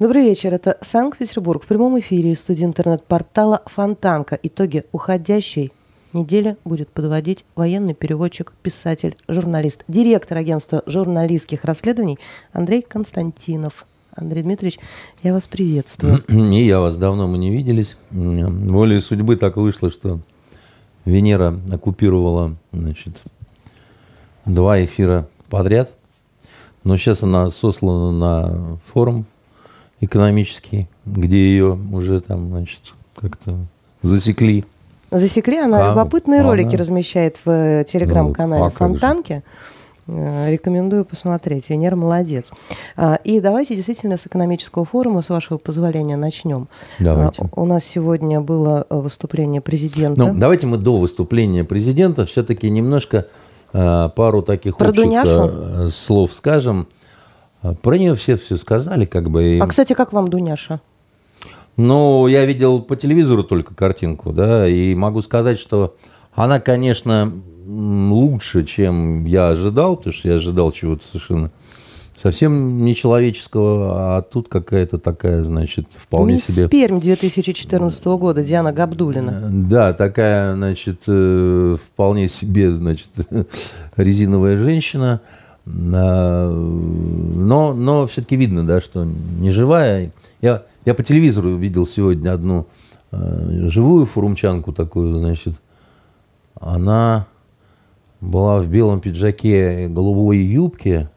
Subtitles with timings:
[0.00, 0.52] Добрый вечер.
[0.52, 1.62] Это Санкт-Петербург.
[1.62, 4.38] В прямом эфире студии интернет-портала «Фонтанка».
[4.42, 5.72] Итоги уходящей
[6.12, 12.18] недели будет подводить военный переводчик, писатель, журналист, директор агентства журналистских расследований
[12.52, 13.86] Андрей Константинов.
[14.16, 14.78] Андрей Дмитриевич,
[15.22, 16.22] я вас приветствую.
[16.28, 17.96] Не я вас, давно мы не виделись.
[18.10, 20.20] Волей судьбы так вышло, что
[21.04, 23.20] Венера оккупировала значит,
[24.44, 25.92] два эфира подряд.
[26.84, 29.24] Но сейчас она сослана на форум
[30.00, 32.80] экономический, где ее уже там, значит,
[33.16, 33.56] как-то
[34.02, 34.64] засекли.
[35.10, 36.50] Засекли, она а, любопытные она...
[36.50, 39.32] ролики размещает в э, телеграм-канале ну, а Фонтанки.
[39.32, 39.42] Э,
[40.06, 41.70] рекомендую посмотреть.
[41.70, 42.50] Венера молодец.
[42.96, 46.68] А, и давайте действительно с экономического форума, с вашего позволения, начнем.
[46.98, 47.42] Давайте.
[47.42, 50.20] А, у нас сегодня было э, выступление президента.
[50.20, 53.26] Ну, давайте мы до выступления президента все-таки немножко
[53.72, 55.90] пару таких Про общих Дуняшу?
[55.90, 56.86] слов скажем.
[57.64, 59.56] А, про нее все все сказали, как бы.
[59.56, 59.58] И...
[59.58, 60.80] А, кстати, как вам Дуняша?
[61.76, 65.96] Ну, я видел по телевизору только картинку, да, и могу сказать, что
[66.34, 67.32] она, конечно,
[67.66, 71.50] лучше, чем я ожидал, потому что я ожидал чего-то совершенно
[72.16, 76.68] совсем нечеловеческого, а тут какая-то такая, значит, вполне Мисс себе...
[76.68, 79.50] Пермь 2014 года, Диана Габдулина.
[79.50, 83.10] Да, такая, значит, э, вполне себе, значит,
[83.96, 85.20] резиновая женщина–
[85.66, 86.52] но,
[87.74, 90.12] но все-таки видно, да, что не живая.
[90.42, 92.66] Я, я по телевизору видел сегодня одну
[93.12, 95.60] э, живую фурумчанку такую, значит.
[96.60, 97.26] Она
[98.24, 101.10] была в белом пиджаке, голубой юбке,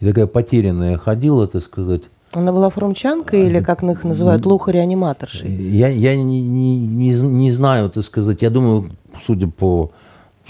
[0.00, 2.02] и такая потерянная ходила, так сказать.
[2.32, 5.52] Она была фрумчанка или, как их называют, лухари-аниматоршей?
[5.52, 8.42] Я, я не, не, не, не знаю, так сказать.
[8.42, 8.90] Я думаю,
[9.24, 9.92] судя по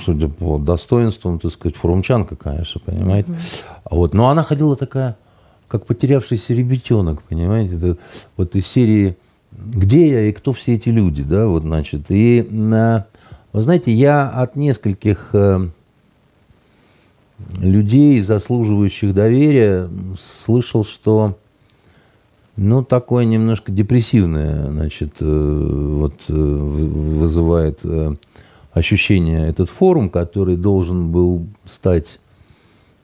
[0.05, 3.31] судя по достоинствам, так сказать, фурумчанка, конечно, понимаете.
[3.31, 3.89] Mm-hmm.
[3.91, 5.17] Вот, но она ходила такая,
[5.69, 7.77] как потерявшийся ребятенок, понимаете.
[7.77, 7.99] Это
[8.37, 9.17] вот из серии
[9.53, 12.07] «Где я и кто все эти люди?», да, вот, значит.
[12.09, 15.69] И, вы знаете, я от нескольких э,
[17.59, 19.89] людей, заслуживающих доверия,
[20.19, 21.39] слышал, что
[22.57, 25.25] ну, такое немножко депрессивное, значит, э,
[25.99, 27.81] вот э, вызывает
[28.73, 32.19] ощущение этот форум, который должен был стать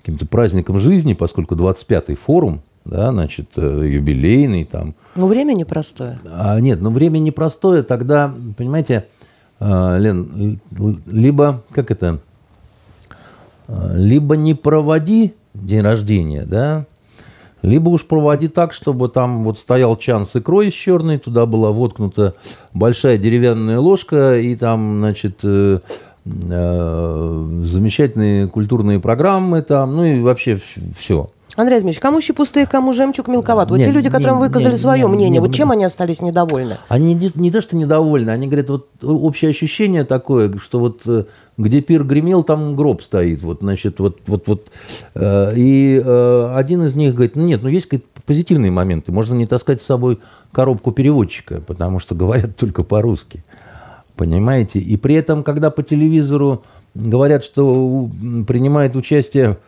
[0.00, 4.94] каким-то праздником жизни, поскольку 25-й форум, да, значит, э, юбилейный там.
[5.14, 6.18] Ну, время непростое.
[6.24, 9.06] А, нет, ну, время непростое, тогда, понимаете,
[9.60, 10.60] э, Лен,
[11.06, 12.18] либо, как это, э,
[13.68, 16.86] либо не проводи день рождения, да,
[17.62, 21.70] либо уж проводи так, чтобы там вот стоял чан с икрой с черной, туда была
[21.70, 22.34] воткнута
[22.72, 25.80] большая деревянная ложка, и там, значит, э,
[26.24, 30.60] э, замечательные культурные программы там, ну и вообще
[30.96, 31.30] все.
[31.58, 33.68] Андрей Дмитриевич, кому щепустые, кому жемчуг мелковат?
[33.68, 35.74] Вот нет, те люди, которым нет, выказали нет, свое нет, мнение, нет, вот чем нет.
[35.74, 36.78] они остались недовольны?
[36.86, 41.24] Они не, не то, что недовольны, они говорят, вот общее ощущение такое, что вот э,
[41.56, 43.42] где пир гремел, там гроб стоит.
[43.42, 44.68] Вот, значит, вот, вот, вот.
[45.16, 47.88] Э, и э, один из них говорит, ну нет, ну есть
[48.24, 49.10] позитивные моменты.
[49.10, 50.20] Можно не таскать с собой
[50.52, 53.42] коробку переводчика, потому что говорят только по-русски.
[54.14, 54.78] Понимаете?
[54.78, 56.62] И при этом, когда по телевизору
[56.94, 58.08] говорят, что
[58.46, 59.58] принимает участие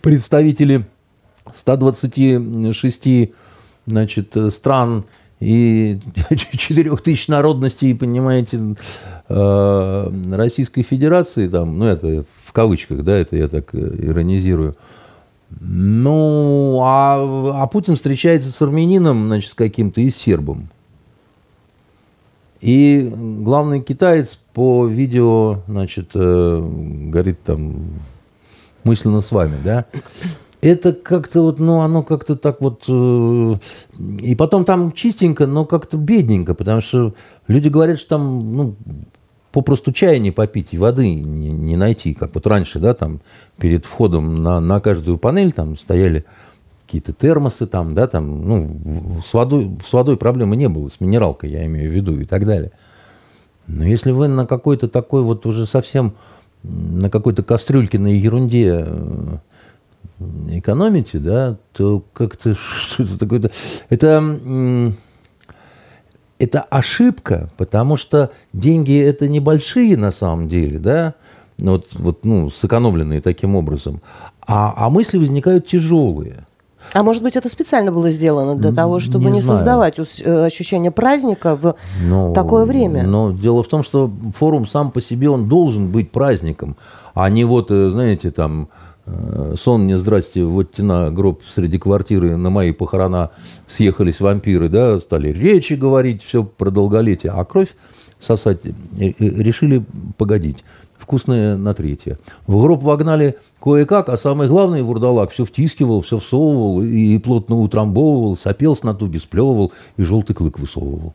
[0.00, 0.84] представители
[1.56, 3.30] 126
[3.86, 5.04] значит, стран
[5.40, 5.98] и
[6.30, 8.74] 4 тысяч народностей, понимаете,
[9.28, 14.76] э, Российской Федерации, там, ну, это в кавычках, да, это я так э, иронизирую.
[15.60, 20.68] Ну, а, а Путин встречается с армянином, значит, с каким-то и с сербом.
[22.60, 27.90] И главный китаец по видео, значит, э, говорит там
[28.84, 29.86] мысленно с вами, да,
[30.60, 32.84] это как-то вот, ну, оно как-то так вот...
[32.88, 33.56] Э,
[34.20, 37.14] и потом там чистенько, но как-то бедненько, потому что
[37.48, 38.76] люди говорят, что там, ну,
[39.52, 43.20] попросту чая не попить и воды не, не найти, как вот раньше, да, там
[43.58, 46.24] перед входом на, на каждую панель там стояли
[46.86, 51.50] какие-то термосы там, да, там, ну, с водой, с водой проблемы не было, с минералкой
[51.50, 52.72] я имею в виду и так далее.
[53.66, 56.14] Но если вы на какой-то такой вот уже совсем
[56.64, 59.36] на какой-то кастрюльке на ерунде э,
[60.48, 62.54] экономите, да, то как-то
[62.88, 63.50] что-то такое-то...
[63.90, 64.92] Это,
[66.38, 71.14] это ошибка, потому что деньги это небольшие на самом деле, да,
[71.58, 74.00] вот, вот ну, сэкономленные таким образом,
[74.40, 76.46] а, а мысли возникают тяжелые.
[76.92, 79.58] А может быть, это специально было сделано для того, чтобы не не, знаю.
[79.58, 83.02] создавать э, ощущение праздника в Но- такое время?
[83.04, 86.76] Но дело в том, что форум сам по себе, он должен быть праздником,
[87.14, 88.68] а не вот, э, знаете, там,
[89.06, 93.30] э, сон мне, здрасте, вот тена гроб среди квартиры, на мои похорона
[93.66, 97.74] съехались вампиры, да, стали речи говорить, все про долголетие, а кровь
[98.20, 98.60] сосать
[98.96, 99.84] решили
[100.16, 100.64] погодить.
[101.04, 102.16] Вкусное на третье.
[102.46, 108.38] В гроб вогнали кое-как, а самое главное, вурдалак все втискивал, все всовывал и плотно утрамбовывал,
[108.38, 111.12] сопел с натуги, сплевывал и желтый клык высовывал.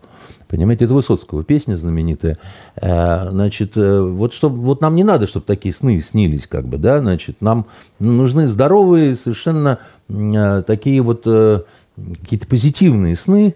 [0.48, 2.38] Понимаете, это Высоцкого песня знаменитая.
[2.76, 6.78] Э, Значит, э, вот, чтоб, вот нам не надо, чтобы такие сны снились, как бы,
[6.78, 7.66] да, значит, нам
[7.98, 13.56] нужны здоровые, совершенно э, такие вот какие-то позитивные сны,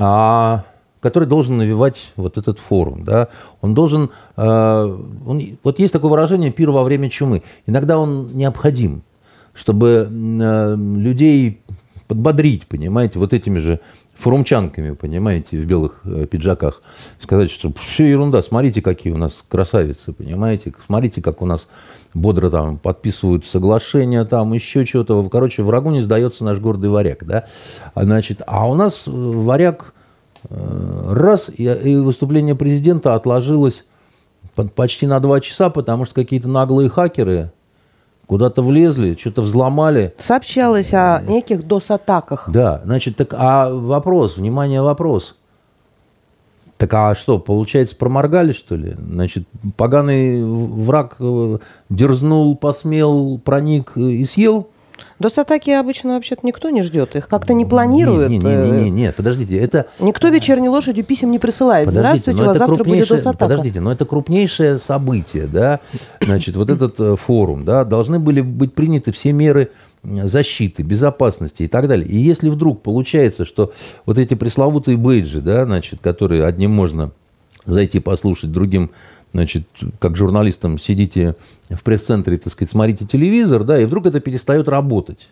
[0.00, 0.64] а
[1.04, 3.28] который должен навевать вот этот форум, да,
[3.60, 4.08] он должен,
[4.38, 9.02] э, он, вот есть такое выражение «пир во время чумы», иногда он необходим,
[9.52, 11.60] чтобы э, людей
[12.08, 13.80] подбодрить, понимаете, вот этими же
[14.14, 16.80] форумчанками, понимаете, в белых э, пиджаках,
[17.20, 21.68] сказать, что все ерунда, смотрите, какие у нас красавицы, понимаете, смотрите, как у нас
[22.14, 25.22] бодро там подписывают соглашения, там еще чего-то.
[25.28, 27.44] Короче, врагу не сдается наш гордый варяг, да.
[27.92, 29.92] А, Значит, а у нас э, варяг
[30.50, 33.84] раз, и, выступление президента отложилось
[34.54, 37.50] по- почти на два часа, потому что какие-то наглые хакеры
[38.26, 40.14] куда-то влезли, что-то взломали.
[40.18, 42.50] Сообщалось о неких DOS-атаках.
[42.50, 45.36] Да, значит, так, а вопрос, внимание, вопрос.
[46.76, 48.96] Так а что, получается, проморгали, что ли?
[48.98, 51.58] Значит, поганый враг э,
[51.88, 54.68] дерзнул, посмел, проник э, и съел?
[55.20, 58.30] DOS-атаки обычно вообще-то никто не ждет, их как-то не планируют.
[58.30, 59.86] Нет, нет, нет, нет, нет, подождите, это...
[60.00, 61.86] Никто вечерней лошадью писем не присылает.
[61.86, 63.38] Подождите, Здравствуйте, у вас завтра будет крупнейшее- DOS-атака.
[63.38, 65.80] Подождите, но это крупнейшее событие, да,
[66.20, 69.70] значит, вот этот э, форум, да, должны были быть приняты все меры
[70.02, 72.06] защиты, безопасности и так далее.
[72.06, 73.72] И если вдруг получается, что
[74.06, 77.10] вот эти пресловутые бейджи, да, значит, которые одним можно
[77.64, 78.90] зайти послушать, другим,
[79.34, 79.66] значит,
[79.98, 81.34] как журналистам сидите
[81.68, 85.28] в пресс-центре, так сказать, смотрите телевизор, да, и вдруг это перестает работать.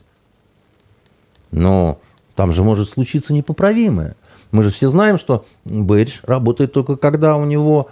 [1.52, 2.00] Но
[2.34, 4.16] там же может случиться непоправимое.
[4.50, 7.88] Мы же все знаем, что бейдж работает только когда у него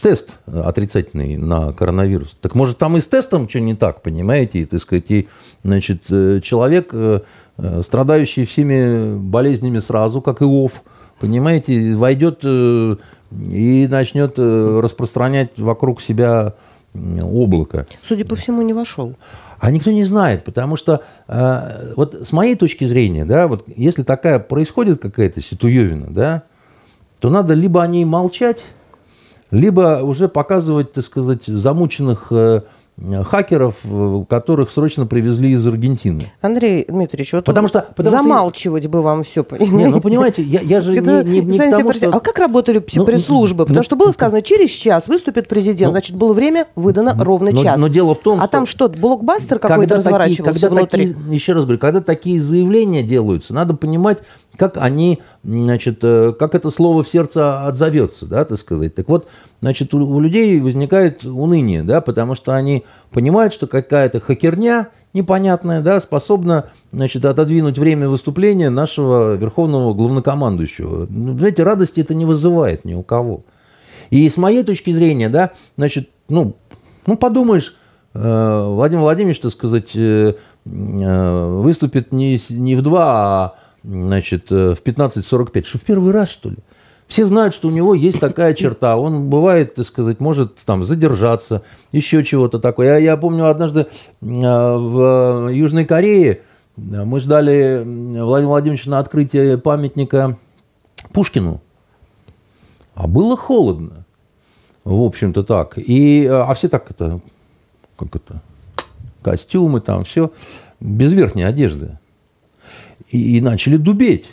[0.00, 2.36] тест отрицательный на коронавирус.
[2.40, 4.60] Так может там и с тестом что не так, понимаете?
[4.60, 5.28] И, так сказать, и,
[5.64, 7.20] значит, э, человек, э,
[7.58, 10.84] э, страдающий всеми болезнями сразу, как Иов,
[11.18, 12.44] понимаете, войдет
[13.30, 16.54] и начнет э, распространять вокруг себя
[17.22, 17.86] облако.
[18.06, 19.14] Судя по всему, не вошел.
[19.58, 24.02] А никто не знает, потому что э, вот с моей точки зрения, да, вот если
[24.02, 26.42] такая происходит какая-то ситуевина, да,
[27.20, 28.62] то надо либо о ней молчать,
[29.50, 32.62] либо уже показывать, так сказать, замученных э,
[33.24, 36.32] хакеров, э, которых срочно привезли из Аргентины.
[36.40, 40.60] Андрей Дмитриевич, вот Потому что- потому что- замалчивать бы вам все, Не, ну понимаете, я,
[40.60, 42.08] я же не, Это не- не к сами себе тому, что...
[42.10, 43.64] А как работали Ну, пресс-службы?
[43.64, 47.14] ну, Потому что было ну, сказано, через час выступит президент, Ну, значит, было время выдано
[47.18, 47.78] ровно но- час.
[47.78, 51.08] но дело в том, а что- там что, блокбастер какой-то когда такие, разворачивался когда внутри?
[51.14, 54.18] такие, еще раз говорю, когда такие заявления делаются, надо понимать,
[54.56, 58.94] как они, значит, э, как это слово в сердце отзовется, да, так сказать.
[58.94, 59.28] Так вот,
[59.60, 65.80] значит, у, у людей возникает уныние, да, потому что они понимают, что какая-то хакерня непонятная,
[65.80, 71.06] да, способна, значит, отодвинуть время выступления нашего верховного главнокомандующего.
[71.08, 73.44] Ну, знаете, радости это не вызывает ни у кого.
[74.10, 76.56] И с моей точки зрения, да, значит, ну,
[77.06, 77.76] ну подумаешь,
[78.14, 80.34] э, Владимир Владимирович, так сказать, э,
[80.64, 83.54] выступит не, не в 2, а
[83.86, 85.64] значит, э, в 15.45.
[85.64, 86.56] Что, в первый раз, что ли?
[87.08, 88.96] Все знают, что у него есть такая черта.
[88.96, 91.62] Он бывает, так сказать, может там задержаться,
[91.92, 92.94] еще чего-то такое.
[92.94, 93.86] Я, я помню однажды э,
[94.20, 96.40] в Южной Корее
[96.76, 100.36] э, мы ждали Владимира Владимировича на открытие памятника
[101.12, 101.60] Пушкину.
[102.94, 104.04] А было холодно.
[104.82, 105.78] В общем-то так.
[105.78, 107.20] И, э, а все так это,
[107.96, 108.42] как это,
[109.22, 110.32] костюмы там, все,
[110.80, 111.98] без верхней одежды.
[113.10, 114.26] И, и начали дубеть.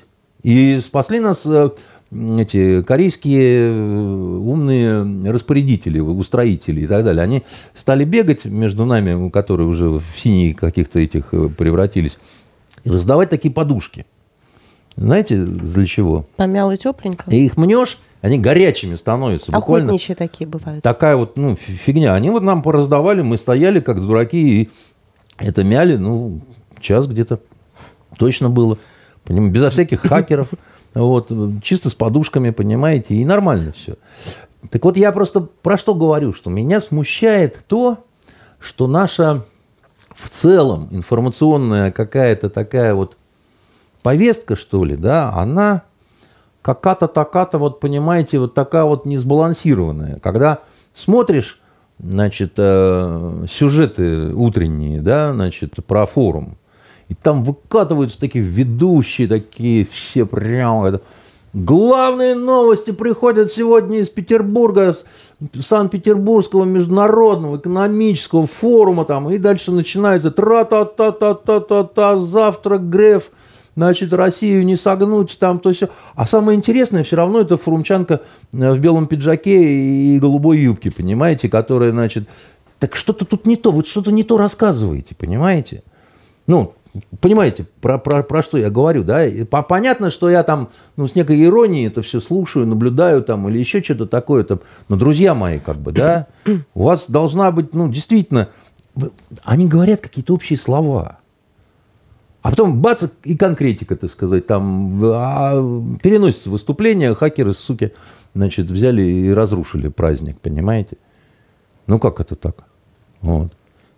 [0.43, 1.70] И спасли нас э,
[2.12, 7.24] эти корейские э, умные распорядители, устроители и так далее.
[7.24, 7.43] Они
[7.74, 12.17] стали бегать между нами, которые уже в синие каких-то этих э, превратились,
[12.84, 14.05] и раздавать такие подушки.
[14.96, 16.27] Знаете, для чего?
[16.36, 17.29] Помяло тепленько.
[17.32, 19.51] И их мнешь, они горячими становятся.
[19.51, 20.84] Буквально Охотничьи такие бывают.
[20.84, 22.13] такая вот ну, фи- фигня.
[22.13, 24.70] Они вот нам пораздавали, мы стояли как дураки и
[25.38, 26.41] это мяли, ну,
[26.79, 27.39] час где-то
[28.17, 28.77] точно было.
[29.25, 30.50] Поним- Безо всяких хакеров.
[30.93, 31.32] Вот,
[31.63, 33.96] чисто с подушками, понимаете, и нормально все.
[34.70, 37.98] Так вот, я просто про что говорю, что меня смущает то,
[38.60, 39.43] что наша
[40.15, 43.17] в целом информационная какая-то такая вот
[44.03, 45.82] повестка, что ли, да, она
[46.62, 50.20] какая-то такая-то, вот понимаете, вот такая вот несбалансированная.
[50.20, 50.60] Когда
[50.96, 51.60] смотришь,
[52.00, 56.58] значит, э, сюжеты утренние, да, значит, про форум,
[57.10, 61.00] и там выкатываются такие ведущие, такие все прямо...
[61.53, 65.05] Главные новости приходят сегодня из Петербурга, с
[65.62, 73.29] Санкт-Петербургского международного экономического форума, там, и дальше начинается тра-та-та-та-та-та-та, завтра Греф,
[73.75, 75.89] значит, Россию не согнуть, там, то все.
[76.15, 81.50] А самое интересное все равно это форумчанка э, в белом пиджаке и голубой юбке, понимаете,
[81.50, 82.27] которая, значит,
[82.79, 85.83] так что-то тут не то, вот что-то не то рассказываете, понимаете?
[86.48, 86.74] Ну,
[87.22, 89.26] Понимаете, про, про, про что я говорю, да?
[89.26, 93.58] И понятно, что я там, ну, с некой иронией это все слушаю, наблюдаю там или
[93.58, 94.44] еще что-то такое.
[94.44, 94.60] Там.
[94.90, 96.28] Но, друзья мои, как бы, да,
[96.76, 98.50] у вас должна быть, ну, действительно,
[99.44, 101.18] они говорят какие-то общие слова.
[102.44, 105.54] А потом бац, и конкретика, так сказать, там а,
[106.04, 107.94] переносится выступление, хакеры, суки,
[108.36, 110.98] значит, взяли и разрушили праздник, понимаете?
[111.88, 112.66] Ну, как это так?
[113.22, 113.54] Вот.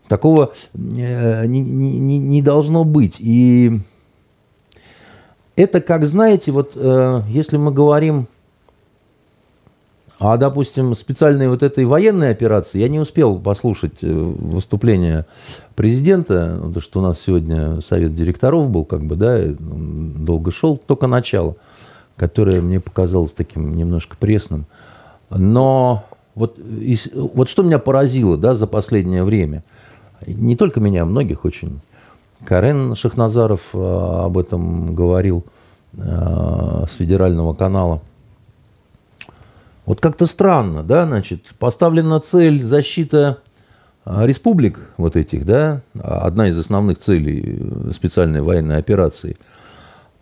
[0.07, 3.15] Такого э, не, не, не должно быть.
[3.19, 3.79] И
[5.55, 8.27] это, как знаете, вот э, если мы говорим
[10.19, 15.25] о, допустим, специальной вот этой военной операции, я не успел послушать э, выступление
[15.75, 21.07] президента, потому что у нас сегодня совет директоров был, как бы, да, долго шел, только
[21.07, 21.55] начало,
[22.15, 24.67] которое мне показалось таким немножко пресным.
[25.31, 26.59] Но вот,
[27.33, 29.63] вот что меня поразило, да, за последнее время–
[30.27, 31.79] не только меня, а многих очень.
[32.43, 35.45] Карен Шахназаров э, об этом говорил
[35.93, 38.01] э, с федерального канала.
[39.85, 43.39] Вот как-то странно, да, значит, поставлена цель защита
[44.05, 49.37] э, республик вот этих, да, одна из основных целей специальной военной операции.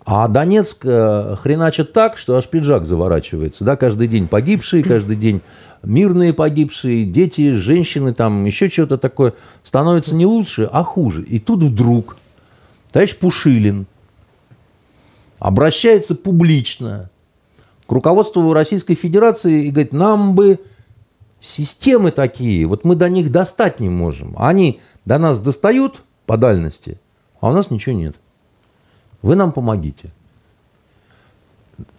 [0.05, 5.41] А Донецк хреначит так, что аж пиджак заворачивается, да, каждый день погибшие, каждый день
[5.81, 9.33] мирные погибшие, дети, женщины, там еще что-то такое,
[9.63, 11.24] становится не лучше, а хуже.
[11.24, 12.17] И тут вдруг
[12.91, 13.86] товарищ Пушилин
[15.39, 17.10] обращается публично
[17.88, 20.60] к руководству Российской Федерации и говорит, нам бы
[21.41, 24.33] системы такие, вот мы до них достать не можем.
[24.38, 27.00] Они до нас достают по дальности,
[27.41, 28.15] а у нас ничего нет.
[29.24, 30.12] Вы нам помогите.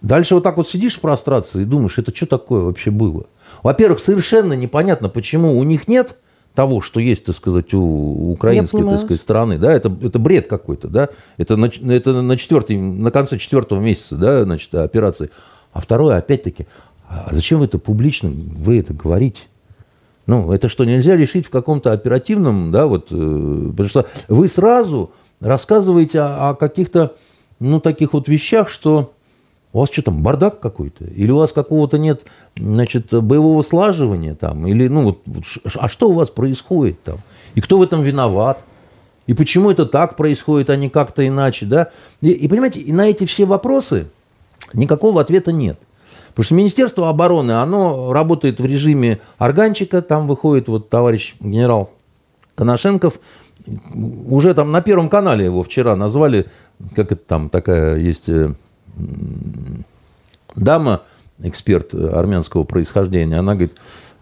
[0.01, 3.25] Дальше вот так вот сидишь в прострации и думаешь, это что такое вообще было?
[3.61, 6.15] Во-первых, совершенно непонятно, почему у них нет
[6.53, 10.87] того, что есть, так сказать, у украинской, так сказать, страны, да, это, это бред какой-то,
[10.87, 15.31] да, это на, это на четвертый, на конце четвертого месяца, да, значит, операции.
[15.73, 16.67] А второе, опять-таки,
[17.09, 19.41] а зачем вы это публично, вы это говорите?
[20.27, 25.11] Ну, это что, нельзя решить в каком-то оперативном, да, вот, э, потому что вы сразу
[25.39, 27.15] рассказываете о, о каких-то,
[27.59, 29.13] ну, таких вот вещах, что
[29.73, 31.03] у вас что там, бардак какой-то?
[31.03, 32.23] Или у вас какого-то нет,
[32.55, 34.65] значит, боевого слаживания там?
[34.67, 35.19] Или, ну, вот,
[35.75, 37.17] а что у вас происходит там?
[37.55, 38.63] И кто в этом виноват?
[39.27, 41.89] И почему это так происходит, а не как-то иначе, да?
[42.21, 44.07] И, и понимаете, и на эти все вопросы
[44.73, 45.77] никакого ответа нет.
[46.29, 51.91] Потому что Министерство обороны, оно работает в режиме органчика, там выходит вот товарищ генерал
[52.55, 53.19] Коношенков,
[54.27, 56.47] уже там на Первом канале его вчера назвали,
[56.95, 58.53] как это там такая есть э,
[60.55, 61.01] дама,
[61.39, 63.75] эксперт армянского происхождения, она говорит,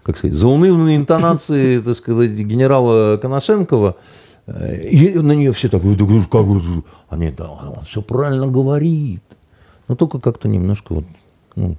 [0.04, 3.96] как сказать, заунывные интонации, так сказать, генерала Коношенкова,
[4.48, 6.60] и на нее все так, как
[7.10, 9.24] а нет, он все правильно говорит.
[9.88, 11.06] Но только как-то немножко вот,
[11.56, 11.78] ну,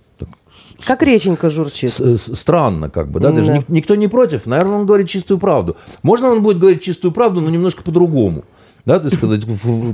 [0.85, 1.93] как реченька журчит.
[2.17, 3.65] Странно, как бы, да, даже да.
[3.69, 4.47] никто не против.
[4.47, 5.77] Наверное, он говорит чистую правду.
[6.03, 8.45] Можно он будет говорить чистую правду, но немножко по-другому
[8.85, 9.43] да, ты сказать,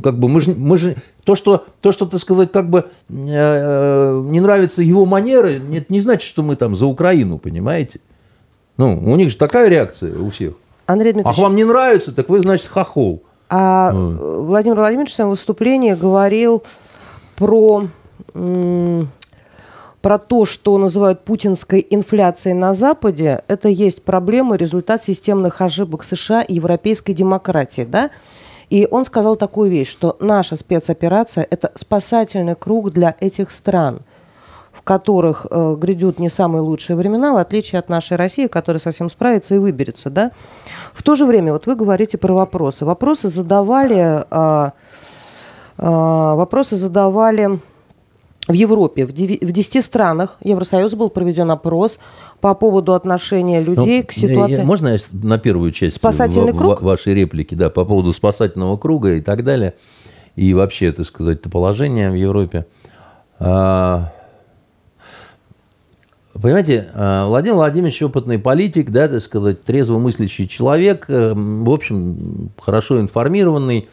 [0.03, 2.85] как бы мы же, мы же то, что, то, что, ты сказать, как бы э,
[3.09, 8.01] э, не нравится его манеры, это не значит, что мы там за Украину, понимаете?
[8.77, 10.55] Ну, у них же такая реакция у всех.
[10.87, 13.23] Андрей Дмитриевич, а вам не нравится, так вы, значит, хохол.
[13.49, 14.43] А ну.
[14.43, 16.65] Владимир Владимирович в своем выступлении говорил
[17.37, 17.85] про,
[20.01, 23.43] про то, что называют путинской инфляцией на Западе.
[23.49, 28.11] Это есть проблема, результат системных ошибок США и европейской демократии, да?
[28.71, 34.01] И он сказал такую вещь, что наша спецоперация– это спасательный круг для этих стран,
[34.73, 39.11] в которых э, грядут не самые лучшие времена, в отличие от нашей России, которая совсем
[39.11, 40.09] справится и выберется.
[40.09, 40.31] Да?
[40.95, 42.85] В то же время, вот вы говорите про вопросы.
[42.85, 44.71] Вопросы задавали, э,
[45.79, 47.59] э, вопросы задавали
[48.51, 51.99] в Европе, в 10 странах Евросоюза был проведен опрос
[52.41, 54.59] по поводу отношения людей Ну, к ситуации.
[54.59, 56.83] я- Можно я на первую часть Спасательный ва- круг?
[56.83, 59.75] ва- вашей реплики, да, по поводу спасательного круга и так далее,
[60.37, 62.67] и вообще, так сказать, положение в Европе.
[63.39, 64.13] А,
[66.41, 73.01] Понимаете, а, Владимир Владимирович опытный политик, да, так сказать, трезвомыслящий человек, э, в общем, хорошо
[73.01, 73.89] информированный.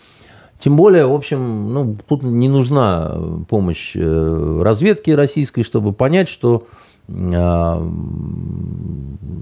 [0.60, 3.16] Тем более, в общем, ну, тут не нужна
[3.48, 6.68] помощь э, разведки российской, чтобы понять, что
[7.10, 7.80] а,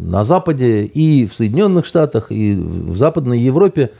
[0.01, 3.91] на Западе и в Соединенных Штатах, и в Западной Европе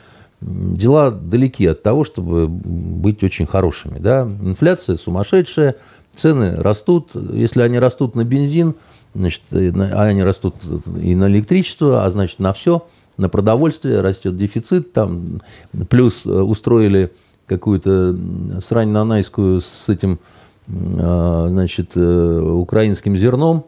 [0.42, 3.98] дела далеки от того, чтобы быть очень хорошими.
[3.98, 4.30] Да?
[4.42, 5.76] Инфляция сумасшедшая,
[6.16, 7.12] цены растут.
[7.16, 8.76] Если они растут на бензин,
[9.16, 10.56] значит, они растут
[11.02, 12.86] и на электричество, а значит на все,
[13.18, 14.94] на продовольствие растет дефицит.
[14.94, 15.42] Там,
[15.90, 17.12] плюс э, устроили
[17.46, 18.18] какую-то
[18.62, 20.20] срань нанайскую с этим
[20.68, 23.66] а, значит, э, украинским зерном,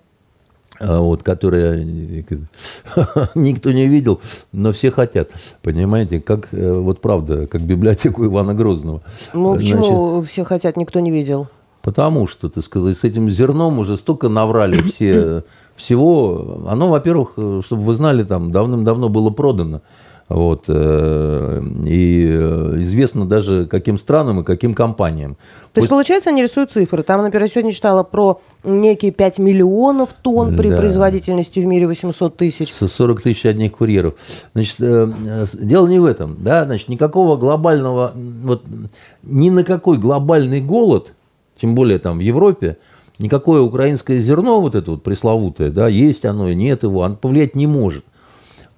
[0.80, 1.84] вот, которое
[3.36, 4.20] никто не видел,
[4.52, 5.30] но все хотят.
[5.64, 9.02] Понимаете, как э, вот правда, как библиотеку Ивана Грозного.
[9.34, 11.48] Ну, Значит, почему все хотят, никто не видел?
[11.82, 15.44] Потому что, так сказать, с этим зерном уже столько наврали все
[15.78, 16.64] всего.
[16.68, 19.82] Оно, во-первых, э, чтобы вы знали, там давным-давно было продано.
[20.30, 25.38] Вот, э, и э, известно даже каким странам и каким компаниям.
[25.72, 27.02] То есть, получается, они рисуют цифры.
[27.04, 30.78] Там, например, я сегодня читала про некие 5 миллионов тонн при Да.
[30.78, 32.74] производительности в мире 800 тысяч.
[32.74, 34.16] С 40 тысяч одних курьеров.
[34.54, 36.36] Значит, дело не в этом.
[36.38, 36.66] Да?
[36.66, 38.12] Значит, никакого глобального,
[38.44, 38.66] вот,
[39.24, 41.14] ни на какой глобальный голод,
[41.60, 42.78] тем более там в Европе,
[43.20, 47.68] никакое украинское зерно, вот это вот пресловутое, да, есть оно, нет его, оно повлиять не
[47.68, 48.06] может.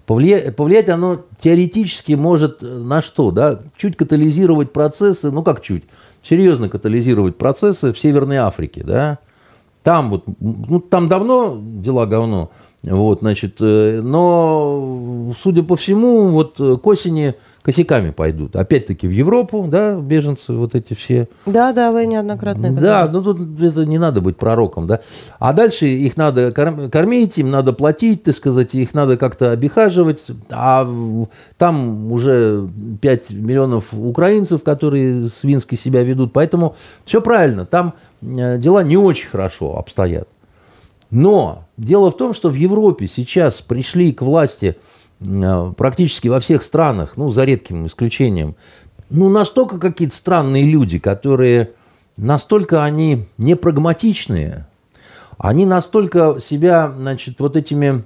[0.05, 3.29] Повлиять, повлиять оно теоретически может э, на что?
[3.29, 3.59] Да?
[3.77, 5.83] Чуть катализировать процессы, ну как чуть,
[6.23, 8.83] серьезно катализировать процессы в Северной Африке.
[8.83, 9.19] Да?
[9.83, 12.49] Там вот, ну там давно дела говно,
[12.83, 18.55] вот, значит, э, но, судя по всему, вот э, к осени косяками пойдут.
[18.55, 21.27] Опять-таки в Европу, да, беженцы вот эти все.
[21.45, 23.11] Да, да, вы неоднократно это Да, говорили.
[23.11, 25.01] ну тут это не надо быть пророком, да.
[25.39, 30.19] А дальше их надо корм- кормить, им надо платить, так сказать, их надо как-то обихаживать.
[30.49, 30.87] А
[31.57, 32.65] там уже
[33.01, 36.31] 5 миллионов украинцев, которые свински себя ведут.
[36.31, 40.29] Поэтому все правильно, там э, дела не очень хорошо обстоят.
[41.11, 44.77] Но дело в том, что в Европе сейчас пришли к власти
[45.19, 48.55] э, практически во всех странах, ну, за редким исключением,
[49.09, 51.71] ну, настолько какие-то странные люди, которые
[52.15, 54.67] настолько они непрагматичные,
[55.37, 58.03] они настолько себя, значит, вот этими...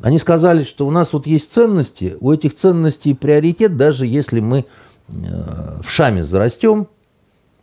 [0.00, 4.64] Они сказали, что у нас вот есть ценности, у этих ценностей приоритет, даже если мы
[5.08, 6.86] э, в шаме зарастем,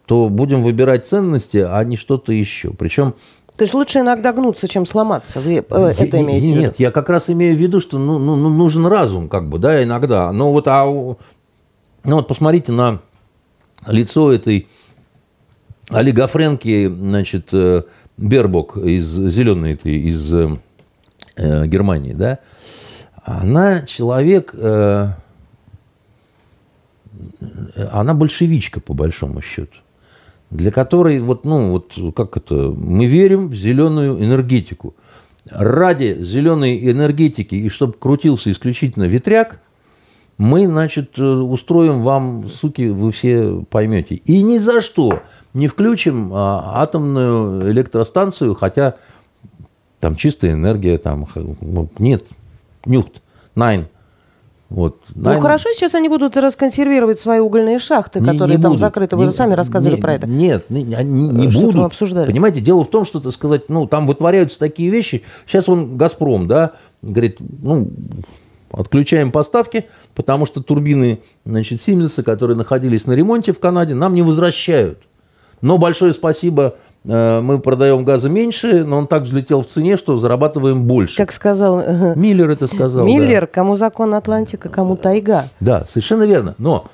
[0.06, 2.72] то будем выбирать ценности, а не что-то еще.
[2.72, 3.16] Причем
[3.58, 5.40] То есть лучше иногда гнуться, чем сломаться.
[5.40, 6.62] Вы э, это имеете в виду?
[6.62, 9.60] Нет, я как раз имею в виду, что ну, ну, ну, нужен разум, как бы,
[9.60, 10.32] да, иногда.
[10.34, 11.16] Но вот, а, ну
[12.04, 13.00] вот посмотрите на
[13.88, 14.68] лицо этой
[15.90, 17.84] олигофренки, значит, э,
[18.18, 20.58] Бербок из зеленой этой, из э,
[21.38, 22.40] э, Германии, да.
[23.24, 25.12] Она человек, э,
[27.90, 29.78] она большевичка, по большому счету
[30.50, 34.96] для которой, вот, ну, вот как это, мы верим в зеленую энергетику.
[35.50, 39.60] Ради зеленой энергетики, и чтобы крутился исключительно ветряк,
[40.38, 44.16] мы, значит, э, устроим вам, суки, вы все поймете.
[44.16, 45.22] И ни за что
[45.54, 48.96] не включим а, атомную электростанцию, хотя
[50.00, 51.26] там чистая энергия, там
[52.00, 52.26] нет,
[52.86, 53.22] нюхт,
[53.56, 53.88] найн.
[54.76, 58.72] Вот, Ну найн- хорошо, сейчас они будут расконсервировать свои угольные шахты, не- которые не там
[58.72, 58.82] будут.
[58.82, 59.16] закрыты.
[59.16, 60.28] Вы Не- же сами рассказывали не- про это.
[60.28, 61.86] Нет, не, они не мы будут.
[61.86, 62.26] обсуждали.
[62.26, 65.24] Понимаете, дело в том, что, так сказать, ну, там вытворяются такие вещи.
[65.48, 67.88] Сейчас он, «Газпром», да, говорит, ну,
[68.70, 74.24] отключаем поставки, потому что турбины, значит, Сименса, которые находились на ремонте в Канаде, нам не
[74.24, 75.00] возвращают.
[75.62, 80.18] Но большое спасибо, э, мы продаем газа меньше, но он так взлетел в цене, что
[80.18, 81.18] зарабатываем больше.
[81.18, 83.06] Как сказал э, Миллер это сказал.
[83.06, 83.12] да.
[83.12, 85.46] Миллер, кому закон Атлантика, кому тайга.
[85.60, 86.56] Да, совершенно верно.
[86.58, 86.88] Но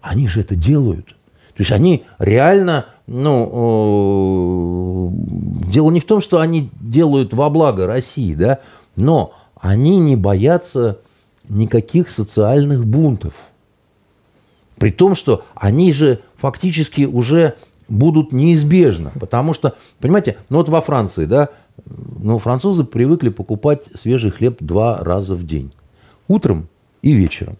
[0.00, 1.08] они же это делают.
[1.08, 7.86] То есть они реально, ну, э, дело не в том, что они делают во благо
[7.86, 8.60] России, да,
[8.94, 10.98] но они не боятся
[11.48, 13.34] никаких социальных бунтов.
[14.78, 17.54] При том, что они же фактически уже
[17.88, 19.12] будут неизбежно.
[19.18, 21.50] Потому что, понимаете, ну вот во Франции, да,
[21.86, 25.72] ну, французы привыкли покупать свежий хлеб два раза в день.
[26.28, 26.68] Утром
[27.02, 27.56] и вечером.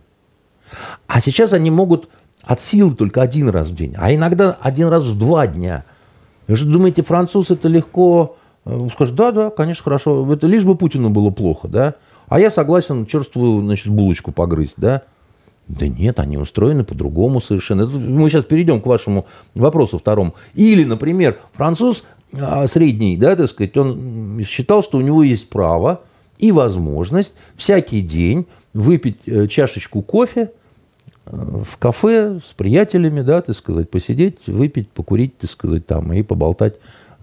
[1.06, 2.08] А сейчас они могут
[2.42, 5.84] от силы только один раз в день, а иногда один раз в два дня.
[6.48, 10.76] Вы же думаете, француз это легко э, скажет, да, да, конечно, хорошо, это лишь бы
[10.76, 11.94] Путину было плохо, да,
[12.28, 15.02] а я согласен черствую, значит, булочку погрызть, да.
[15.68, 17.86] Да нет, они устроены по-другому совершенно.
[17.86, 20.34] Мы сейчас перейдем к вашему вопросу второму.
[20.54, 26.02] Или, например, француз а, средний, да, так сказать, он считал, что у него есть право
[26.38, 30.52] и возможность всякий день выпить э, чашечку кофе
[31.24, 36.22] э, в кафе с приятелями, да, так сказать, посидеть, выпить, покурить, так сказать, там, и
[36.22, 36.74] поболтать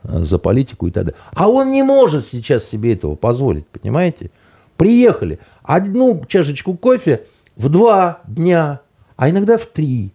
[0.03, 1.19] э, за политику и так далее.
[1.33, 4.31] А он не может сейчас себе этого позволить, понимаете?
[4.77, 8.81] Приехали, одну чашечку кофе в два дня,
[9.15, 10.13] а иногда в три.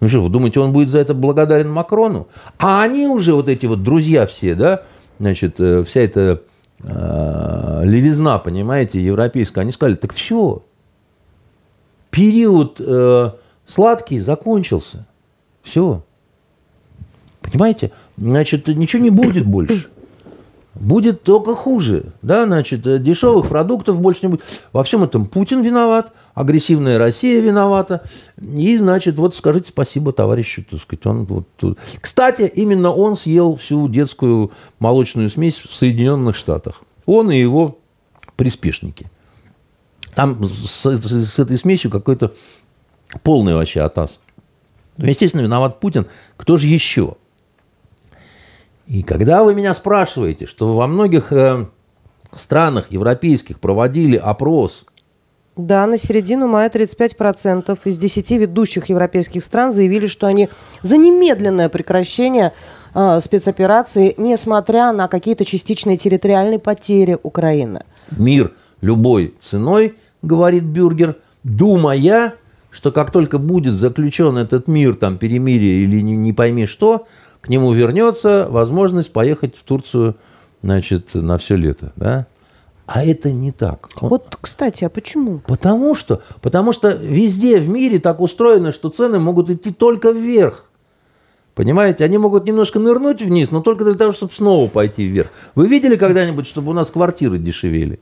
[0.00, 2.28] Ну что, вы думаете, он будет за это благодарен Макрону?
[2.58, 4.82] А они уже, вот эти вот друзья все, да,
[5.18, 6.42] значит, вся эта
[6.82, 10.62] э, левизна, понимаете, европейская, они сказали, так все,
[12.10, 13.30] период э,
[13.66, 15.06] сладкий закончился.
[15.62, 16.02] Все.
[17.40, 17.92] Понимаете?
[18.16, 19.88] Значит, ничего не будет больше.
[20.74, 22.12] Будет только хуже.
[22.22, 24.44] Да, значит, дешевых продуктов больше не будет.
[24.72, 28.04] Во всем этом Путин виноват, агрессивная Россия виновата.
[28.40, 31.04] И, значит, вот скажите спасибо товарищу, так сказать.
[31.06, 31.78] Он вот тут.
[32.00, 36.82] Кстати, именно он съел всю детскую молочную смесь в Соединенных Штатах.
[37.04, 37.78] Он и его
[38.36, 39.10] приспешники.
[40.14, 42.32] Там с, с, с этой смесью какой-то
[43.24, 44.20] полный вообще атас.
[44.96, 46.06] Ну, естественно, виноват Путин.
[46.36, 47.16] Кто же еще?
[48.90, 51.66] И когда вы меня спрашиваете, что во многих э,
[52.32, 54.84] странах европейских проводили опрос
[55.56, 60.48] да, на середину мая 35% из 10 ведущих европейских стран заявили, что они
[60.82, 62.52] за немедленное прекращение
[62.94, 67.84] э, спецоперации, несмотря на какие-то частичные территориальные потери Украины.
[68.10, 72.34] Мир любой ценой, говорит Бюргер, думая,
[72.70, 77.06] что как только будет заключен этот мир, там перемирие или не, не пойми что,
[77.40, 80.16] к нему вернется возможность поехать в Турцию
[80.62, 81.92] значит, на все лето.
[81.96, 82.26] Да?
[82.86, 83.88] А это не так.
[84.00, 85.38] Вот, кстати, а почему?
[85.46, 90.64] Потому что, потому что везде в мире так устроено, что цены могут идти только вверх.
[91.54, 95.30] Понимаете, они могут немножко нырнуть вниз, но только для того, чтобы снова пойти вверх.
[95.54, 98.00] Вы видели когда-нибудь, чтобы у нас квартиры дешевели?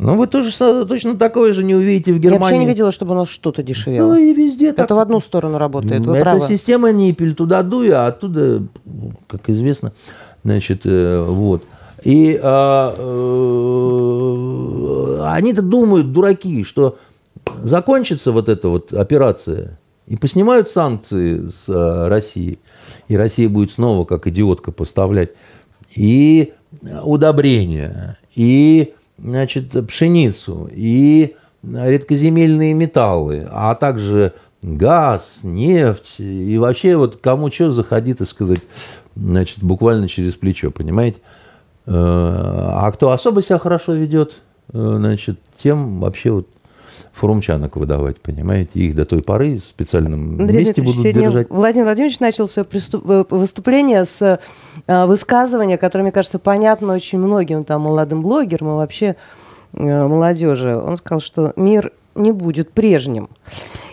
[0.00, 0.50] Ну, вы тоже
[0.86, 2.34] точно такое же не увидите в Германии.
[2.34, 4.14] Я вообще не видела, чтобы у нас что-то дешевело.
[4.14, 4.96] Ну, и везде Это так.
[4.96, 6.40] в одну сторону работает, вы Это правы.
[6.48, 8.62] система Ниппель, туда дуя, а оттуда,
[9.26, 9.92] как известно,
[10.42, 11.64] значит, э, вот.
[12.02, 16.96] И а, э, они-то думают, дураки, что
[17.62, 22.58] закончится вот эта вот операция, и поснимают санкции с а, России,
[23.08, 25.32] и Россия будет снова, как идиотка, поставлять
[25.94, 26.54] и
[27.02, 37.50] удобрения, и значит, пшеницу, и редкоземельные металлы, а также газ, нефть, и вообще вот кому
[37.50, 38.60] что заходи, так сказать,
[39.16, 41.18] значит, буквально через плечо, понимаете?
[41.86, 44.34] Э, а кто особо себя хорошо ведет,
[44.72, 46.46] э, значит, тем вообще вот
[47.20, 48.70] форумчанок выдавать, понимаете?
[48.74, 51.50] Их до той поры в специальном Андрей месте будут держать.
[51.50, 53.08] Владимир Владимирович начал свое приступ...
[53.08, 54.40] Э, выступление с
[54.86, 59.16] э, высказывания, которое, мне кажется, понятно очень многим там молодым блогерам и вообще
[59.74, 60.76] э, молодежи.
[60.76, 63.28] Он сказал, что мир не будет прежним.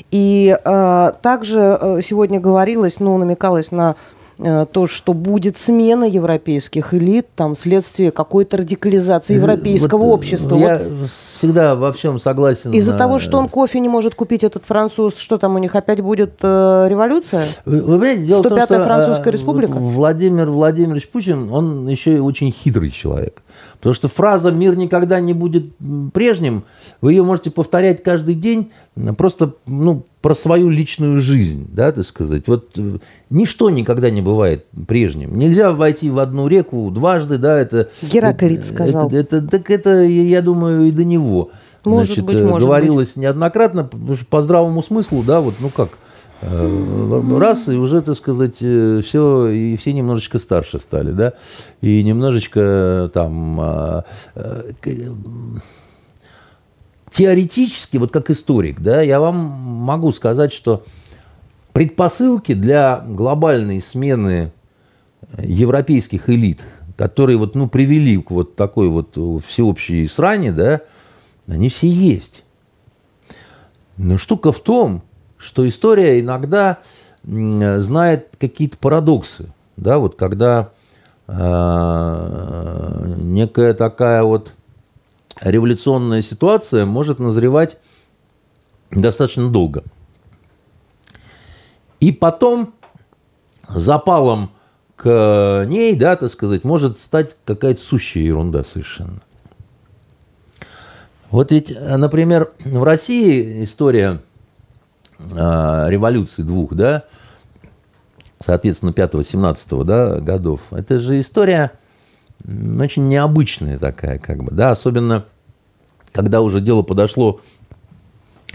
[0.09, 3.95] И э, также сегодня говорилось, ну, намекалось на
[4.37, 10.55] то, что будет смена европейских элит, там, вследствие какой-то радикализации э, европейского вот общества.
[10.57, 11.09] Я вот.
[11.09, 12.71] всегда во всем согласен.
[12.71, 12.97] Из-за на...
[12.97, 16.35] того, что он кофе не может купить, этот француз, что там у них опять будет
[16.41, 17.45] э, революция?
[17.65, 19.73] Вы, вы понимаете, дело 105-я в том, что Французская республика?
[19.73, 23.41] Владимир Владимирович Путин, он еще и очень хитрый человек.
[23.77, 25.65] Потому что фраза «мир никогда не будет
[26.13, 26.63] прежним»,
[27.01, 28.71] вы ее можете повторять каждый день,
[29.17, 32.43] просто ну, про свою личную жизнь, да, так сказать.
[32.47, 32.97] Вот э,
[33.29, 35.39] ничто никогда не бывает прежним.
[35.39, 37.87] Нельзя войти в одну реку дважды, да, это...
[38.01, 39.07] Гераклит сказал.
[39.07, 41.51] Это, это, так это, я думаю, и до него.
[41.85, 43.23] Может Значит, быть, э, может говорилось быть.
[43.23, 43.89] неоднократно,
[44.29, 45.91] по здравому смыслу, да, вот, ну как,
[46.41, 51.35] э, раз, и уже, так сказать, все, и все немножечко старше стали, да,
[51.79, 54.03] и немножечко там а,
[57.11, 60.83] теоретически, вот как историк, да, я вам могу сказать, что
[61.73, 64.51] предпосылки для глобальной смены
[65.37, 66.61] европейских элит,
[66.95, 70.81] которые вот, ну, привели к вот такой вот всеобщей сране, да,
[71.47, 72.43] они все есть.
[73.97, 75.01] Но штука в том,
[75.37, 76.79] что история иногда
[77.23, 80.69] знает какие-то парадоксы, да, вот когда
[81.27, 84.53] э, некая такая вот
[85.41, 87.77] революционная ситуация может назревать
[88.91, 89.83] достаточно долго.
[91.99, 92.73] И потом
[93.67, 94.51] запалом
[94.95, 99.21] к ней, да, так сказать, может стать какая-то сущая ерунда совершенно.
[101.29, 104.21] Вот ведь, например, в России история
[105.19, 107.03] э, революции двух, да,
[108.39, 111.73] соответственно, 5-17 да, годов, это же история
[112.45, 115.25] очень необычная такая, как бы, да, особенно
[116.11, 117.41] когда уже дело подошло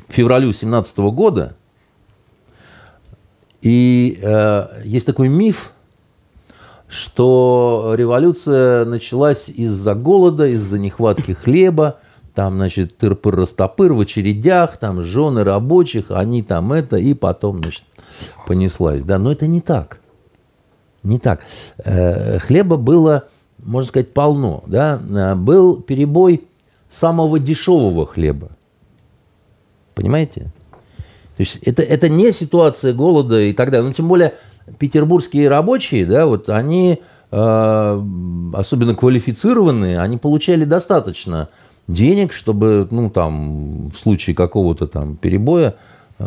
[0.09, 1.57] к февралю 17 года,
[3.61, 5.73] и э, есть такой миф,
[6.88, 12.01] что революция началась из-за голода, из-за нехватки хлеба,
[12.35, 17.85] там, значит, тыр-пыр-растопыр в очередях, там, жены рабочих, они там это, и потом, значит,
[18.47, 19.03] понеслась.
[19.03, 20.01] Да, но это не так.
[21.03, 21.40] Не так.
[21.79, 23.29] Э, хлеба было,
[23.62, 24.62] можно сказать, полно.
[24.66, 25.01] Да?
[25.11, 26.42] Э, был перебой
[26.88, 28.51] самого дешевого хлеба.
[29.94, 30.53] Понимаете?
[31.37, 33.87] То есть это, это не ситуация голода и так далее.
[33.88, 34.35] Ну, тем более
[34.79, 38.03] петербургские рабочие, да, вот они, э,
[38.55, 41.48] особенно квалифицированные, они получали достаточно
[41.88, 45.77] денег, чтобы, ну, там, в случае какого-то там перебоя,
[46.18, 46.25] э,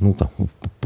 [0.00, 0.30] ну, там,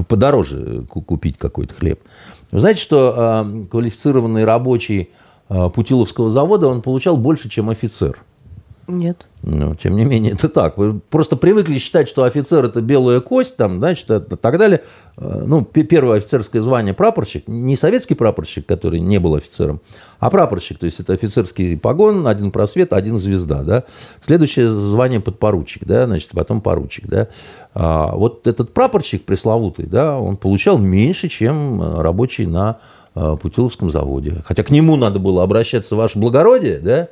[0.07, 2.01] подороже купить какой-то хлеб.
[2.51, 5.11] Вы знаете, что э, квалифицированный рабочий
[5.49, 8.19] э, Путиловского завода, он получал больше, чем офицер.
[8.89, 9.27] Нет.
[9.43, 10.79] Но, тем не менее, это так.
[10.79, 14.83] Вы просто привыкли считать, что офицер– это белая кость, там, значит, и так далее.
[15.19, 17.47] Э, ну, первое офицерское звание– прапорщик.
[17.47, 19.83] Не советский прапорщик, который не был офицером,
[20.19, 20.79] а прапорщик.
[20.79, 23.63] То есть, это офицерский погон, один просвет, один звезда.
[23.63, 23.85] Да?
[24.23, 26.07] Следующее звание– подпоручик, да?
[26.07, 27.07] значит, потом поручик.
[27.09, 27.29] Да?
[27.75, 32.79] А вот этот прапорщик пресловутый, да, он получал меньше, чем э, рабочий на
[33.15, 34.43] э, Путиловском заводе.
[34.47, 37.09] Хотя к нему надо было обращаться, ваше благородие, да,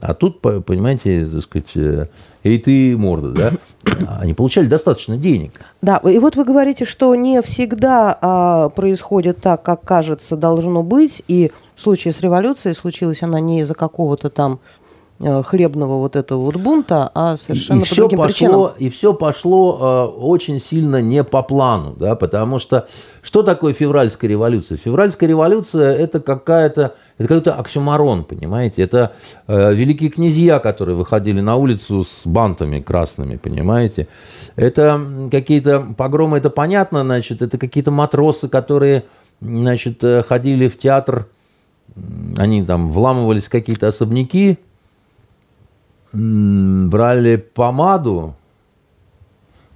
[0.00, 2.08] а тут, понимаете, так сказать,
[2.44, 3.52] эй ты морда, да?
[4.20, 5.52] Они получали достаточно денег.
[5.80, 11.22] Да, и вот вы говорите, что не всегда а, происходит так, как кажется должно быть,
[11.28, 14.60] и в случае с революцией случилась она не из-за какого-то там
[15.18, 18.70] хлебного вот этого вот бунта, а совершенно и, и по другим пошло, причинам.
[18.78, 22.86] И все пошло э, очень сильно не по плану, да, потому что
[23.22, 24.78] что такое февральская революция?
[24.78, 28.82] Февральская революция это какая-то это какой-то оксюмарон, понимаете?
[28.82, 29.12] Это
[29.46, 34.08] э, великие князья, которые выходили на улицу с бантами красными, понимаете?
[34.54, 35.00] Это
[35.30, 39.04] какие-то погромы, это понятно, значит, это какие-то матросы, которые,
[39.40, 41.26] значит, э, ходили в театр,
[42.36, 44.58] они там вламывались в какие-то особняки,
[46.16, 48.34] брали помаду,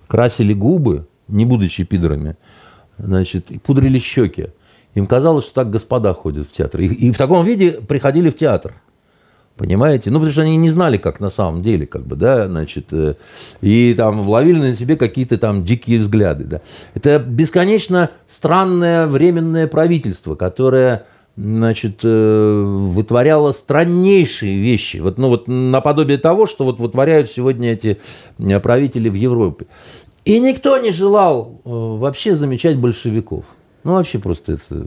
[0.07, 2.37] красили губы, не будучи пидорами,
[2.98, 4.48] значит, и пудрили щеки.
[4.94, 6.81] Им казалось, что так господа ходят в театр.
[6.81, 8.74] И, и в таком виде приходили в театр.
[9.57, 10.11] Понимаете?
[10.11, 13.14] Ну, потому что они не знали, как на самом деле, как бы, да, значит, э,
[13.61, 16.61] и там ловили на себе какие-то там дикие взгляды, да.
[16.94, 21.05] Это бесконечно странное временное правительство, которое
[21.40, 24.98] значит, э, вытворяла страннейшие вещи.
[24.98, 27.98] Вот, ну, вот наподобие того, что вот вытворяют сегодня эти
[28.38, 29.66] э, правители в Европе.
[30.24, 33.44] И никто не желал э, вообще замечать большевиков.
[33.85, 34.87] Ну, вообще просто это...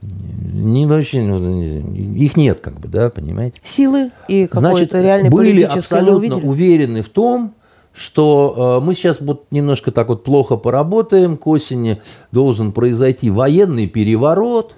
[0.00, 3.60] Не, вообще, ну, их нет, как бы, да, понимаете?
[3.64, 7.54] Силы и какой-то реальной были абсолютно уверены в том,
[7.92, 14.76] что мы сейчас вот немножко так вот плохо поработаем, к осени должен произойти военный переворот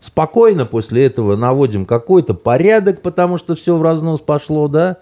[0.00, 4.98] Спокойно после этого наводим какой-то порядок, потому что все в разнос пошло, да.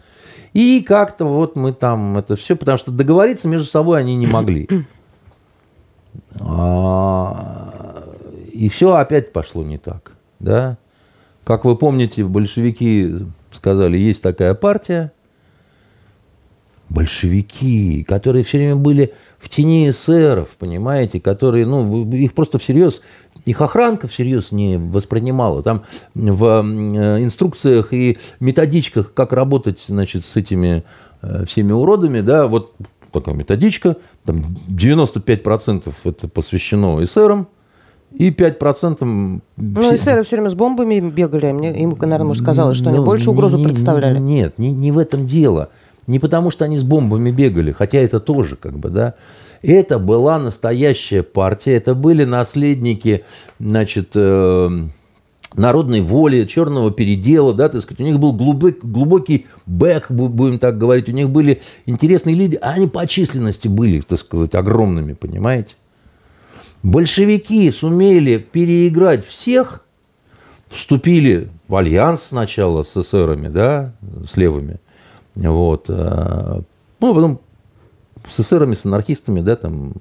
[0.52, 4.68] И как-то вот мы там это все, потому что договориться между собой они не могли.
[6.38, 8.04] А,
[8.52, 10.78] и все опять пошло не так, да.
[11.42, 15.12] Как вы помните, большевики сказали, есть такая партия,
[16.88, 23.02] большевики, которые все время были в тени эсеров, понимаете, которые, ну, их просто всерьез
[23.44, 25.62] их охранка всерьез не воспринимала.
[25.62, 25.83] Там
[26.14, 30.85] в э, инструкциях и методичках, как работать значит, с этими
[31.22, 32.74] э, всеми уродами, да, вот
[33.12, 37.48] такая методичка, там 95% это посвящено эсерам,
[38.12, 39.40] и 5%...
[39.57, 41.52] Ну, эсеры все время с бомбами бегали.
[41.52, 44.18] Мне, им, наверное, может, казалось, что ну, они больше угрозу не, представляли.
[44.18, 45.70] Нет, не, не в этом дело.
[46.07, 49.14] Не потому, что они с бомбами бегали, хотя это тоже, как бы, да.
[49.64, 53.24] Это была настоящая партия, это были наследники,
[53.59, 54.68] значит, э,
[55.55, 60.77] народной воли, черного передела, да, так сказать, у них был глубок, глубокий бэк, будем так
[60.77, 65.77] говорить, у них были интересные лидеры, а они по численности были, так сказать, огромными, понимаете?
[66.83, 69.83] Большевики сумели переиграть всех,
[70.68, 73.94] вступили в альянс сначала с эсерами, да,
[74.29, 74.79] с левыми,
[75.37, 76.61] вот, э,
[77.00, 77.40] ну, а потом
[78.28, 79.94] с эсерами, с анархистами, да, там,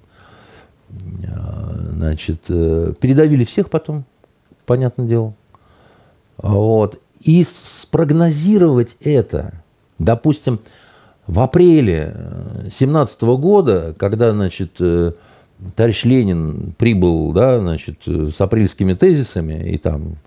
[1.93, 4.05] Значит, передавили всех потом,
[4.65, 5.33] понятное дело.
[6.37, 6.99] Вот.
[7.21, 9.53] И спрогнозировать это,
[9.99, 10.59] допустим,
[11.27, 12.15] в апреле
[12.69, 14.79] 17 года, когда, значит,
[15.75, 20.17] товарищ Ленин прибыл, да, значит, с апрельскими тезисами и там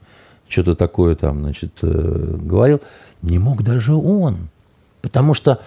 [0.48, 2.80] что-то такое там, значит, говорил,
[3.20, 4.48] не мог даже он.
[5.02, 5.60] Потому что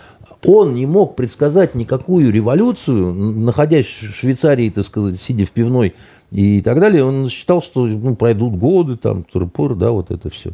[0.45, 5.95] он не мог предсказать никакую революцию, находясь в Швейцарии, так сказать, сидя в пивной
[6.31, 7.03] и так далее.
[7.03, 10.51] Он считал, что ну, пройдут годы, там, турпор, да, вот это все.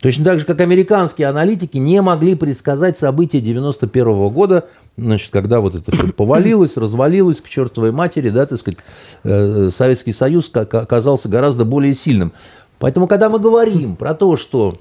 [0.00, 5.60] Точно так же, как американские аналитики не могли предсказать события 91 -го года, значит, когда
[5.60, 8.78] вот это все повалилось, развалилось к чертовой матери, да, так сказать,
[9.24, 12.32] э, Советский Союз оказался гораздо более сильным.
[12.78, 14.78] Поэтому, когда мы говорим про то, что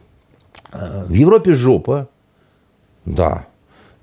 [0.72, 2.08] э, в Европе жопа,
[3.04, 3.46] да,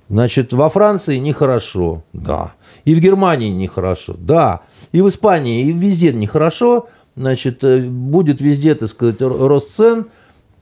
[0.09, 2.53] значит, во Франции нехорошо, да,
[2.85, 4.61] и в Германии нехорошо, да,
[4.93, 10.07] и в Испании, и везде нехорошо, значит, э, будет везде, так сказать, рост цен–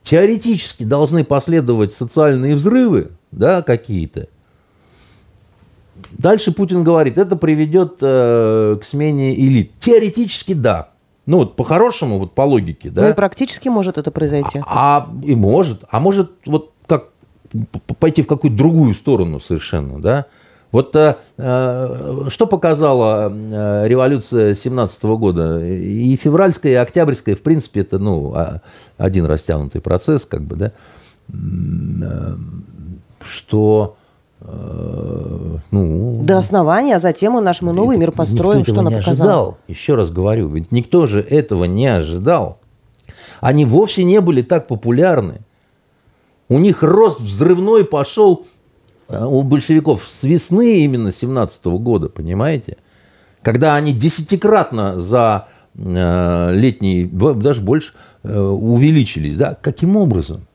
[0.05, 4.29] теоретически должны последовать социальные взрывы, да, какие-то.
[6.13, 9.73] Дальше Путин говорит, это приведет э, к смене элит.
[9.81, 10.91] Теоретически да.
[11.27, 13.03] Ну вот по-хорошему, вот по логике, да.
[13.03, 14.61] Ну и практически может это произойти.
[14.67, 16.74] А, а и может, а может вот
[17.99, 20.27] пойти в какую-то другую сторону совершенно, да.
[20.75, 25.65] Вот э, э, что показала э, революция 17 года?
[25.65, 28.61] И февральская, и октябрьская, в принципе, это ну, а,
[28.99, 30.73] один растянутый процесс, как бы, да,
[33.25, 33.97] что
[35.71, 38.97] ну, до основания, а затем и наш мы новый мир построим, никто что она не
[38.97, 39.31] показала.
[39.31, 39.59] Ожидал.
[39.69, 42.59] Еще раз говорю, ведь никто же этого не ожидал.
[43.41, 45.41] Они вовсе не были так популярны.
[46.49, 48.47] У них рост взрывной пошел
[49.09, 52.79] а у большевиков с весны именно 17 года, понимаете?
[53.43, 59.37] Когда они десятикратно за э, летний, даже больше, э, увеличились.
[59.37, 59.57] Да?
[59.61, 60.47] Каким образом?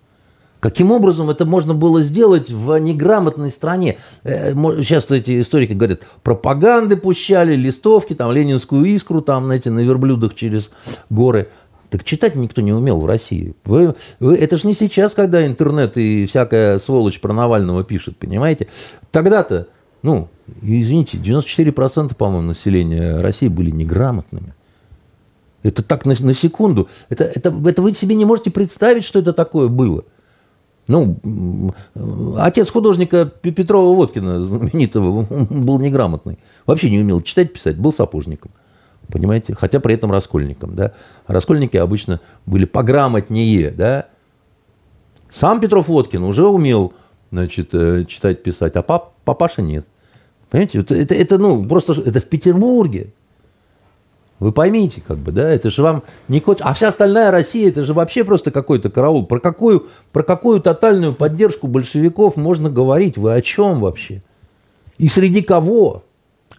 [0.59, 3.97] Каким образом это можно было сделать в неграмотной стране?
[4.23, 10.33] Э, сейчас эти историки говорят, пропаганды пущали, листовки, там, ленинскую искру, там, знаете, на верблюдах
[10.33, 10.71] через
[11.11, 11.49] горы.
[11.89, 13.55] Так читать никто не умел в России.
[13.65, 18.67] Вы, вы, это же не сейчас, когда интернет и всякая сволочь про Навального пишет, понимаете?
[19.11, 19.67] Тогда-то,
[20.03, 20.27] ну,
[20.61, 24.53] извините, 94%, по-моему, населения России были неграмотными.
[25.63, 26.87] Это так на, на секунду.
[27.09, 30.05] Это, это, это вы себе не можете представить, что это такое было.
[30.87, 31.17] Ну,
[32.37, 36.37] отец художника Петрова Водкина, знаменитого, был неграмотный.
[36.67, 38.51] Вообще не умел читать, писать, был сапожником
[39.11, 39.55] понимаете?
[39.55, 40.93] Хотя при этом раскольником, да.
[41.27, 44.07] Раскольники обычно были пограмотнее, да.
[45.29, 46.93] Сам Петров Водкин уже умел,
[47.31, 49.85] значит, э, читать, писать, а пап, папаша нет.
[50.49, 53.13] Понимаете, это, это, это, ну, просто это в Петербурге.
[54.39, 56.61] Вы поймите, как бы, да, это же вам не кот...
[56.61, 59.25] А вся остальная Россия, это же вообще просто какой-то караул.
[59.25, 63.17] Про какую, про какую тотальную поддержку большевиков можно говорить?
[63.17, 64.23] Вы о чем вообще?
[64.97, 66.03] И среди кого?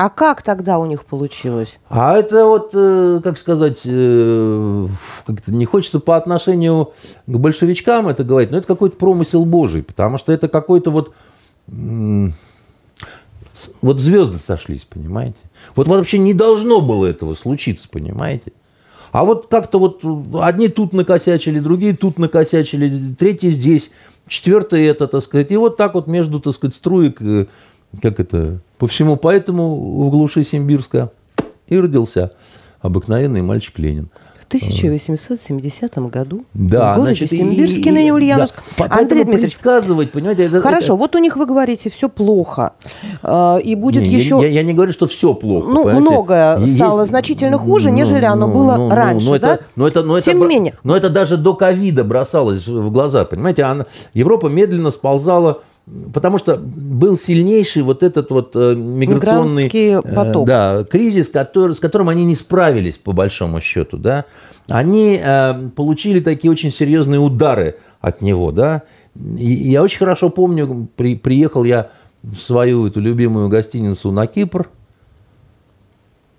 [0.00, 1.78] А как тогда у них получилось?
[1.90, 4.86] А это вот, э, как сказать, э,
[5.26, 6.94] как-то не хочется по отношению
[7.26, 11.12] к большевичкам это говорить, но это какой-то промысел Божий, потому что это какой-то вот
[13.82, 15.36] вот звезды сошлись, понимаете?
[15.76, 18.52] Вот вообще не должно было этого случиться, понимаете?
[19.12, 20.02] А вот как-то вот
[20.42, 23.90] одни тут накосячили, другие тут накосячили, третьи здесь,
[24.26, 25.50] четвертые это, так сказать.
[25.50, 27.46] И вот так вот между, так сказать, струек, э,
[28.00, 31.10] как это, по всему поэтому в глуши Симбирска
[31.68, 32.32] и родился
[32.80, 34.08] обыкновенный мальчик Ленин.
[34.40, 38.54] В 1870 году да, в городе значит, Симбирске, ныне Ульяновск.
[38.78, 38.86] Да.
[38.90, 40.94] Андрей Дмитриевич, предсказывать, понимаете, это, Хорошо, это...
[40.96, 42.72] вот у них, вы говорите, все плохо.
[43.22, 44.40] А, и будет не, еще...
[44.42, 45.68] Я, я не говорю, что все плохо.
[45.70, 46.00] Ну, понимаете?
[46.00, 47.10] многое стало Есть...
[47.10, 49.54] значительно хуже, ну, нежели оно ну, было ну, раньше, ну, да?
[49.54, 50.74] Это, но это, но Тем это, не менее.
[50.82, 53.62] Но это даже до ковида бросалось в глаза, понимаете?
[53.62, 55.62] Она, Европа медленно сползала
[56.12, 60.46] Потому что был сильнейший вот этот вот э, миграционный э, поток.
[60.46, 63.96] да, кризис, который, с которым они не справились, по большому счету.
[63.96, 64.24] Да?
[64.68, 68.52] Они э, получили такие очень серьезные удары от него.
[68.52, 68.82] Да?
[69.16, 71.90] И, и я очень хорошо помню, при, приехал я
[72.22, 74.68] в свою эту любимую гостиницу на Кипр,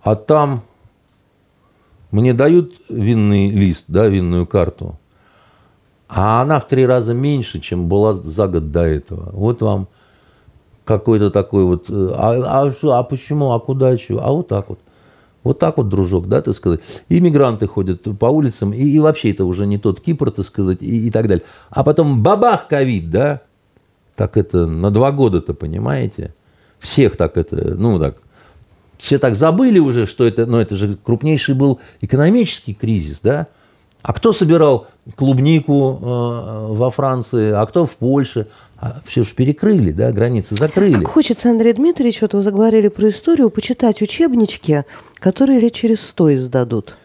[0.02, 0.62] а там
[2.12, 4.98] мне дают винный лист, да, винную карту.
[6.14, 9.30] А она в три раза меньше, чем была за год до этого.
[9.32, 9.88] Вот вам
[10.84, 11.86] какой-то такой вот...
[11.90, 14.20] Э, а, а, а почему, а куда, что?
[14.22, 14.80] А вот так вот.
[15.44, 16.82] Вот так вот, дружок, да, так сказать.
[17.08, 21.08] Иммигранты ходят по улицам, и, и вообще это уже не тот Кипр, так сказать, и,
[21.08, 21.46] и так далее.
[21.70, 23.42] А потом бабах ковид, да?
[24.16, 26.36] Так это на два года-то, понимаете?
[26.80, 28.18] Всех так это, ну так,
[28.98, 33.48] все так забыли уже, что это, ну, это же крупнейший был экономический кризис, да?
[34.04, 38.48] А кто собирал клубнику э, во Франции, а кто в Польше?
[38.78, 40.96] А все же перекрыли, да, границы закрыли.
[40.96, 44.86] Как хочется, Андрей Дмитриевич, вот вы заговорили про историю, почитать учебнички,
[45.20, 46.96] которые лет через сто издадут.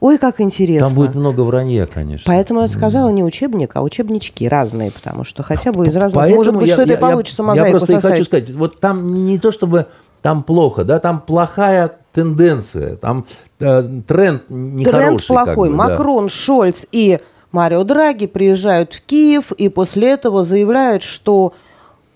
[0.00, 0.86] Ой, как интересно.
[0.86, 2.24] Там будет много вранья, конечно.
[2.26, 6.14] Поэтому я сказала не учебник, а учебнички разные, потому что хотя бы из разных...
[6.22, 8.16] Поэтому Может быть, я- что-то я- получится мозаику Я просто и составить.
[8.16, 9.86] хочу сказать, вот там не то чтобы
[10.22, 13.26] там плохо, да, там плохая тенденция, там
[13.60, 15.00] э, тренд нехороший.
[15.06, 15.46] Тренд плохой.
[15.46, 15.74] как бы, да.
[15.76, 17.18] Макрон, Шольц и
[17.52, 21.52] Марио Драги приезжают в Киев и после этого заявляют, что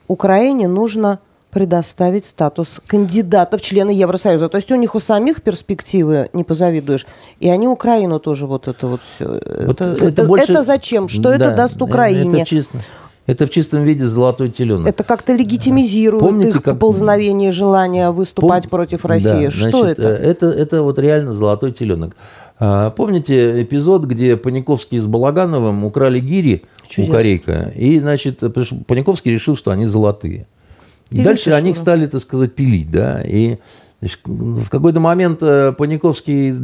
[0.07, 1.19] Украине нужно
[1.51, 4.49] предоставить статус кандидата в члены Евросоюза.
[4.49, 7.07] То есть у них у самих перспективы не позавидуешь.
[7.39, 9.41] И они Украину тоже вот это вот все.
[9.67, 11.09] Вот это, это- больше- это зачем?
[11.09, 12.41] Что это Да, даст Украине?
[12.41, 12.79] Это, чисто-
[13.27, 14.87] это в чистом виде золотой теленок.
[14.87, 19.47] Это как-то легитимизирует Помните, их как- поползновение желания выступать Пом- против России.
[19.47, 20.03] Да, Что значит, это?
[20.09, 20.47] э, это?
[20.47, 22.17] Это вот реально золотой теленок.
[22.59, 27.15] А, Помните эпизод, где Паниковский с Балагановым украли гири Чудесно.
[27.15, 27.73] у Корейка?
[27.75, 28.41] И, значит,
[28.87, 30.47] Паниковский решил, что они золотые.
[31.11, 33.23] И дальше решил, они их стали, так сказать, пилить, да.
[33.27, 33.57] И
[34.05, 36.55] значит, в какой-то момент э, Паниковский,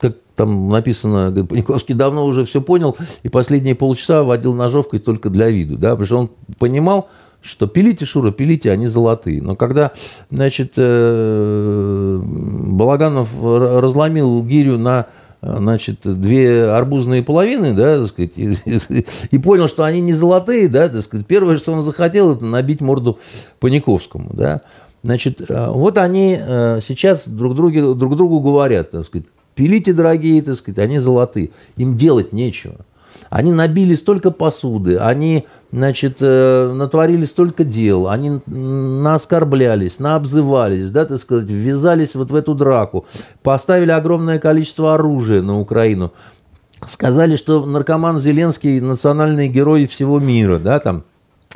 [0.00, 5.48] как там написано, Паниковский давно уже все понял, и последние полчаса водил ножовкой только для
[5.48, 7.08] виду, да, потому что он понимал,
[7.40, 9.40] что пилите, Шура, пилите, они золотые.
[9.40, 9.92] Но когда,
[10.30, 15.06] значит, э, Балаганов разломил гирю на
[15.40, 18.58] значит, две арбузные половины, да, так сказать, и,
[19.30, 22.80] и понял, что они не золотые, да, так сказать, первое, что он захотел, это набить
[22.80, 23.20] морду
[23.60, 24.62] Паниковскому, да.
[25.02, 30.42] Значит, э, вот они э, сейчас друг, друге, друг другу говорят, так сказать, пилите, дорогие,
[30.42, 31.50] так сказать, они золотые.
[31.76, 32.76] Им делать нечего.
[33.30, 41.18] Они набили столько посуды, они, значит, э, натворили столько дел, они наоскорблялись, наобзывались, да, так
[41.18, 43.06] сказать, ввязались вот в эту драку,
[43.42, 46.12] поставили огромное количество оружия на Украину,
[46.86, 51.04] сказали, что наркоман Зеленский национальный герой всего мира, да, там,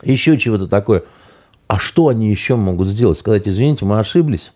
[0.03, 1.05] еще чего-то такое.
[1.73, 3.19] А что они еще могут сделать?
[3.19, 4.53] Сказать, извините, мы ошиблись.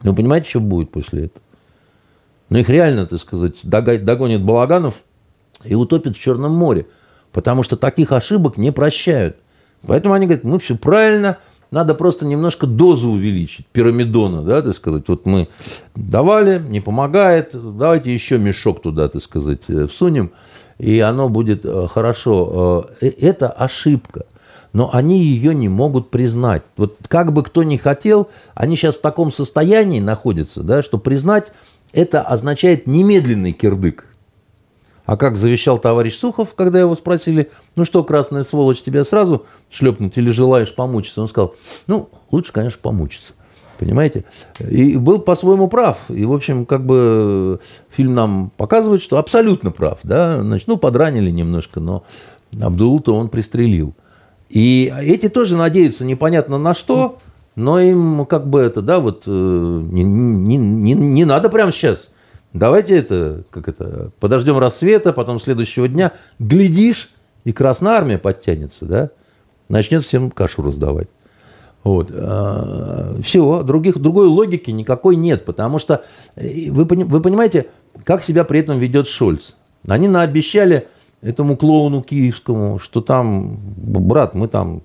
[0.00, 1.44] Вы понимаете, что будет после этого?
[2.48, 5.02] Ну, их реально, так сказать, догонит Балаганов
[5.62, 6.88] и утопит в Черном море.
[7.30, 9.36] Потому что таких ошибок не прощают.
[9.86, 11.38] Поэтому они говорят, мы все правильно,
[11.70, 15.04] надо просто немножко дозу увеличить, пирамидона, да, так сказать.
[15.06, 15.46] Вот мы
[15.94, 20.32] давали, не помогает, давайте еще мешок туда, так сказать, э, всунем,
[20.78, 22.90] и оно будет э, хорошо.
[23.00, 24.26] Э, Это ошибка.
[24.72, 26.62] Но они ее не могут признать.
[26.76, 31.52] Вот как бы кто ни хотел, они сейчас в таком состоянии находятся, да, что признать
[31.92, 34.06] это означает немедленный кирдык.
[35.06, 40.16] А как завещал товарищ Сухов, когда его спросили, ну что, красная сволочь, тебя сразу шлепнуть
[40.16, 41.20] или желаешь помучиться?
[41.20, 41.56] Он сказал,
[41.88, 43.32] ну, лучше, конечно, помучиться.
[43.76, 44.24] Понимаете?
[44.60, 45.98] И был по-своему прав.
[46.10, 49.98] И, в общем, как бы фильм нам показывает, что абсолютно прав.
[50.04, 50.42] Да?
[50.42, 52.04] Значит, ну, подранили немножко, но
[52.60, 53.94] Абдулу-то он пристрелил.
[54.50, 57.18] И эти тоже надеются непонятно на что,
[57.54, 62.08] но им как бы это, да, вот э, не, не, не, не надо прямо сейчас.
[62.52, 67.10] Давайте это, как это, подождем рассвета, потом следующего дня, глядишь,
[67.44, 69.10] и Красная Армия подтянется, да,
[69.68, 71.08] начнет всем кашу раздавать.
[71.84, 72.10] Вот.
[73.24, 77.68] Все, других, другой логики никакой нет, потому что э, вы, вы понимаете,
[78.04, 79.52] как себя при этом ведет Шольц.
[79.86, 80.88] Они наобещали
[81.22, 84.82] этому клоуну киевскому, что там, брат, мы там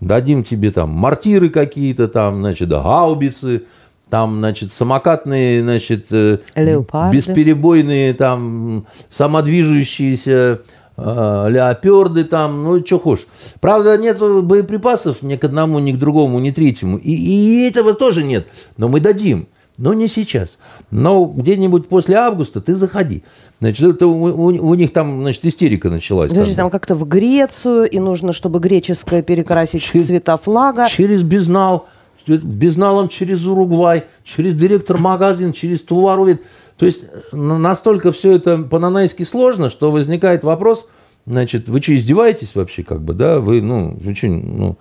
[0.00, 3.64] дадим тебе там мортиры какие-то, там, значит, гаубицы,
[4.10, 7.16] там, значит, самокатные, значит, э, Леопарды.
[7.16, 10.60] бесперебойные, там, самодвижущиеся
[10.96, 13.26] э, леоперды, там, ну, что хочешь.
[13.60, 16.98] Правда, нет боеприпасов ни к одному, ни к другому, ни третьему.
[16.98, 18.46] И, и этого тоже нет.
[18.76, 19.48] Но мы дадим.
[19.78, 20.58] Но не сейчас.
[20.90, 23.22] Но где-нибудь после августа ты заходи.
[23.60, 26.30] Значит, это у, у- у них там, значит, истерика началась.
[26.30, 26.56] Подожди, бы.
[26.56, 30.86] там как-то в Грецию, и нужно, чтобы греческое перекрасить Через- цвета флага.
[30.88, 31.86] Через Безнал,
[32.26, 36.42] Безналом через Уругвай, через директор магазин, через Туваровид.
[36.76, 40.88] То есть на- настолько все это по-нанайски сложно, что возникает вопрос,
[41.26, 44.76] значит, вы что, издеваетесь вообще, как бы, да, вы, ну, вы что, ну,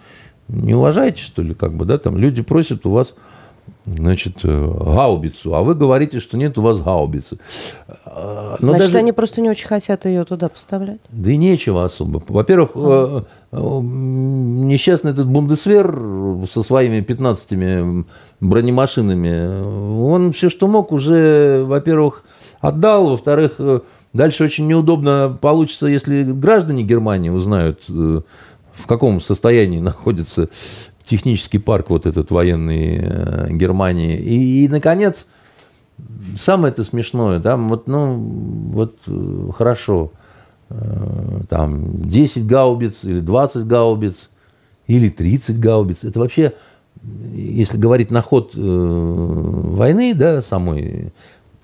[0.48, 3.16] не уважаете, что ли, как бы, да, там люди просят у вас,
[3.86, 4.48] значит, э,
[4.80, 7.38] гаубицу, а вы говорите, что нет у вас гаубицы.
[8.06, 11.00] А, но Значит, даже- они просто не очень хотят ее туда поставлять.
[11.10, 12.22] да и нечего особо.
[12.28, 13.22] Во-первых, э,
[13.52, 18.06] э, несчастный этот Бундесвер со своими 15
[18.40, 19.64] бронемашинами,
[20.02, 22.24] он все, что мог, уже, во-первых,
[22.62, 23.60] отдал, во-вторых,
[24.14, 30.50] дальше очень неудобно получится, если граждане Германии узнают, в каком состоянии находится
[31.06, 34.18] технический парк вот этот военный э, Германии.
[34.18, 35.28] И, и, наконец,
[36.40, 40.12] самое это смешное, да, вот, ну, вот э, хорошо,
[40.70, 44.30] э, там 10 гаубиц или 20 гаубиц
[44.88, 46.54] или 30 гаубиц, это вообще,
[47.34, 51.14] если говорить на ход э, войны, да, самой,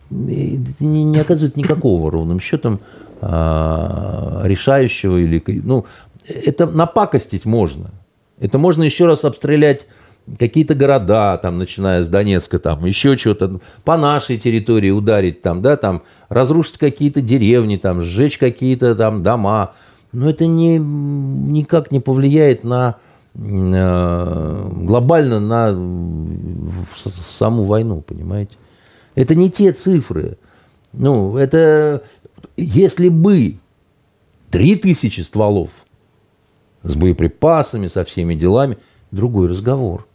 [0.10, 2.80] не, не оказывает никакого ровным счетом
[3.22, 5.86] э, решающего или, ну,
[6.28, 7.92] это напакостить можно.
[8.42, 9.88] Это можно еще раз обстрелять
[10.38, 15.78] какие-то города, там, начиная с Донецка, там, еще что-то, по нашей территории ударить, там, да,
[15.78, 19.74] там, разрушить какие-то деревни, там, сжечь какие-то там дома.
[20.12, 22.96] Но это не, никак не повлияет на
[23.36, 25.70] э, глобально на
[27.38, 28.56] саму войну, понимаете?
[29.14, 30.38] Это не те цифры.
[30.94, 32.04] Ну, это
[32.58, 33.58] если бы
[34.50, 35.70] 3000 стволов
[36.84, 38.78] с боеприпасами, со всеми делами,
[39.12, 40.06] другой разговор.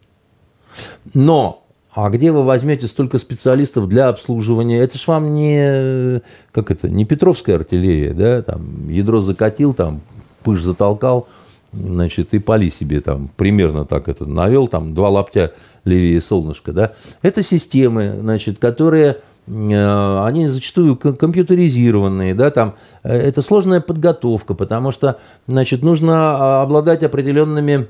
[1.15, 4.79] Но а где вы возьмете столько специалистов для обслуживания?
[4.81, 6.21] Это ж вам не,
[6.53, 10.03] как это, не Петровская артиллерия, да, там ядро закатил, там
[10.43, 11.27] пыш затолкал,
[11.73, 15.55] значит, и пали себе там примерно так это навел, там два лаптя
[15.85, 16.93] левее солнышко, да.
[17.23, 22.75] Это системы, значит, которые они зачастую компьютеризированные, да, там
[23.05, 27.87] э, это сложная подготовка, потому что, значит, нужно а, обладать определенными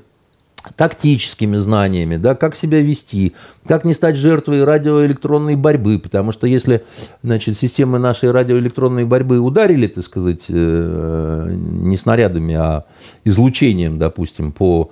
[0.75, 3.33] тактическими знаниями, да, как себя вести,
[3.65, 6.83] как не стать жертвой радиоэлектронной борьбы, потому что если,
[7.23, 12.85] значит, системы нашей радиоэлектронной борьбы ударили, так сказать, э, не снарядами, а
[13.23, 14.91] излучением, допустим, по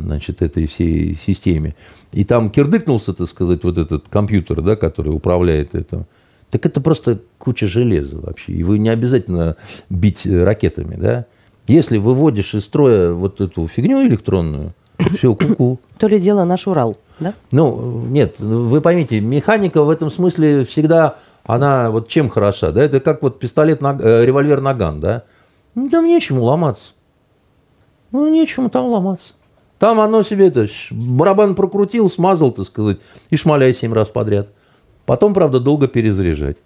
[0.00, 1.74] значит, этой всей системе,
[2.12, 6.06] и там кирдыкнулся, так сказать, вот этот компьютер, да, который управляет этим,
[6.50, 8.52] так это просто куча железа вообще.
[8.52, 9.56] И вы не обязательно
[9.88, 11.26] бить ракетами, да.
[11.68, 14.74] Если выводишь из строя вот эту фигню электронную,
[15.16, 15.78] все, куку.
[15.98, 17.34] То ли дело наш Урал, да?
[17.52, 22.82] Ну, нет, вы поймите, механика в этом смысле всегда, она вот чем хороша, да?
[22.82, 25.22] Это как вот пистолет, э, револьвер Наган, да?
[25.74, 26.90] Ну, там нечему ломаться.
[28.12, 29.34] Ну, нечему там ломаться.
[29.78, 32.98] Там оно себе это, барабан прокрутил, смазал, так сказать,
[33.30, 34.48] и шмаляй семь раз подряд.
[35.06, 36.58] Потом, правда, долго перезаряжать.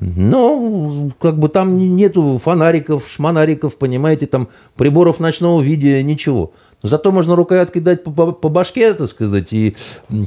[0.00, 6.52] Но как бы там нету фонариков, шмонариков, понимаете, там приборов ночного видения, ничего.
[6.82, 9.74] Зато можно рукояткой дать по, по, по башке, так сказать, и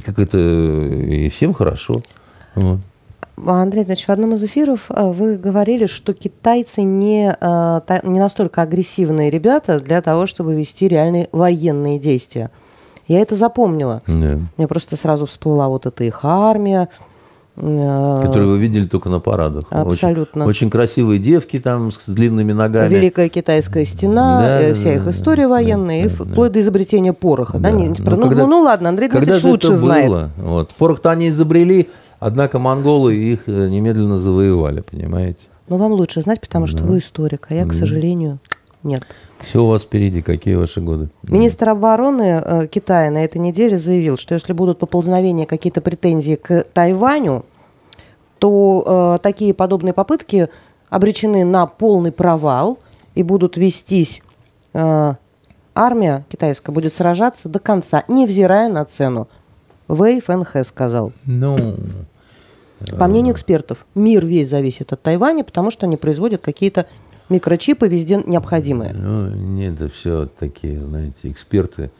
[0.04, 2.02] как это, и всем хорошо.
[2.54, 2.80] Вот.
[3.36, 8.62] Андрей Ильич, в одном из эфиров э, вы говорили, что китайцы не, э, не настолько
[8.62, 12.50] агрессивные ребята для того, чтобы вести реальные военные действия.
[13.08, 14.02] Я это запомнила.
[14.06, 14.38] Да.
[14.56, 16.88] Мне просто сразу всплыла вот эта их армия.
[17.56, 19.64] Э, Которую вы видели только на парадах.
[19.70, 20.44] Абсолютно.
[20.44, 22.94] Очень, очень красивые девки там с длинными ногами.
[22.94, 26.54] Великая китайская стена, да, вся да, их история военная, да, вплоть да.
[26.54, 27.58] до изобретения пороха.
[27.58, 27.70] Да.
[27.70, 27.76] Да?
[27.76, 30.08] Не, ну, ну, когда, ну, ну ладно, Андрей Дмитриевич лучше это знает.
[30.08, 30.30] Было?
[30.36, 30.70] Вот.
[30.78, 31.90] Порох-то они изобрели,
[32.24, 35.40] Однако монголы их э, немедленно завоевали, понимаете?
[35.66, 36.84] Но вам лучше знать, потому что да.
[36.84, 38.38] вы историк, а я, к сожалению,
[38.84, 39.02] нет.
[39.40, 40.22] Все у вас впереди.
[40.22, 41.08] Какие ваши годы?
[41.24, 46.62] Министр обороны э, Китая на этой неделе заявил, что если будут поползновения, какие-то претензии к
[46.72, 47.44] Тайваню,
[48.38, 50.48] то э, такие подобные попытки
[50.90, 52.78] обречены на полный провал
[53.16, 54.22] и будут вестись
[54.74, 55.14] э,
[55.74, 59.26] армия китайская будет сражаться до конца, невзирая на цену.
[59.88, 61.12] Вэй Фэнхэ сказал.
[61.24, 61.74] Ну,
[62.98, 66.86] по мнению экспертов, мир весь зависит от Тайваня, потому что они производят какие-то
[67.28, 68.92] микрочипы везде необходимые.
[68.92, 71.90] Ну, нет, это все такие, знаете, эксперты.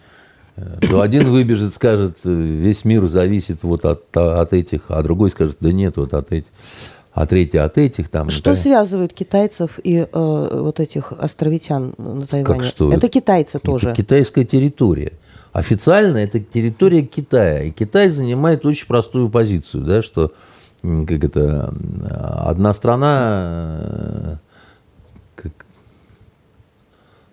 [0.89, 5.73] То один выбежит, скажет, весь мир зависит вот от, от этих, а другой скажет, да
[5.73, 6.51] нет, вот от этих,
[7.13, 8.29] а третий от этих там.
[8.29, 8.61] Что это...
[8.61, 12.61] связывает китайцев и э, вот этих островитян на Тайване?
[12.61, 12.93] Как что?
[12.93, 13.95] Это китайцы это тоже.
[13.97, 15.13] китайская территория.
[15.53, 17.65] Официально это территория Китая.
[17.65, 20.33] И Китай занимает очень простую позицию, да, что
[20.83, 21.73] как это,
[22.45, 24.37] одна страна, э,
[25.37, 25.53] как,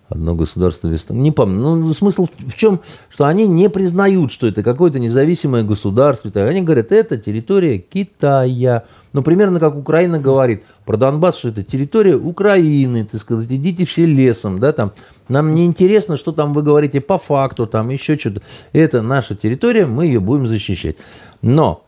[0.08, 1.60] одно государство Не помню.
[1.60, 2.80] Ну, смысл в чем?
[3.10, 6.32] Что они не признают, что это какое-то независимое государство.
[6.44, 8.84] Они говорят, это территория Китая.
[9.14, 14.06] Ну, примерно как Украина говорит про Донбасс, что это территория Украины, так сказать, идите все
[14.06, 14.92] лесом, да, там.
[15.28, 18.42] Нам не интересно, что там вы говорите по факту, там еще что-то.
[18.74, 20.98] Это наша территория, мы ее будем защищать.
[21.42, 21.84] Но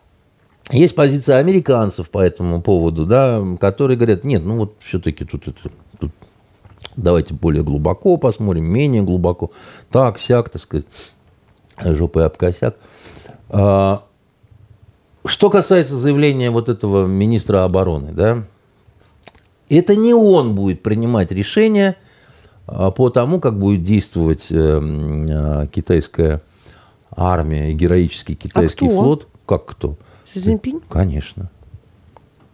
[0.69, 5.69] есть позиция американцев по этому поводу, да, которые говорят, нет, ну вот все-таки тут это,
[5.99, 6.11] тут
[6.95, 9.51] давайте более глубоко посмотрим, менее глубоко,
[9.89, 10.85] так, сяк, так сказать,
[11.83, 12.75] жопой об косяк.
[13.49, 14.03] А,
[15.25, 18.43] что касается заявления вот этого министра обороны, да,
[19.69, 21.97] это не он будет принимать решение
[22.67, 26.41] а, по тому, как будет действовать э, э, китайская
[27.15, 29.01] армия и героический китайский А кто?
[29.01, 29.27] флот.
[29.45, 29.97] Как кто?
[30.33, 30.81] Си Цзиньпинь?
[30.89, 31.49] Конечно.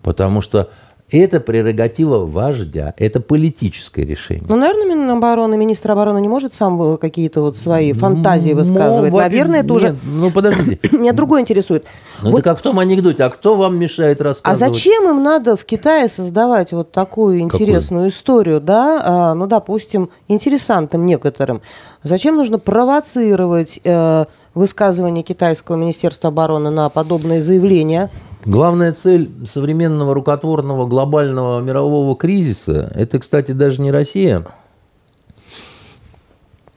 [0.01, 0.69] Потому что
[1.09, 4.43] это прерогатива вождя, это политическое решение.
[4.49, 9.11] Ну, наверное, Минобороны, министр обороны не может сам э, какие-то вот свои фантазии высказывать.
[9.11, 9.89] Ну, Наверное, это уже...
[9.89, 10.89] нет, Ну, подождите.
[10.97, 11.85] Меня другое интересует.
[12.21, 13.23] Ну, Вот это как в том анекдоте.
[13.23, 14.75] А кто вам мешает А рассказывать?
[14.75, 19.01] зачем им надо в Китае создавать вот такую интересную историю, да?
[19.03, 21.61] А, ну, допустим, интересантам некоторым.
[22.03, 24.25] Зачем нужно провоцировать э,
[24.57, 28.09] высказывание китайского министерства обороны на подобные заявления?
[28.43, 34.45] Главная цель современного рукотворного глобального мирового кризиса– это, кстати, даже не Россия,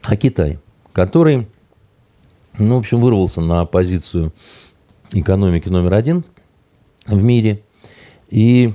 [0.03, 0.59] а Китай,
[0.93, 1.49] который,
[2.59, 4.33] ну, в общем, вырвался на позицию
[5.13, 6.25] экономики номер один
[7.07, 7.63] в мире.
[8.29, 8.75] И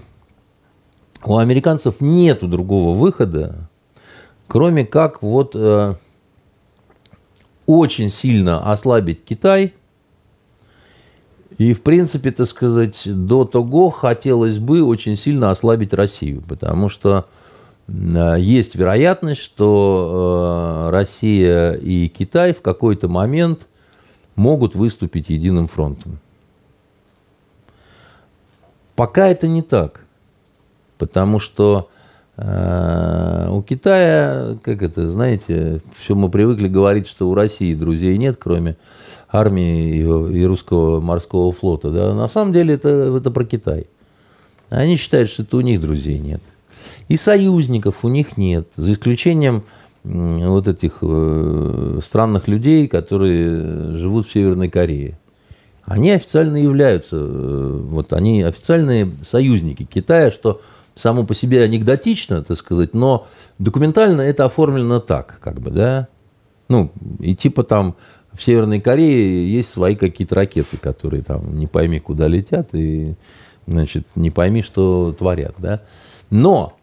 [1.23, 3.69] у американцев нет другого выхода,
[4.47, 5.95] кроме как вот э,
[7.65, 9.73] очень сильно ослабить Китай–
[11.57, 17.27] и, в принципе, так сказать, до того хотелось бы очень сильно ослабить Россию, потому что
[17.87, 23.67] э, есть вероятность, что э, Россия и Китай в какой-то момент
[24.35, 26.19] могут выступить единым фронтом.
[28.97, 30.05] Пока это не так,
[30.97, 31.89] потому что
[32.37, 38.37] э, у Китая, как это, знаете, все мы привыкли говорить, что у России друзей нет,
[38.39, 38.77] кроме
[39.31, 41.91] армии и, русского морского флота.
[41.91, 42.13] Да?
[42.13, 43.87] На самом деле это, это про Китай.
[44.69, 46.41] Они считают, что это у них друзей нет.
[47.07, 49.63] И союзников у них нет, за исключением
[50.03, 55.17] вот этих э, странных людей, которые живут в Северной Корее.
[55.83, 60.61] Они официально являются, э, вот они официальные союзники Китая, что
[60.95, 63.27] само по себе анекдотично, так сказать, но
[63.59, 66.07] документально это оформлено так, как бы, да.
[66.67, 67.95] Ну, и типа там
[68.33, 73.15] в Северной Корее есть свои какие-то ракеты, которые там не пойми куда летят и,
[73.67, 75.81] значит, не пойми, что творят, да.
[76.29, 76.77] Но,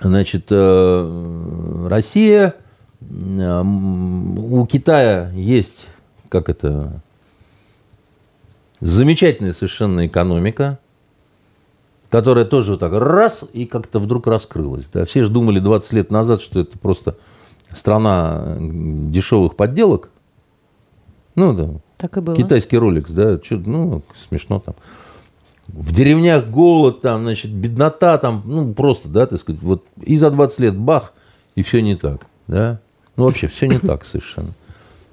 [0.00, 2.54] значит, э, Россия,
[3.00, 5.88] э, у Китая есть,
[6.28, 7.00] как это,
[8.80, 10.78] замечательная совершенно экономика,
[12.14, 14.86] которая тоже вот так раз и как-то вдруг раскрылась.
[14.92, 15.04] Да.
[15.04, 17.16] Все же думали 20 лет назад, что это просто
[17.72, 20.10] страна дешевых подделок.
[21.34, 22.36] Ну да, Так и было.
[22.36, 24.76] китайский роликс, да, чё, ну, смешно там.
[25.66, 30.30] В деревнях голод, там, значит, беднота, там, ну, просто, да, так сказать, вот и за
[30.30, 31.14] 20 лет бах,
[31.56, 32.78] и все не так, да.
[33.16, 34.50] Ну, вообще, все не так совершенно.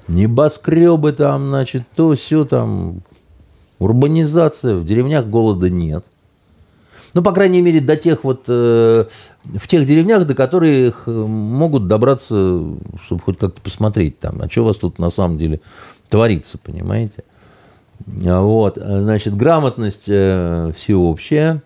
[0.08, 3.02] Небоскребы там, значит, то, все там,
[3.80, 6.06] урбанизация, в деревнях голода нет.
[7.14, 9.05] Ну, по крайней мере, до тех вот, э,
[9.43, 12.64] в тех деревнях, до которых э, могут добраться,
[13.03, 15.59] чтобы хоть как-то посмотреть там, а что у вас тут на самом деле
[16.09, 17.24] творится, понимаете?
[18.26, 21.62] А Вот, а, значит, грамотность э, всеобщая,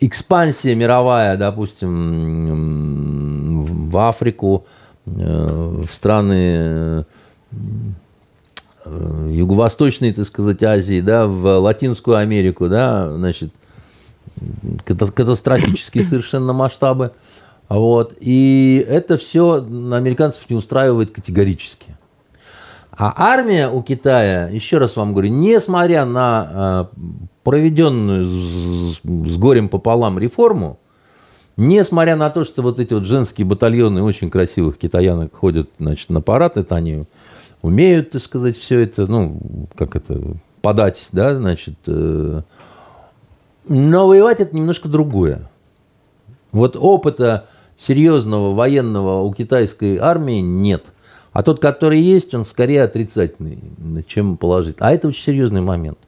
[0.00, 1.92] экспансия мировая, допустим,
[3.62, 4.66] в Африку,
[5.06, 5.10] э,
[5.86, 7.04] в страны э,
[8.84, 13.52] Юго-Восточной, так сказать, Азии, да, в Латинскую Америку, да, значит,
[14.84, 17.12] ката- катастрофические совершенно масштабы.
[17.68, 18.14] Вот.
[18.20, 21.96] И это все американцев не устраивает категорически.
[22.90, 26.96] А армия у Китая, еще раз вам говорю, несмотря на э,
[27.42, 30.78] проведенную с, с горем пополам реформу,
[31.56, 36.20] несмотря на то, что вот эти вот женские батальоны очень красивых китаянок ходят значит, на
[36.20, 37.04] парад, это они
[37.62, 40.20] умеют, так сказать, все это, ну, как это,
[40.60, 41.74] подать, да, значит.
[41.86, 42.42] э,
[43.68, 45.48] но воевать это немножко другое.
[46.50, 50.86] Вот опыта серьезного военного у китайской армии нет.
[51.32, 53.58] А тот, который есть, он скорее отрицательный,
[54.06, 54.88] чем положительный.
[54.88, 55.98] А это очень серьезный момент.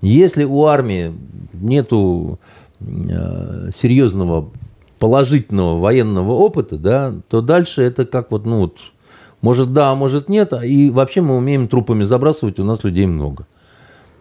[0.00, 1.12] Если у армии
[1.52, 2.38] нету
[2.80, 4.50] э, серьезного
[4.98, 8.78] положительного военного опыта, да, то дальше это как вот, ну вот,
[9.42, 13.46] может да, а может нет, и вообще мы умеем трупами забрасывать, у нас людей много.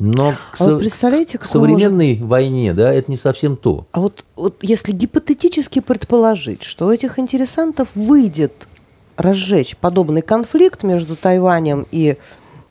[0.01, 3.85] Но к, А со- представляете, к какой может- современной войне, да, это не совсем то.
[3.91, 8.53] А вот, вот если гипотетически предположить, что у этих интересантов выйдет
[9.17, 12.15] разжечь подобный конфликт между Тайванем и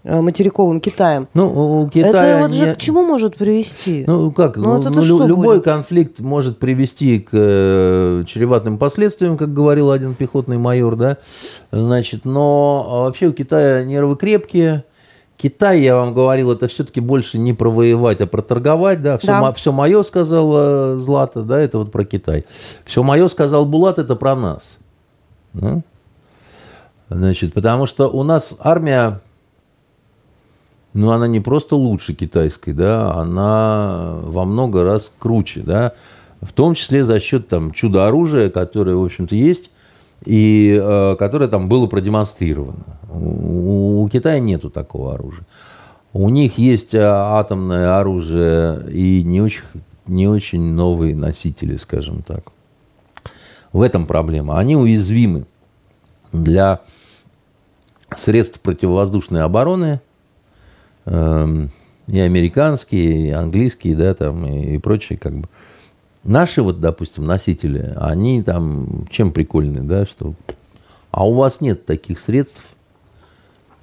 [0.05, 4.05] материковым Китаем, Ну, у- Китая это вот же не- к чему может привести?
[4.07, 5.64] Ну как, Ну, ну, ну, лю- любой будет?
[5.64, 11.16] конфликт может привести к э, чреватым последствиям, как говорил один пехотный майор, да,
[11.72, 14.84] значит, но а, вообще у Китая нервы крепкие,
[15.36, 19.18] Китай, я вам говорил, это все-таки больше не про воевать, а про торговать, да.
[19.18, 19.40] Все, Да.
[19.40, 22.44] мо- все мое, сказал э, Злата, да, это вот про Китай.
[22.84, 24.78] Все мое, сказал Булат, это про нас.
[25.55, 25.80] Да?
[27.09, 29.20] Значит, потому что у нас армия,
[30.99, 35.92] ну, она не просто лучше китайской, да, она во много раз круче, да,
[36.40, 39.70] в том числе за счет там чудо-оружия, которое, в общем-то, есть,
[40.24, 42.84] и э, которое там было продемонстрировано.
[43.12, 45.46] У, у Китая нету такого оружия.
[46.12, 49.62] У них есть э, атомное оружие и не очень,
[50.09, 52.51] не очень новые носители, скажем так.
[53.72, 54.59] В этом проблема.
[54.59, 55.44] Они уязвимы
[56.32, 56.80] для
[58.16, 60.01] средств противовоздушной обороны,
[61.09, 65.48] и американские, и английские, да, там, и, и прочие, как бы.
[66.24, 70.34] Наши вот, допустим, носители, они там чем прикольны, да, что
[71.11, 72.64] а у вас нет таких средств,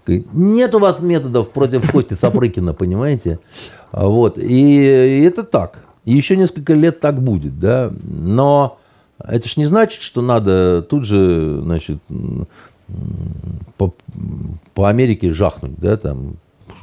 [0.07, 3.39] нет у вас методов против Кости Сапрыкина, понимаете?
[3.91, 4.37] Вот.
[4.37, 5.83] И, и это так.
[6.03, 7.91] И еще несколько лет так будет, да.
[8.03, 8.77] Но
[9.17, 11.97] это ж не значит, что надо тут же, значит,
[13.77, 13.93] по,
[14.75, 16.35] по Америке жахнуть, да, там.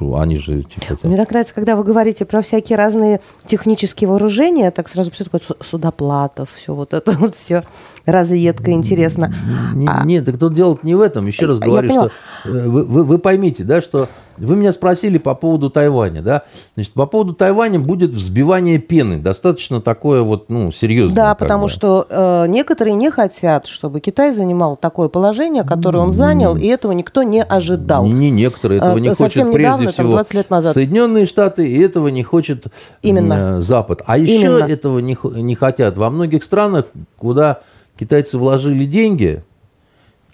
[0.09, 4.69] Что Они же типа Мне так нравится, когда вы говорите про всякие разные технические вооружения,
[4.71, 7.63] так сразу все такое су- судоплатов, все вот это вот все,
[8.05, 9.33] разведка, интересно.
[9.73, 11.27] Не- А- Нет, так тут дело не в этом.
[11.27, 12.09] Еще раз Я говорю, поняла.
[12.43, 16.43] что э, вы, вы- вы поймите, да, что вы меня спросили по поводу Тайваня, да.
[16.75, 21.15] Значит, по поводу Тайваня будет взбивание пены, достаточно такое вот, ну, серьезное.
[21.15, 21.69] Да, потому бы.
[21.69, 26.91] что э, некоторые не хотят, чтобы Китай занимал такое положение, которое он занял, и этого
[26.93, 28.05] никто не ожидал.
[28.05, 30.73] Не, не некоторые этого Э, не совсем хочет недавно, прежде там, всего 20 лет назад.
[30.73, 32.65] Соединенные Штаты, и этого не хочет
[33.01, 33.57] Именно.
[33.59, 34.01] э, Запад.
[34.05, 34.65] А еще Именно.
[34.65, 35.97] этого не, не хотят.
[35.97, 36.85] Во многих странах,
[37.17, 37.61] куда
[37.97, 39.43] китайцы вложили деньги,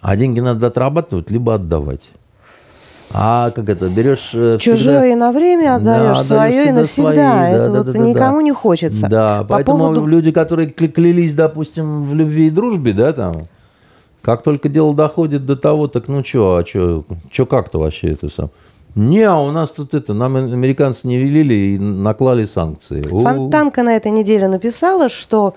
[0.02, 2.10] а деньги надо отрабатывать, либо отдавать.
[3.12, 4.32] А как это, берешь...
[4.34, 7.12] э, всегда- Чужое на время отдаешь, Да, свое и всегда навсегда.
[7.12, 8.44] свои, Это да, вот да, да, никому да.
[8.44, 9.08] не хочется.
[9.08, 13.34] Да, По поэтому поводу- люди, которые кля- клялись, допустим, в любви и дружбе, да, там,
[14.22, 18.30] как только дело доходит до того, так ну что, а что, что как-то вообще это
[18.30, 18.50] сам.
[18.96, 23.02] Не, а у нас тут это, нам американцы не велели и наклали санкции.
[23.02, 25.56] Фонтанка на этой неделе написала, что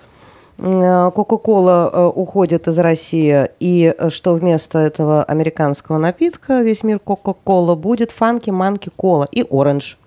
[0.63, 7.75] Кока-Кола э, уходит из России, и э, что вместо этого американского напитка весь мир Кока-Кола
[7.75, 9.99] будет фанки, манки, кола и оранж.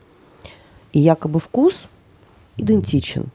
[0.94, 1.88] И якобы вкус
[2.56, 3.26] идентичен.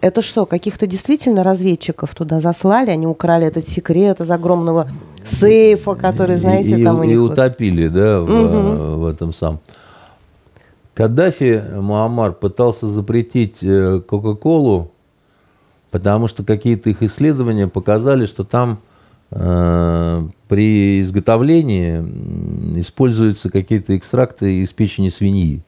[0.00, 4.88] Это что, каких-то действительно разведчиков туда заслали, они украли этот секрет из огромного
[5.22, 7.18] сейфа, который, знаете, и, там у и них...
[7.18, 9.00] вот- утопили, да, в, Мгм.
[9.00, 9.60] в этом сам.
[10.94, 14.90] Каддафи Муаммар пытался запретить э, Кока-Колу,
[15.90, 18.78] потому что какие-то их исследования показали, что там
[19.30, 21.98] э, при изготовлении
[22.80, 25.62] используются какие-то экстракты из печени свиньи.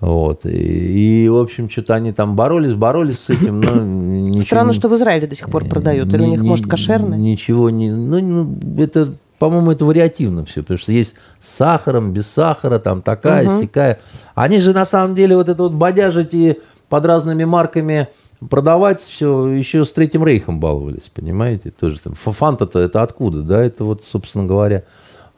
[0.00, 0.44] Вот.
[0.44, 4.88] И, и, в общем, что-то они там боролись, боролись с этим, но ничего Странно, что
[4.88, 6.12] в Израиле до сих пор продают.
[6.12, 7.16] Или у ни- них, ни- может, кошерное?
[7.16, 7.90] Ничего не...
[7.90, 13.48] Ну, это, по-моему, это вариативно все, потому что есть с сахаром, без сахара, там такая,
[13.48, 13.60] Мгм.
[13.62, 13.98] сякая.
[14.34, 16.58] Они же, на самом деле, вот это вот бодяжить и
[16.90, 18.08] под разными марками
[18.50, 21.70] продавать все еще с Третьим Рейхом баловались, понимаете?
[21.70, 22.14] Тоже там.
[22.14, 23.62] Фанта-то это откуда, да?
[23.62, 24.84] Это вот, собственно говоря,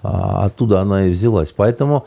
[0.03, 1.53] а, оттуда она и взялась.
[1.55, 2.07] Поэтому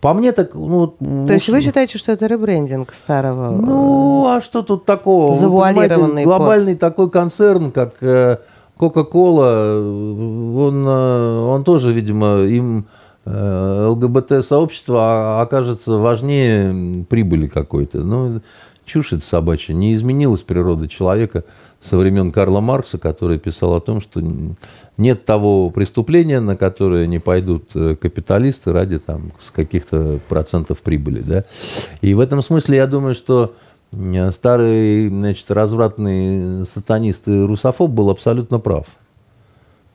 [0.00, 0.88] по мне так, ну...
[1.26, 3.50] То есть вы считаете, что это ребрендинг старого?
[3.50, 5.34] ну, а что тут такого?
[5.34, 8.36] Завуалированный глобальный такой концерн, как э,
[8.78, 12.86] Coca-Cola, э, он, э, он тоже, видимо, им
[13.24, 17.98] э, ЛГБТ-сообщество окажется важнее прибыли какой-то.
[17.98, 18.42] Ну,
[18.84, 19.74] чушь это собачья.
[19.74, 21.44] Не изменилась природа человека
[21.80, 24.22] со времен Карла Маркса, который писал о том, что
[24.96, 31.20] нет того преступления, на которое не пойдут э, капиталисты ради там, каких-то процентов прибыли.
[31.20, 31.44] Да?
[32.00, 33.54] И в этом смысле я думаю, что
[33.92, 38.86] э, старый значит, развратный сатанист и русофоб был абсолютно прав.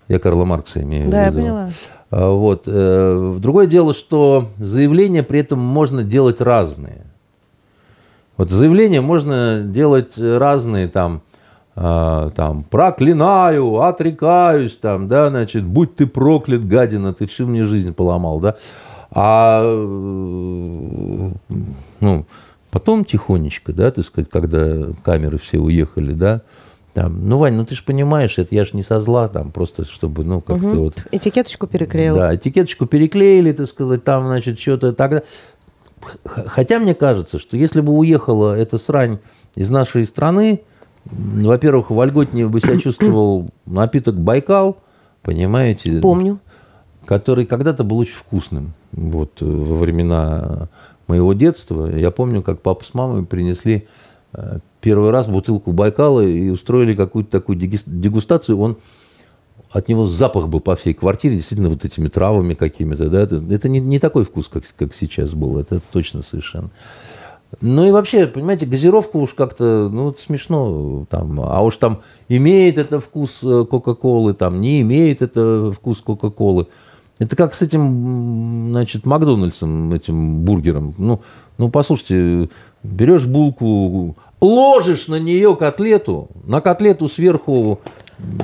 [0.08, 1.42] Я Карла Маркса имею Да, в я виду.
[1.42, 1.70] поняла.
[2.12, 2.64] А, Вот.
[2.66, 7.06] э, Другое дело, что заявления при этом можно делать разные.
[8.40, 11.24] Вот заявления можно делать разные, там,
[11.76, 17.94] а, там, проклинаю, отрекаюсь, там, да, значит, будь ты проклят, гадина, ты всю мне жизнь
[17.94, 18.56] поломал, да.
[19.12, 21.32] А, э,
[22.00, 22.26] ну,
[22.72, 26.42] потом тихонечко, да, так сказать, когда камеры все уехали, да,
[26.94, 29.84] там, ну, Вань, ну ты же понимаешь, это я ж не со зла, там, просто
[29.84, 30.78] чтобы, ну, как-то Мгм.
[30.78, 31.04] вот...
[31.12, 32.16] Этикеточку переклеил.
[32.16, 35.24] Да, этикеточку переклеили, так сказать, там, значит, что-то тогда.
[36.26, 39.20] Хотя мне кажется, что если бы уехала эта срань
[39.56, 40.62] из нашей страны,
[41.06, 44.78] во-первых, вольготнее бы себя чувствовал напиток Байкал,
[45.22, 46.00] понимаете?
[46.02, 46.40] Помню.
[47.06, 48.74] который когда-то был очень вкусным.
[48.92, 50.70] Вот э, во времена
[51.08, 51.90] моего детства.
[51.90, 53.88] Я помню, как папа с мамой принесли
[54.34, 58.60] э, первый раз бутылку Байкала и устроили какую-то такую дегустацию.
[58.60, 58.78] Он
[59.72, 63.10] от него запах был по всей квартире, действительно, вот этими травами какими-то.
[63.10, 63.22] Да?
[63.22, 66.72] Это, это не, не такой вкус, как, как сейчас был, это точно совершенно.
[67.62, 71.42] Ну и вообще, понимаете, газировка уж как-то, ну, смешно там.
[71.42, 76.68] А уж там имеет это вкус э, Кока-Колы, там не имеет это вкус Кока-Колы.
[77.18, 80.94] Это как с этим, значит, Макдональдсом, этим бургером.
[80.98, 81.22] Ну,
[81.58, 82.50] ну послушайте,
[82.84, 87.82] берешь булку, ложишь на нее котлету, на котлету сверху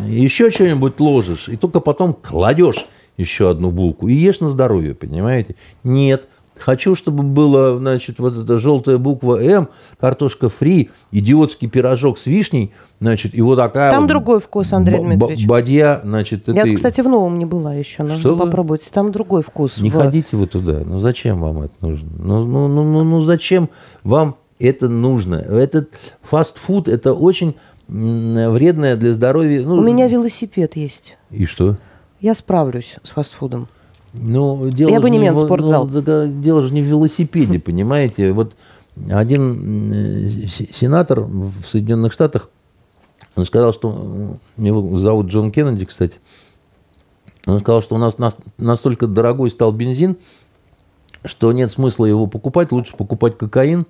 [0.07, 2.86] еще что-нибудь ложишь, и только потом кладешь
[3.17, 5.55] еще одну булку и ешь на здоровье, понимаете?
[5.84, 9.69] Нет, Хочу, чтобы было, значит, вот эта желтая буква М,
[9.99, 13.91] картошка фри, идиотский пирожок с вишней, значит, и вот такая...
[13.91, 15.45] Там вот другой вкус, Андрей Дмитриевич.
[15.47, 16.76] Бадья, значит, Я, этой...
[16.76, 18.84] кстати, в новом не была еще, нужно Что попробовать.
[18.86, 18.91] Вы?
[18.93, 19.80] Там другой вкус.
[19.80, 19.93] Не в...
[19.93, 20.82] ходите вы туда.
[20.86, 22.09] Ну, зачем вам это нужно?
[22.17, 23.69] Ну, ну, ну, ну, ну зачем
[24.03, 25.36] вам это нужно?
[25.36, 25.89] Этот
[26.21, 27.55] фастфуд, это очень
[27.88, 29.63] вредное для здоровья.
[29.63, 31.17] Ну, У меня велосипед есть.
[31.31, 31.77] И что?
[32.19, 33.67] Я справлюсь с фастфудом.
[34.13, 35.88] Ну, дело И абонемент в спортзал.
[35.88, 38.31] Ну, дело же не в велосипеде, понимаете.
[38.31, 38.55] Вот
[39.09, 42.49] один сенатор в Соединенных Штатах,
[43.36, 44.38] он сказал, что...
[44.57, 46.17] Его зовут Джон Кеннеди, кстати.
[47.45, 48.15] Он сказал, что у нас
[48.57, 50.17] настолько дорогой стал бензин,
[51.25, 53.86] что нет смысла его покупать, лучше покупать кокаин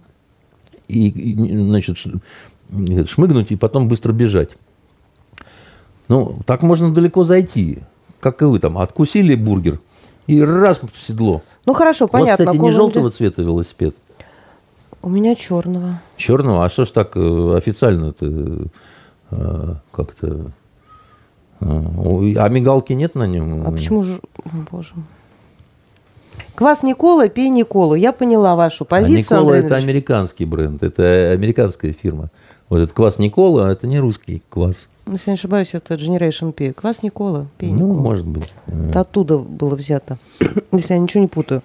[0.87, 1.97] и, значит,
[3.07, 4.49] шмыгнуть и потом быстро бежать.
[6.07, 7.79] Ну, так можно далеко зайти.
[8.19, 9.79] Как и вы там, откусили бургер–
[10.27, 11.41] и раз в седло.
[11.65, 12.43] Ну хорошо, понятно.
[12.43, 13.95] У вас, кстати, не желтого цвета велосипед?
[15.01, 16.01] У меня черного.
[16.17, 16.65] Черного?
[16.65, 18.67] А что ж так э, официально-то
[19.31, 20.51] э, как-то...
[21.61, 21.65] Э,
[22.37, 23.67] а мигалки нет на нем?
[23.67, 24.19] А почему же...
[24.71, 24.93] Боже
[26.55, 27.95] Квас Никола, пей Николу.
[27.95, 29.17] Я поняла вашу а позицию.
[29.17, 32.29] А Никола это американский бренд, это американская фирма.
[32.69, 34.87] Вот этот квас Никола, это не русский квас.
[35.07, 36.73] Если не ошибаюсь, это Generation P.
[36.73, 38.01] Квас Никола, пей Ну, Никола.
[38.01, 38.51] может быть.
[38.67, 40.17] Это оттуда было взято,
[40.71, 41.61] если я ничего не путаю.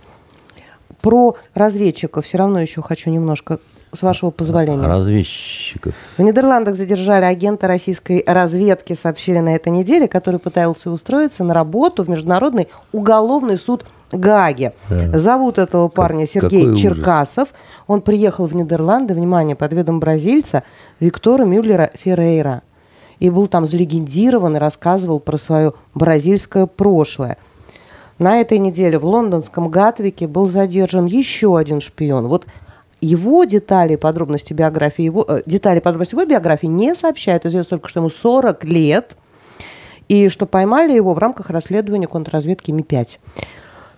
[1.00, 3.58] Про разведчиков все равно еще хочу немножко,
[3.92, 4.86] с вашего позволения.
[4.86, 5.94] Разведчиков.
[6.16, 12.04] В Нидерландах задержали агента российской разведки, сообщили на этой неделе, который пытался устроиться на работу
[12.04, 14.74] в Международный уголовный суд Гаге.
[14.88, 15.18] Да.
[15.18, 17.48] Зовут этого парня как, Сергей Черкасов.
[17.48, 17.54] Ужас.
[17.86, 20.64] Он приехал в Нидерланды, внимание, под видом бразильца
[20.98, 22.62] Виктора Мюллера Феррейра
[23.20, 27.36] и был там залегендирован и рассказывал про свое бразильское прошлое.
[28.20, 32.28] На этой неделе в лондонском Гатвике был задержан еще один шпион.
[32.28, 32.44] Вот
[33.00, 37.46] его детали, подробности биографии, его, э, детали, подробности его биографии не сообщают.
[37.46, 39.16] Известно только, что ему 40 лет,
[40.08, 43.18] и что поймали его в рамках расследования контрразведки Ми-5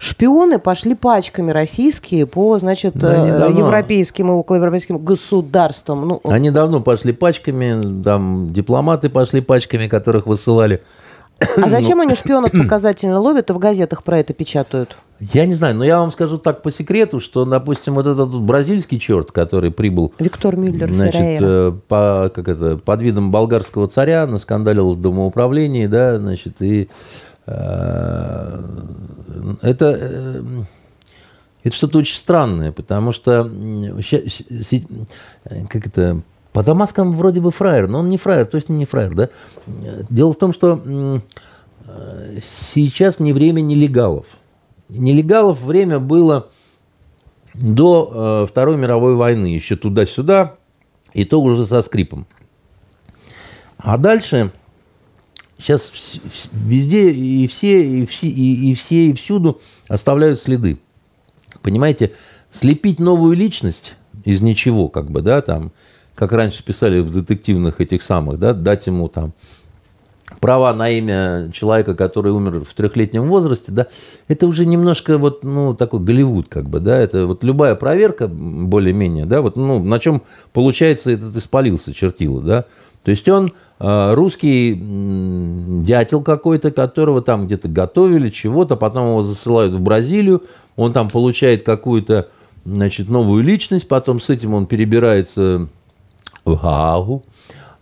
[0.03, 6.09] шпионы пошли пачками российские по, значит, да, э, европейским и околоевропейским государствам.
[6.09, 10.83] Ну, они давно пошли пачками, там дипломаты пошли пачками, которых высылали.
[11.57, 12.05] А зачем ну.
[12.05, 14.97] они шпионов показательно ловят и в газетах про это печатают?
[15.33, 18.99] Я не знаю, но я вам скажу так по секрету, что, допустим, вот этот бразильский
[18.99, 20.13] черт, который прибыл...
[20.19, 26.19] Виктор Мюллер значит, э, по, как это, под видом болгарского царя, наскандалил в домоуправлении, да,
[26.19, 26.89] значит, и
[27.47, 28.61] Э,
[29.63, 30.43] это, э,
[31.65, 33.51] это что-то очень странное, потому что
[35.69, 36.21] как это,
[36.53, 39.29] по Дамаскам вроде бы фраер, но он не фраер, точно не фраер, да?
[40.11, 40.83] Дело в том, что
[42.43, 44.27] сейчас не время нелегалов.
[44.89, 46.49] Нелегалов время было
[47.55, 50.57] до э, Второй мировой войны, еще туда-сюда,
[51.13, 52.27] и то уже со скрипом.
[53.79, 54.53] А дальше
[55.63, 55.93] Сейчас
[56.53, 60.79] везде и все, и все, и, и все, и всюду оставляют следы.
[61.63, 62.15] Понимаете,
[62.51, 63.95] слепить новую личность
[64.25, 65.71] из ничего, как бы, да, там,
[66.15, 69.33] как раньше писали в детективных этих самых, да, дать ему там
[70.41, 73.87] права на имя человека, который умер в трехлетнем возрасте, да,
[74.29, 79.27] это уже немножко вот, ну, такой Голливуд, как бы, да, это вот любая проверка, более-менее,
[79.27, 82.65] да, вот, ну, на чем получается этот испалился, чертила, да,
[83.05, 84.79] то есть он э, русский
[85.83, 90.45] дятел какой-то, которого там где-то готовили, чего-то, потом его засылают в Бразилию,
[90.77, 92.29] он там получает какую-то,
[92.65, 95.69] значит, новую личность, потом с этим он перебирается
[96.45, 97.25] в Гаагу,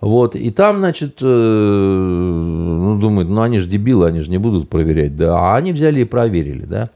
[0.01, 4.71] вот, и там, значит, э, ну, думают, ну, они же дебилы, они же не будут
[4.71, 6.89] проверять, да, а они взяли и проверили, да.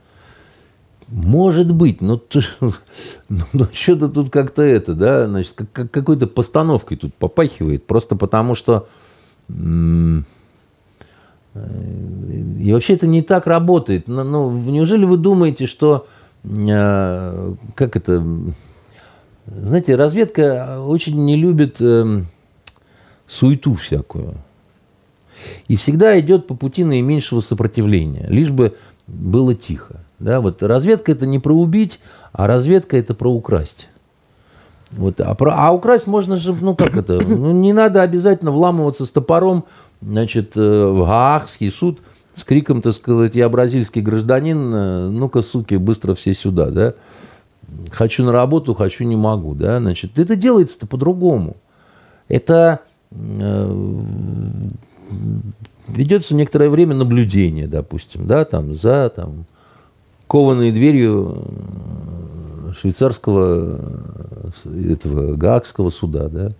[1.07, 2.19] Может быть, но,
[2.59, 2.73] но,
[3.53, 8.87] но что-то тут как-то это, да, значит, как, какой-то постановкой тут попахивает, просто потому что
[9.49, 10.21] э,
[12.59, 14.07] И вообще это не так работает.
[14.07, 16.07] Ну, ну, неужели вы думаете, что
[16.43, 18.23] э, как это?
[19.47, 22.23] Знаете, разведка очень не любит э,
[23.27, 24.35] суету всякую.
[25.67, 28.75] И всегда идет по пути наименьшего сопротивления, лишь бы
[29.07, 30.01] было тихо.
[30.17, 31.99] Да, вот разведка это не про убить,
[32.31, 33.87] а разведка это про украсть.
[34.91, 39.05] Вот, а, про, а украсть можно же, ну как это, ну, не надо обязательно вламываться
[39.05, 39.65] с топором,
[40.01, 41.99] значит, э, в Гаагский суд
[42.33, 46.93] с криком, так сказать, я бразильский гражданин, э, ну-ка, суки, быстро все сюда, да.
[47.91, 51.57] Хочу на работу, хочу, не могу, да, значит, это делается-то по-другому.
[52.27, 54.01] Это э,
[55.87, 59.45] ведется некоторое время наблюдение, допустим, да, там, за, там,
[60.27, 61.43] кованой дверью
[62.79, 63.79] швейцарского
[64.89, 66.51] этого гаагского суда, да.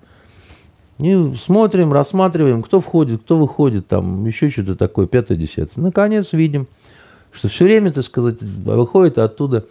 [1.00, 5.84] И смотрим, рассматриваем, кто входит, кто выходит, там еще что-то такое, пятое, десятое.
[5.84, 6.68] Наконец видим,
[7.34, 9.66] что все время, так сказать, выходит оттуда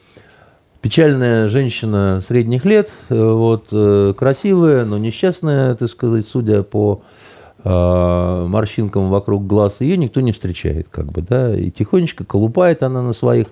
[0.85, 7.01] печальная женщина средних лет, э, вот, э, красивая, но несчастная, так сказать, судя по
[7.65, 13.01] э, морщинкам вокруг глаз, ее никто не встречает, как бы, да, и тихонечко колупает она
[13.01, 13.47] на своих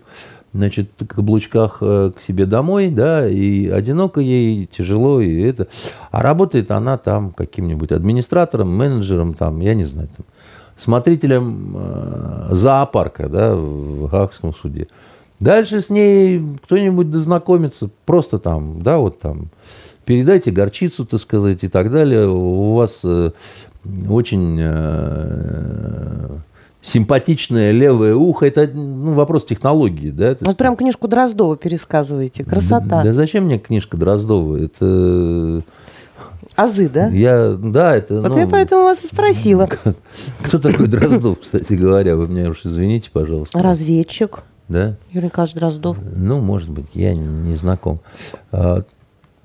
[0.53, 5.68] значит, каблучках к себе домой, да, и одиноко ей, тяжело, и это.
[6.11, 10.26] А работает она там каким-нибудь администратором, менеджером, там, я не знаю, там,
[10.76, 14.89] смотрителем зоопарка, да, в Гаагском суде.
[15.43, 19.49] Дальше с ней кто-нибудь дознакомится, просто там, да, вот там,
[20.05, 22.28] передайте горчицу, так сказать, и так далее.
[22.28, 23.32] У вас э,
[24.09, 26.28] очень э,
[26.80, 30.11] симпатичное левое ухо, это ну, вопрос технологии.
[30.11, 32.45] Да, вот прям книжку Дроздова пересказываете.
[32.45, 32.84] Красота.
[32.84, 34.57] Да, да зачем мне книжка Дроздова?
[34.57, 35.64] Это...
[36.55, 37.09] Азы, да?
[37.09, 38.20] Я, да, это...
[38.20, 39.68] Вот ну, я поэтому вас и спросила.
[40.43, 42.14] Кто такой Дроздов, кстати говоря?
[42.14, 43.61] Вы меня уж извините, пожалуйста.
[43.61, 44.45] Разведчик.
[44.72, 44.96] Да?
[45.10, 45.98] Юрий Дроздов.
[46.02, 48.00] Ну, может быть, я не знаком.
[48.50, 48.84] А,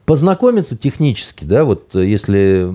[0.05, 2.73] познакомиться технически, да, вот если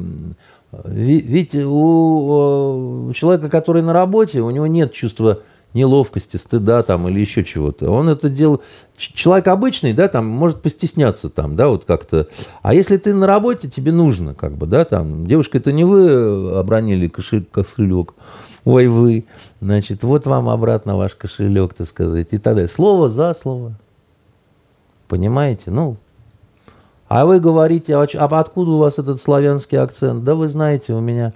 [0.84, 5.40] ведь у человека, который на работе, у него нет чувства
[5.74, 7.90] неловкости, стыда там или еще чего-то.
[7.90, 8.60] Он это делает...
[8.96, 12.28] Человек обычный, да, там, может постесняться там, да, вот как-то.
[12.62, 16.58] А если ты на работе, тебе нужно, как бы, да, там, девушка, это не вы
[16.58, 18.14] обронили кошелек, кошелек,
[18.64, 19.24] ой, вы,
[19.60, 22.68] значит, вот вам обратно ваш кошелек, так сказать, и так далее.
[22.68, 23.74] Слово за слово.
[25.08, 25.64] Понимаете?
[25.66, 25.96] Ну,
[27.08, 30.24] а вы говорите, а, а откуда у вас этот славянский акцент?
[30.24, 31.34] Да вы знаете, у меня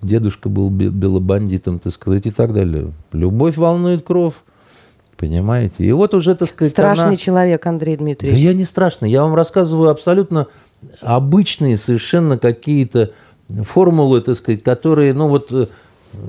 [0.00, 2.92] дедушка был белобандитом, так сказать, и так далее.
[3.10, 4.34] Любовь волнует кровь.
[5.16, 5.82] Понимаете?
[5.82, 7.16] И вот уже, так сказать, Страшный она...
[7.16, 8.38] человек, Андрей Дмитриевич.
[8.38, 9.10] Да я не страшный.
[9.10, 10.46] Я вам рассказываю абсолютно
[11.00, 13.10] обычные совершенно какие-то
[13.62, 15.66] формулы, так сказать, которые, ну вот, э,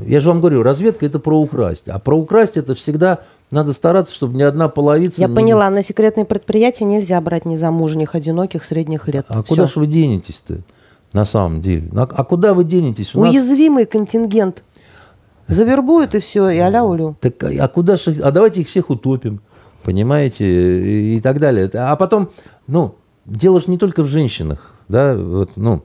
[0.06, 1.88] я же вам говорю, разведка это про украсть.
[1.88, 3.20] А про украсть это всегда
[3.52, 5.22] надо стараться, чтобы ни одна половица...
[5.22, 5.36] Я не...
[5.36, 9.26] поняла, на секретные предприятия нельзя брать незамужних, одиноких, средних лет.
[9.30, 9.50] А Все.
[9.50, 10.60] куда же вы денетесь-то
[11.14, 11.90] на самом деле?
[11.96, 13.16] А, а куда вы денетесь?
[13.16, 13.92] У Уязвимый нас...
[13.92, 14.64] контингент.
[15.48, 17.16] Завербуют и все, и аля улю.
[17.22, 18.20] Так, а куда же...
[18.22, 19.40] А давайте их всех утопим,
[19.84, 21.70] понимаете, и, и так далее.
[21.74, 22.32] А потом,
[22.68, 25.84] ну, дело же не только в женщинах, да, вот, ну...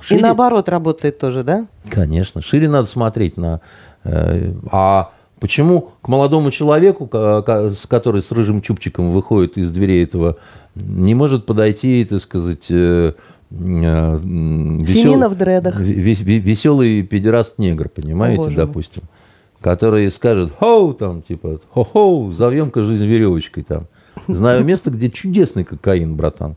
[0.00, 0.20] Шире...
[0.20, 1.66] И наоборот работает тоже, да?
[1.90, 3.60] Конечно, шире надо смотреть на...
[4.04, 10.38] Э, а Почему к молодому человеку, который с рыжим чубчиком выходит из дверей этого,
[10.74, 13.12] не может подойти, так сказать, э,
[13.50, 15.28] э, весел...
[15.28, 15.78] в дредах.
[15.78, 19.02] веселый педераст-негр, понимаете, О, допустим,
[19.60, 23.88] который скажет, хоу, там, типа, хо-хоу, завьем-ка жизнь веревочкой там.
[24.28, 26.56] Знаю место, где чудесный кокаин, братан.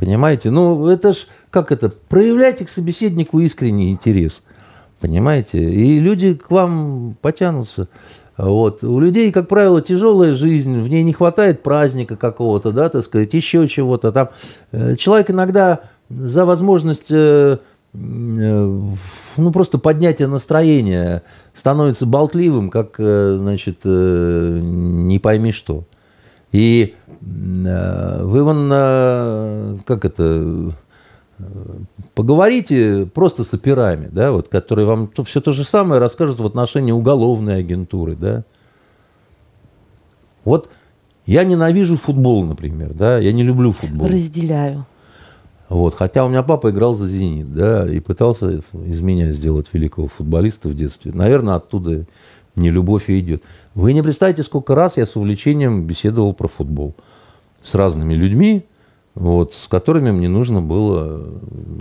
[0.00, 0.50] Понимаете?
[0.50, 4.42] Ну, это ж, как это, проявляйте к собеседнику искренний интерес–
[5.00, 5.58] Понимаете?
[5.58, 7.88] И люди к вам потянутся.
[8.36, 8.84] Вот.
[8.84, 13.32] У людей, как правило, тяжелая жизнь, в ней не хватает праздника какого-то, да, так сказать,
[13.34, 14.12] еще чего-то.
[14.12, 14.28] Там
[14.72, 15.80] э, человек иногда
[16.10, 17.58] за возможность э,
[17.94, 18.80] э,
[19.36, 21.22] ну, просто поднятия настроения
[21.54, 25.84] становится болтливым, как, значит, не пойми что.
[26.52, 30.72] И вы вон, как это,
[32.14, 36.46] Поговорите просто с операми, да, вот, которые вам то, все то же самое расскажут в
[36.46, 38.44] отношении уголовной агентуры, да.
[40.44, 40.68] Вот
[41.26, 44.08] я ненавижу футбол, например, да, я не люблю футбол.
[44.08, 44.86] Разделяю.
[45.68, 50.08] Вот, хотя у меня папа играл за «Зенит», да, и пытался из меня сделать великого
[50.08, 51.12] футболиста в детстве.
[51.12, 52.06] Наверное, оттуда
[52.56, 53.44] не любовь и идет.
[53.74, 56.96] Вы не представляете, сколько раз я с увлечением беседовал про футбол
[57.62, 58.64] с разными людьми,
[59.14, 61.26] вот, с которыми мне нужно было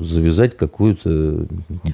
[0.01, 1.45] завязать какую-то...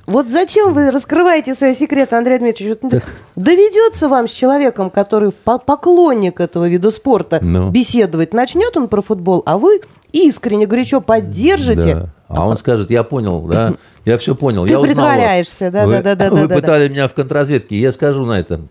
[0.07, 2.77] Вот зачем вы раскрываете свои секреты, Андрей Дмитриевич?
[2.81, 3.03] Вот
[3.35, 7.69] Доведется вам с человеком, который по- поклонник этого вида спорта, Ну.
[7.69, 9.81] беседовать, начнет он про футбол, а вы
[10.13, 11.95] искренне, горячо поддержите.
[11.95, 12.09] Да.
[12.27, 13.73] А он скажет, я понял, да,
[14.05, 14.65] я все понял.
[14.65, 17.75] Ты я притворяешься, да, Вы- да, да, да, Вы да, да, пытали меня в контрразведке,
[17.77, 18.61] я скажу на это.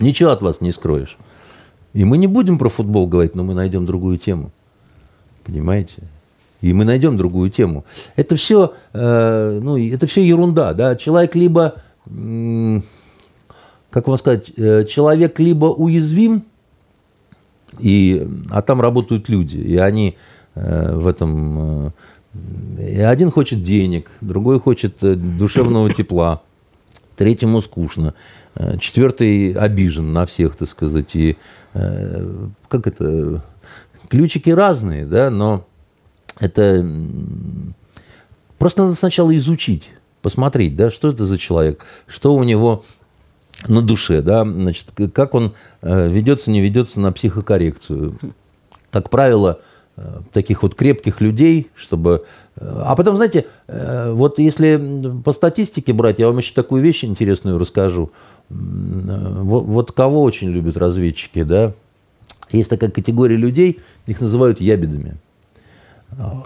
[0.00, 1.18] Ничего от вас не скроешь.
[1.92, 4.50] И мы не будем про футбол говорить, но мы найдем другую тему.
[5.44, 6.02] Понимаете?
[6.60, 7.84] И мы найдем другую тему.
[8.16, 10.94] Это все, э, ну, это все ерунда, да.
[10.94, 11.74] Человек либо,
[13.90, 16.44] как вам сказать, э, человек либо уязвим,
[17.78, 20.16] и, а там работают люди, и они
[20.54, 21.92] э, в этом...
[22.78, 26.42] э, один хочет денег, другой хочет э, душевного тепла,
[27.16, 28.14] третьему скучно,
[28.78, 31.36] четвертый обижен на всех, так сказать, и
[31.74, 33.44] э, как это...
[34.08, 35.68] Ключики разные, да, но
[36.40, 36.84] это
[38.58, 39.88] просто надо сначала изучить,
[40.20, 42.82] посмотреть, да, что это за человек, что у него
[43.68, 48.18] на душе, да, значит, как он э, ведется, не ведется на психокоррекцию.
[48.90, 49.60] Как правило,
[50.32, 52.24] таких вот крепких людей, чтобы...
[52.56, 57.04] э, А потом, знаете, э, вот если по статистике брать, я вам еще такую вещь
[57.04, 58.10] интересную расскажу.
[58.48, 61.72] Э, Вот, вот кого очень любят разведчики, да?
[62.50, 65.16] Есть такая категория людей, их называют ябедами.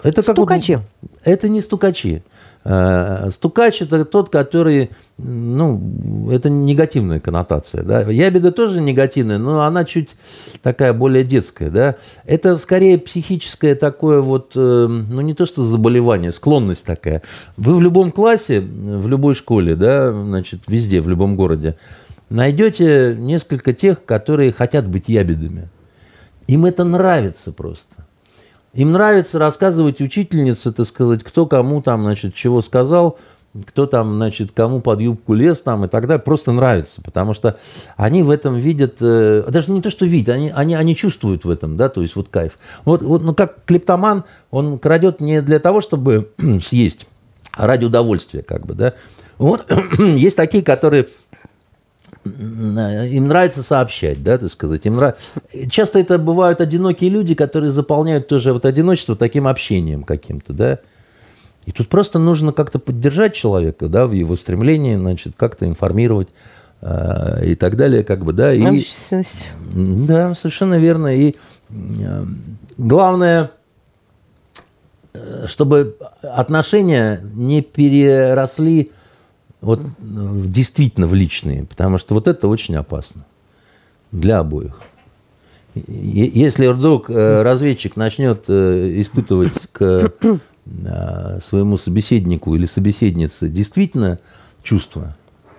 [0.03, 0.79] Это как вот- Стукачи.
[1.23, 2.23] это не стукачи.
[2.67, 4.89] Э, Стукач это тот, который,
[5.19, 7.83] ну, это негативная коннотация.
[7.83, 8.01] Да?
[8.01, 10.09] Ябеда тоже негативная, но она чуть
[10.63, 11.69] такая более детская.
[11.69, 11.95] Да?
[12.25, 17.21] Это скорее психическое такое вот, э, ну не то что заболевание, склонность такая.
[17.55, 21.77] Вы в любом классе, в любой школе, да, значит, везде, в любом городе,
[22.29, 25.69] найдете несколько тех, которые хотят быть ябедами.
[26.47, 27.94] Им это нравится просто.
[28.75, 33.17] Им нравится рассказывать учительнице, так сказать, кто кому там, значит, чего сказал,
[33.65, 36.21] кто там, значит, кому под юбку лез там и так далее.
[36.21, 37.57] Просто нравится, потому что
[37.95, 41.49] они в этом видят, э, даже не то, что видят, они, они, они чувствуют в
[41.49, 42.59] этом, да, то есть вот кайф.
[42.83, 47.07] Вот, вот ну, как клептоман, он крадет не для того, чтобы съесть,
[47.53, 48.93] а ради удовольствия, как бы, да.
[49.37, 49.65] Вот
[49.97, 51.07] есть такие, которые
[52.25, 54.85] им нравится сообщать, да, так сказать.
[54.85, 55.15] Им нрав...
[55.69, 60.79] Часто это бывают одинокие люди, которые заполняют тоже вот одиночество таким общением каким-то, да.
[61.65, 66.29] И тут просто нужно как-то поддержать человека, да, в его стремлении, значит, как-то информировать
[66.81, 68.53] э, и так далее, как бы, да.
[68.53, 68.61] И...
[69.73, 71.15] Да, совершенно верно.
[71.15, 71.35] И
[71.69, 72.25] э,
[72.77, 73.51] главное,
[75.13, 78.91] э, чтобы отношения не переросли
[79.61, 83.25] вот, э, действительно в личные, потому что вот это очень опасно
[84.11, 84.79] для обоих.
[85.75, 90.13] Если вдруг э, разведчик начнет э, испытывать к
[91.41, 94.17] своему собеседнику или собеседнице действительно
[94.63, 95.15] чувства,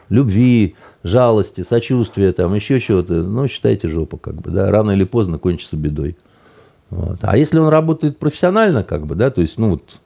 [0.09, 0.75] любви,
[1.05, 5.77] жалости, сочувствия, там еще чего-то, ну, считайте жопа, как бы, да, рано или поздно кончится
[5.77, 6.17] бедой.
[6.91, 7.19] Вот.
[7.23, 10.01] А если он работает профессионально, как бы, да, то есть, ну, вот,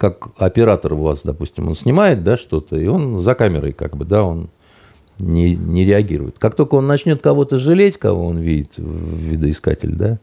[0.00, 4.06] как оператор у вас, допустим, он снимает, да, что-то, и он за камерой, как бы,
[4.06, 4.48] да, он
[5.18, 6.38] не, не реагирует.
[6.38, 10.18] Как только он начнет кого-то жалеть, кого он видит видоискатель, да,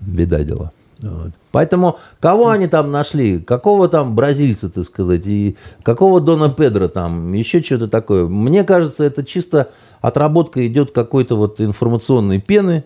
[0.00, 0.72] беда дела.
[1.00, 1.30] Вот.
[1.52, 7.32] Поэтому кого они там нашли, какого там бразильца, так сказать, и какого Дона Педро там,
[7.32, 8.26] еще что-то такое.
[8.26, 9.70] Мне кажется, это чисто
[10.00, 12.82] отработка идет какой-то вот информационной пены,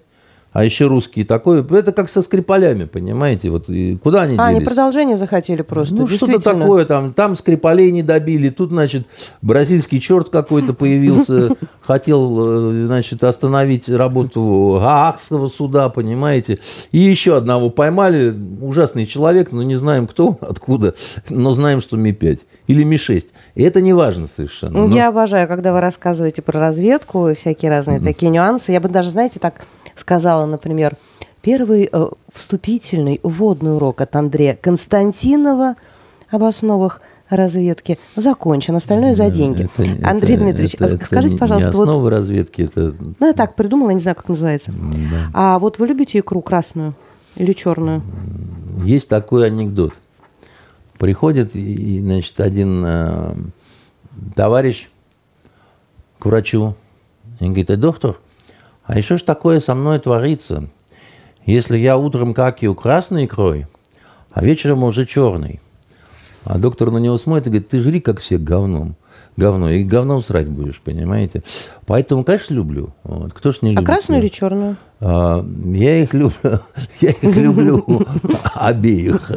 [0.55, 1.66] а еще русские такое.
[1.68, 4.68] Это как со скрипалями, понимаете, вот и куда они А, они делись?
[4.68, 5.96] продолжение захотели просто.
[5.96, 9.05] Ну, что-то такое, там, там скрипалей не добили, тут, значит,
[9.42, 11.50] бразильский черт какой-то появился,
[11.87, 16.59] хотел, э, значит, остановить работу Гаагского суда, понимаете,
[16.93, 20.95] и еще одного поймали, ужасный человек, но не знаем кто, откуда,
[21.28, 24.87] но знаем, что Ми-5 или Ми-6, и это не важно совершенно.
[24.87, 28.73] но- Я обожаю, когда вы рассказываете про разведку и всякие разные такие нюансы.
[28.73, 30.97] Я бы даже, знаете, так сказала, например,
[31.43, 35.74] первый э, вступительный вводный урок от Андрея Константинова
[36.31, 38.76] об основах разведки закончен.
[38.76, 39.68] Остальное за деньги.
[39.76, 43.55] Это Андрей это- Дмитриевич, это- это скажите, не пожалуйста, вот, разведки, это ну я так
[43.56, 44.72] придумала, не знаю, как называется.
[45.32, 46.94] А вот вы любите икру красную
[47.36, 48.02] или черную?
[48.84, 49.94] Есть такой анекдот.
[50.98, 53.34] Приходит, и, значит, один э,
[54.36, 54.88] товарищ
[56.18, 56.76] к врачу
[57.40, 58.16] и говорит, «Э, доктор,
[58.84, 60.68] а что ж такое со мной творится,
[61.46, 63.66] если я утром какию красной икрой,
[64.30, 65.60] а вечером уже черный?
[66.44, 68.96] А доктор на него смотрит и говорит, ты жри, как все, говном.
[69.36, 69.70] говно.
[69.70, 71.42] И говном срать будешь, понимаете?
[71.86, 72.90] Поэтому, конечно, люблю.
[73.02, 73.32] Вот.
[73.32, 73.86] Кто ж не А любит?
[73.86, 74.76] красную или черную?
[75.00, 76.32] А, я их люблю.
[77.00, 77.84] Я их люблю
[78.54, 79.30] обеих.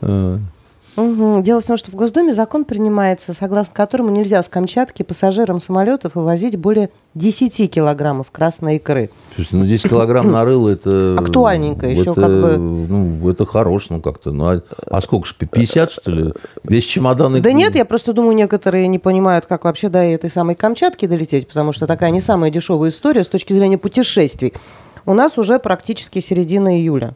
[0.98, 1.42] Мгм.
[1.44, 6.16] Дело в том, что в Госдуме закон принимается, согласно которому нельзя с Камчатки пассажирам самолетов
[6.16, 9.10] вывозить более 10 килограммов красной икры.
[9.36, 11.16] Слушайте, ну 10 килограмм нарыл это...
[11.20, 12.56] Актуальненько это, как бы.
[12.58, 14.32] Ну, это хорош, ну как-то.
[14.32, 16.32] Ну, а, а сколько ж, 50, что ли?
[16.64, 17.36] Весь чемодан...
[17.36, 21.06] и- Да нет, я просто думаю, некоторые не понимают, как вообще до этой самой Камчатки
[21.06, 24.52] долететь, потому что такая не самая дешевая история с точки зрения путешествий.
[25.06, 27.14] У нас уже практически середина июля.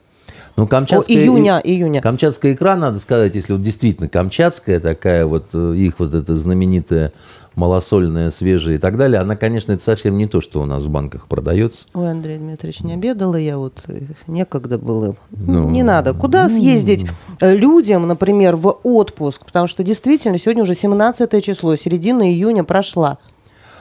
[0.57, 1.17] Ну, О, камчатская...
[1.17, 2.03] июня, июня.
[2.03, 7.13] Камчатская икра, надо сказать, если вот действительно камчатская такая вот, э, их вот эта знаменитая
[7.55, 10.91] малосольная, свежая и так далее, она, конечно, это совсем не то, что у нас в
[10.91, 11.87] банках продается.
[11.95, 15.17] Ой, Андрей Дмитриевич, не обедала я, вот э, некогда было.
[15.31, 16.15] Ну, не надо.
[16.15, 17.07] Куда съездить
[17.41, 19.45] э, людям, например, в отпуск?
[19.45, 23.19] Потому что действительно сегодня уже 17 число, середина июня прошла.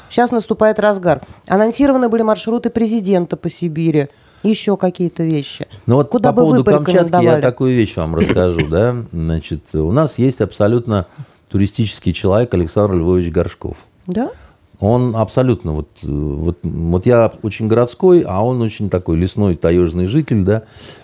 [0.09, 1.21] Сейчас наступает разгар.
[1.47, 4.07] Анонсированы были маршруты президента по Сибири.
[4.43, 5.67] Еще какие-то вещи.
[5.85, 8.95] Ну вот Куда по бы поводу Камчатки я такую вещь вам расскажу, да.
[9.11, 11.07] Значит, у нас есть абсолютно
[11.49, 13.77] туристический человек Александр Львович Горшков.
[14.07, 14.31] Да?
[14.79, 20.07] Он абсолютно вот, э, вот, вот я очень городской, а он очень такой лесной таежный
[20.07, 20.63] житель, да,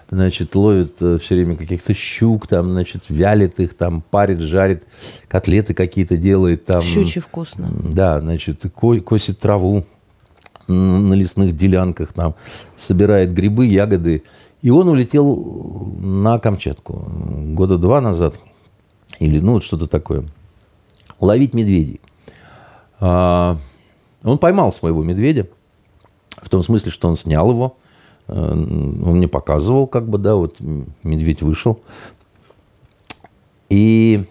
[0.09, 4.83] значит, ловит все время каких-то щук, там, значит, вялит их, там, парит, жарит,
[5.27, 6.81] котлеты какие-то делает, там.
[6.81, 7.69] Щучьи вкусно.
[7.71, 9.85] Да, значит, ко- косит траву
[10.67, 12.35] на лесных делянках, там,
[12.75, 14.23] собирает грибы, ягоды.
[14.61, 15.35] И он улетел
[15.99, 17.09] на Камчатку
[17.53, 18.35] года два назад,
[19.19, 20.25] или ну вот что-то такое,
[21.19, 22.01] ловить медведей.
[22.99, 23.57] А,
[24.23, 25.47] Он поймал своего медведя,
[26.41, 27.77] в том смысле, что он снял его,
[28.27, 30.57] э, он мне показывал, как бы, да, вот
[31.03, 31.81] медведь вышел.
[33.69, 34.25] И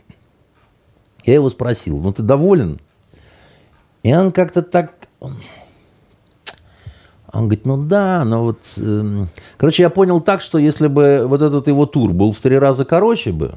[1.24, 2.78] я его спросил, ну ты доволен?
[4.02, 5.08] И он как-то так...
[7.36, 8.58] Он говорит, ну да, но вот...
[8.76, 12.58] эм, Короче, я понял так, что если бы вот этот его тур был в три
[12.58, 13.54] раза короче бы,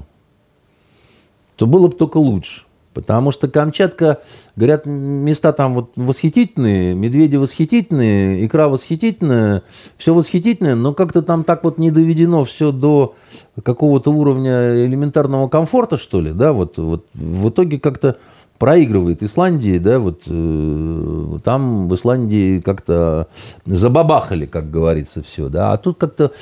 [1.55, 2.63] то было бы только лучше.
[2.93, 4.17] Потому что Камчатка,
[4.55, 9.61] говорят, места там вот восхитительные, медведи восхитительные, икра восхитительная,
[9.97, 13.15] все восхитительное, но как-то там так вот не доведено все до
[13.63, 18.17] какого-то уровня элементарного комфорта, что ли, да, вот, вот в итоге как-то
[18.59, 23.27] проигрывает Исландии, да, вот э, там в Исландии как-то
[23.65, 26.33] забабахали, как говорится, все, да, а тут как-то,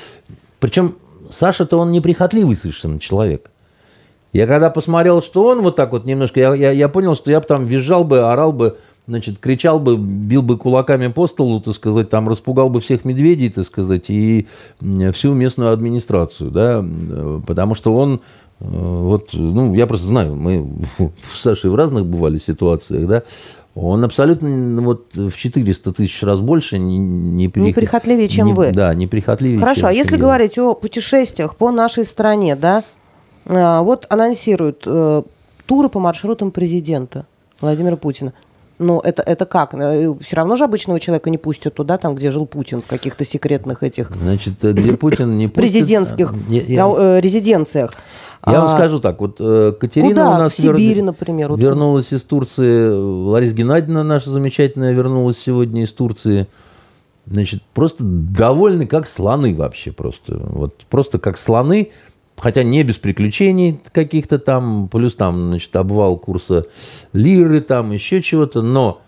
[0.60, 0.96] причем
[1.30, 3.50] Саша-то он неприхотливый совершенно человек.
[4.32, 7.40] Я когда посмотрел, что он вот так вот немножко, я, я, я понял, что я
[7.40, 8.76] бы там визжал бы, орал бы,
[9.06, 13.48] значит, кричал бы, бил бы кулаками по столу, так сказать, там распугал бы всех медведей,
[13.48, 14.46] так сказать, и
[15.12, 18.20] всю местную администрацию, да, э, потому что он,
[18.60, 20.68] вот, ну, я просто знаю, мы
[21.34, 23.22] с Сашей в разных бывали ситуациях, да,
[23.74, 28.52] он абсолютно ну, вот в 400 тысяч раз больше не, не, прих- Неприхотливее, чем не-
[28.52, 28.72] вы.
[28.72, 30.20] Да, неприхотливее, Хорошо, чем а если я.
[30.20, 32.82] говорить о путешествиях по нашей стране, да,
[33.46, 35.22] а, вот анонсируют э,
[35.66, 37.26] туры по маршрутам президента
[37.60, 38.32] Владимира Путина.
[38.80, 39.70] Но это, это как?
[39.74, 43.82] Все равно же обычного человека не пустят туда, там, где жил Путин, в каких-то секретных
[43.82, 47.92] этих Значит, э, где Путин не пустит- президентских Я- я- э, резиденциях.
[48.46, 50.30] Я вам А, скажу так, вот э, Катерина Куда?
[50.30, 51.58] у нас В Сибирь, вер- например, вот.
[51.60, 56.46] вернулась из Турции, Лариса Геннадьевна наша замечательная вернулась сегодня из Турции.
[57.26, 60.38] Значит, просто довольны как слоны вообще просто.
[60.38, 61.90] Вот просто как слоны,
[62.38, 66.66] хотя не без приключений каких-то там, плюс там, значит, обвал курса
[67.12, 69.02] лиры, там еще чего-то, но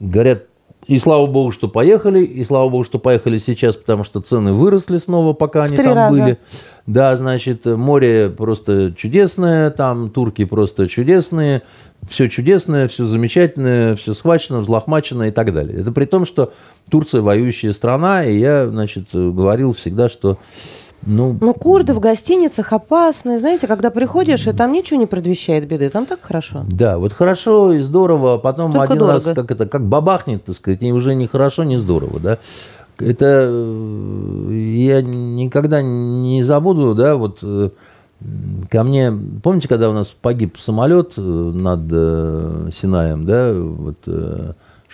[0.00, 0.46] говорят,
[0.92, 4.98] и слава богу, что поехали, и слава богу, что поехали сейчас, потому что цены выросли
[4.98, 6.22] снова, пока они три там раза.
[6.22, 6.38] были.
[6.86, 11.62] Да, значит, море просто чудесное, там турки просто чудесные,
[12.10, 15.80] все чудесное, все замечательное, все схвачено, взлохмачено и так далее.
[15.80, 16.52] Это при том, что
[16.90, 20.36] Турция воюющая страна, и я, значит, говорил всегда, что,
[21.04, 23.38] ну, Но курды в гостиницах опасны.
[23.38, 26.64] Знаете, когда приходишь, и там ничего не предвещает беды, там так хорошо.
[26.68, 29.42] Да, вот хорошо и здорово, а потом Только один раз дорого.
[29.42, 32.38] как это, как бабахнет, так сказать, и уже не хорошо, не здорово, да.
[32.98, 37.70] Это э, я никогда не забуду, да, вот э,
[38.70, 39.12] ко мне,
[39.42, 43.96] помните, когда у нас погиб самолет э, над Синаем, да, вот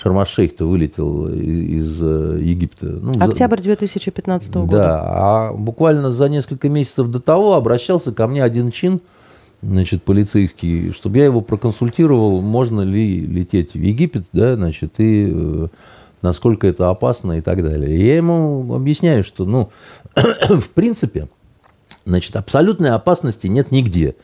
[0.01, 2.87] Шармашейх-то вылетел из э, Египта.
[2.87, 4.71] Ну, Октябрь 2015 года.
[4.71, 9.01] да, а буквально за несколько месяцев до того обращался ко мне один чин,
[9.61, 15.67] значит, полицейский, чтобы я его проконсультировал, можно ли лететь в Египет, да, значит, и э,
[16.23, 17.97] насколько это опасно и так далее.
[17.97, 19.71] И я ему объясняю, что, ну,
[20.15, 21.27] в принципе,
[22.05, 24.15] значит, абсолютной опасности нет нигде.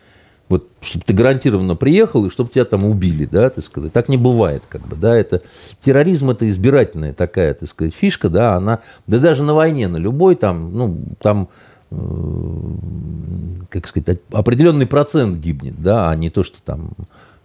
[0.55, 3.93] Вот, чтобы ты гарантированно приехал, и чтобы тебя там убили, да, так сказать.
[3.93, 5.43] Так не бывает, как бы, да, это...
[5.81, 8.79] Терроризм– это избирательная такая, так сказать, фишка, да, она...
[9.09, 11.49] Да даже на войне, на любой там, ну, там
[11.91, 11.97] э,
[13.69, 16.93] как сказать, определенный процент гибнет, да, а не то, что там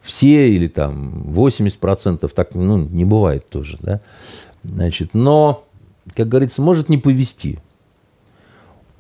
[0.04, 4.02] все или там 80%, так ну, не бывает тоже, да.
[4.64, 5.66] Значит, но,
[6.16, 7.58] как говорится, может не повести.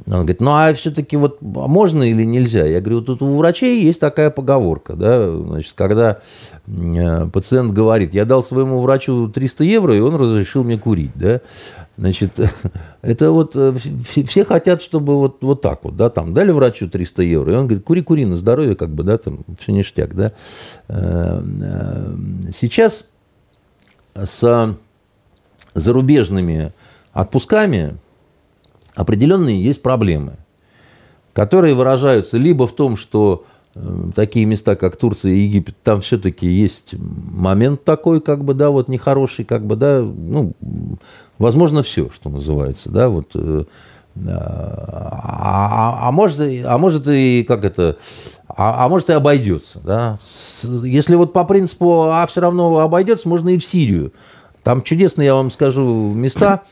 [0.07, 2.65] Он говорит, ну а все-таки вот а можно или нельзя?
[2.65, 6.19] Я говорю, тут у врачей есть такая поговорка, да, значит, когда
[6.67, 11.41] э, пациент говорит, я дал своему врачу 300 евро, и он разрешил мне курить, да,
[11.97, 12.31] значит,
[13.01, 13.73] это вот э,
[14.25, 17.67] все, хотят, чтобы вот, вот так вот, да, там, дали врачу 300 евро, и он
[17.67, 20.31] говорит, кури, кури на здоровье, как бы, да, там, все ништяк, да.
[20.87, 21.41] Э,
[22.53, 23.05] сейчас
[24.15, 24.75] с
[25.75, 26.73] зарубежными
[27.13, 27.97] отпусками
[28.99, 30.33] определенные есть проблемы,
[31.31, 36.45] которые выражаются либо в том, что э, такие места, как Турция и Египет, там все-таки
[36.45, 40.51] есть момент такой, как бы, да, вот нехороший, как бы, да, ну,
[41.37, 43.63] возможно, все, что называется, да, вот, э,
[44.27, 47.95] а, а, а, может, а может и как это,
[48.49, 50.19] а, а может и обойдется, да.
[50.83, 54.11] Если вот по принципу, а все равно обойдется, можно и в Сирию.
[54.61, 56.63] Там чудесные, я вам скажу, места,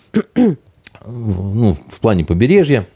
[1.07, 2.87] ну, в плане побережья.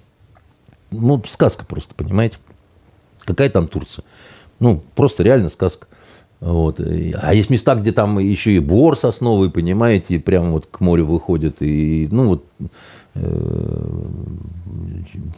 [0.91, 2.37] Ну, сказка просто, понимаете?
[3.19, 4.03] Какая там Турция?
[4.59, 5.87] Ну, просто реально сказка.
[6.39, 6.79] Вот.
[6.79, 11.05] А есть места, где там еще и бор сосновый, понимаете, и прямо вот к морю
[11.05, 11.57] выходит.
[11.61, 12.45] И, ну, вот
[13.13, 13.87] э,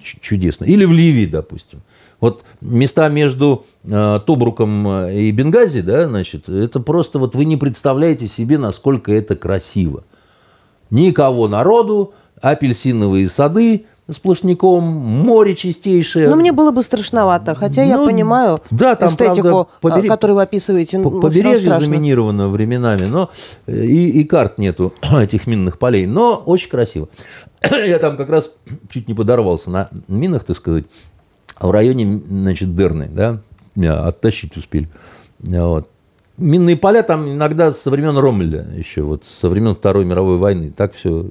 [0.01, 0.65] чудесно.
[0.65, 1.81] Или в Ливии, допустим.
[2.21, 8.29] Вот места между э, Тобруком и Бенгази, да, значит, это просто вот вы не представляете
[8.29, 10.05] себе, насколько это красиво.
[10.89, 12.13] Никого народу,
[12.43, 16.27] апельсиновые сады сплошняком, море чистейшее.
[16.27, 20.09] Ну, мне было бы страшновато, хотя ну, я понимаю да, там, эстетику, правда, побере...
[20.09, 20.97] которую вы описываете.
[20.97, 23.31] Ну, побережье заминировано временами, но
[23.65, 27.07] э, и, и карт нету этих минных полей, но очень красиво.
[27.61, 28.51] я там как раз
[28.89, 30.83] чуть не подорвался на минах, так сказать,
[31.57, 33.39] в районе, значит, Дерны, да,
[33.73, 34.89] меня оттащить успели.
[35.39, 35.87] Вот.
[36.37, 40.93] Минные поля там иногда со времен Роммеля еще, вот со времен Второй мировой войны, так
[40.93, 41.29] все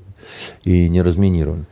[0.62, 1.64] и не разминировано.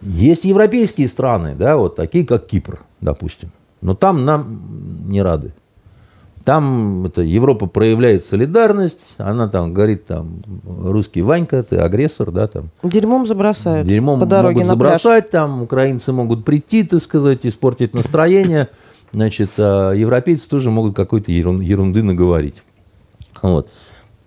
[0.00, 3.52] Есть европейские страны, да, вот такие, как Кипр, допустим.
[3.80, 5.54] Но там нам не рады.
[6.44, 12.70] Там это, Европа проявляет солидарность, она там говорит, там, русский Ванька, ты агрессор, да, там.
[12.82, 15.32] Дерьмом забросают Дерьмом по дороге могут на забросать, пляж.
[15.32, 18.68] там, украинцы могут прийти, так сказать, испортить настроение,
[19.14, 22.56] значит, а европейцы тоже могут какой-то ерунды наговорить.
[23.40, 23.70] Вот.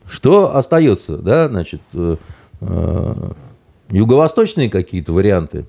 [0.10, 2.16] Что остается, да, значит, э,
[2.62, 3.32] э,
[3.90, 5.66] юго-восточные какие-то варианты,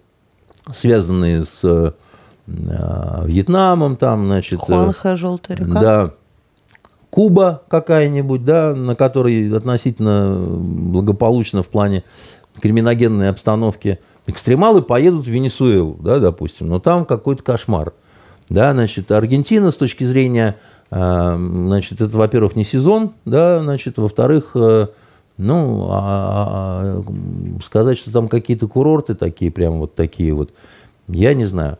[0.72, 1.92] связанные с э,
[2.46, 4.60] Вьетнамом, там, значит...
[4.60, 5.80] Хуанха, желтая река.
[5.80, 6.14] Да.
[7.10, 12.04] Куба какая-нибудь, да, на которой относительно благополучно в плане
[12.60, 13.98] криминогенной обстановки.
[14.26, 17.92] Экстремалы поедут в Венесуэлу, да, допустим, но там какой-то кошмар.
[18.48, 20.56] Да, значит, Аргентина с точки зрения,
[20.90, 24.86] э, значит, это, во-первых, не сезон, да, значит, во-вторых, э,
[25.38, 30.50] ну, а, а, сказать, что там какие-то курорты такие, прям вот такие вот,
[31.06, 31.78] я не знаю.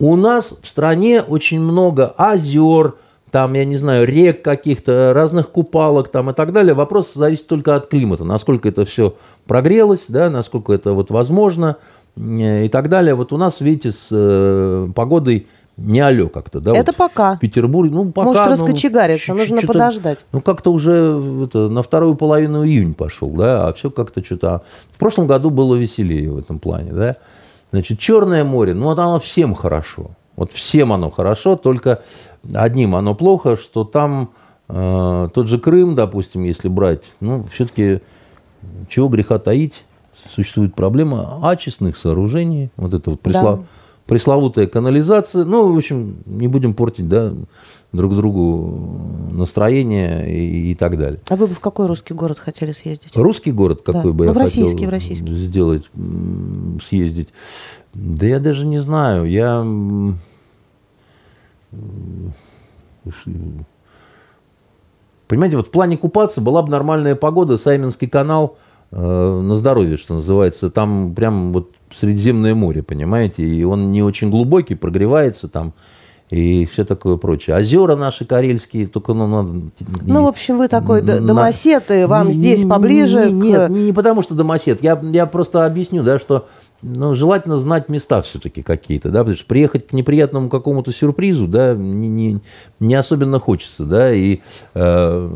[0.00, 2.94] У нас в стране очень много озер,
[3.30, 6.74] там, я не знаю, рек каких-то, разных купалок там и так далее.
[6.74, 9.14] Вопрос зависит только от климата, насколько это все
[9.46, 11.76] прогрелось, да, насколько это вот возможно
[12.16, 13.14] э, и так далее.
[13.14, 15.46] Вот у нас, видите, с э, погодой
[15.78, 16.72] не алло как-то, да?
[16.72, 17.36] Это вот пока.
[17.36, 18.26] В Петербурге, ну пока.
[18.26, 20.18] Может раскочегариться, ну, нужно подождать.
[20.32, 24.62] Ну как-то уже это, на вторую половину июня пошел, да, а все как-то что-то...
[24.90, 27.16] В прошлом году было веселее в этом плане, да.
[27.70, 30.10] Значит, Черное море, ну вот оно всем хорошо.
[30.36, 32.02] Вот всем оно хорошо, только
[32.54, 34.30] одним оно плохо, что там
[34.68, 38.00] э, тот же Крым, допустим, если брать, ну все-таки
[38.88, 39.84] чего греха таить,
[40.34, 43.60] существует проблема очистных сооружений, вот это вот прислав...
[43.60, 43.64] да
[44.08, 45.44] пресловутая канализация.
[45.44, 47.34] Ну, в общем, не будем портить да,
[47.92, 48.98] друг другу
[49.30, 51.20] настроение и, и так далее.
[51.28, 53.14] А вы бы в какой русский город хотели съездить?
[53.14, 54.12] Русский город какой да.
[54.12, 55.34] бы ну, я в российский, хотел в российский.
[55.34, 55.84] сделать,
[56.82, 57.28] съездить?
[57.92, 59.26] Да я даже не знаю.
[59.26, 59.60] Я...
[65.28, 68.56] Понимаете, вот в плане купаться была бы нормальная погода, Сайминский канал
[68.90, 68.96] э,
[69.42, 70.70] на здоровье, что называется.
[70.70, 75.74] Там прям вот Средиземное море, понимаете, и он не очень глубокий, прогревается там
[76.30, 77.56] и все такое прочее.
[77.56, 79.70] Озера наши карельские, только ну, надо...
[80.02, 81.20] Ну, в общем, вы такой на...
[81.20, 83.30] домосед, и вам не, здесь поближе.
[83.30, 83.44] Не, к...
[83.44, 84.82] Нет, не, не потому что домосед.
[84.82, 86.46] Я, я просто объясню, да, что
[86.82, 91.74] ну, желательно знать места все-таки какие-то, да, потому что приехать к неприятному какому-то сюрпризу, да,
[91.74, 92.40] не, не,
[92.78, 94.40] не особенно хочется, да, и
[94.74, 95.30] э,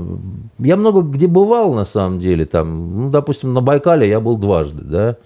[0.58, 4.84] я много где бывал, на самом деле, там, ну, допустим, на Байкале я был дважды,
[4.84, 5.16] да,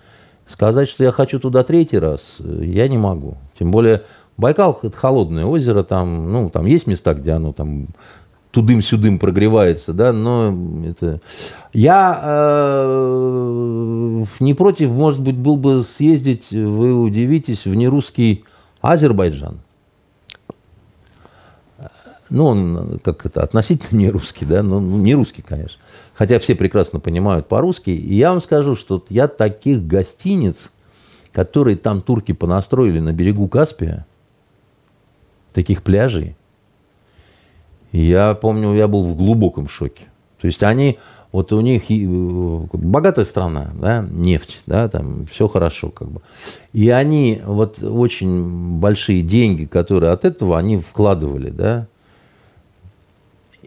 [0.47, 4.05] сказать, что я хочу туда третий раз, я не могу, тем более
[4.37, 7.89] Байкал– это холодное озеро, там, ну, там есть места, где оно там
[8.51, 10.57] тудым-сюдым прогревается, да, но
[10.87, 11.21] это...
[11.73, 18.45] Я э, не против, может быть, был бы съездить, вы удивитесь, в нерусский
[18.81, 19.61] Азербайджан.
[22.29, 25.81] Ну, он как это, относительно не русский, да, но ну, не русский, конечно.
[26.15, 27.91] Хотя все прекрасно понимают по-русски.
[27.91, 30.73] И я вам скажу, что я таких гостиниц,
[31.33, 34.07] которые там турки понастроили на берегу Каспия,
[35.53, 36.37] таких пляжей,
[37.93, 40.05] я помню, я был в глубоком шоке.
[40.41, 40.99] То есть они,
[41.33, 46.21] вот у них э, богатая страна, да, нефть, да, там все хорошо как бы.
[46.73, 51.87] И они вот очень большие деньги, которые от этого они вкладывали, да.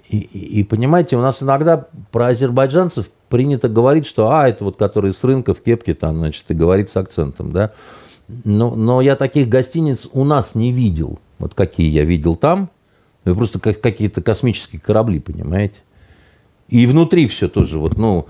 [0.09, 4.75] И, и, и понимаете, у нас иногда про азербайджанцев принято говорить, что, а, это вот
[4.75, 7.71] которые с рынка в кепке там, значит, и говорит с акцентом, да.
[8.43, 12.69] Но, но я таких гостиниц у нас не видел, вот какие я видел там,
[13.23, 15.75] вы просто как какие-то космические корабли, понимаете?
[16.69, 18.27] И внутри все тоже, вот, ну,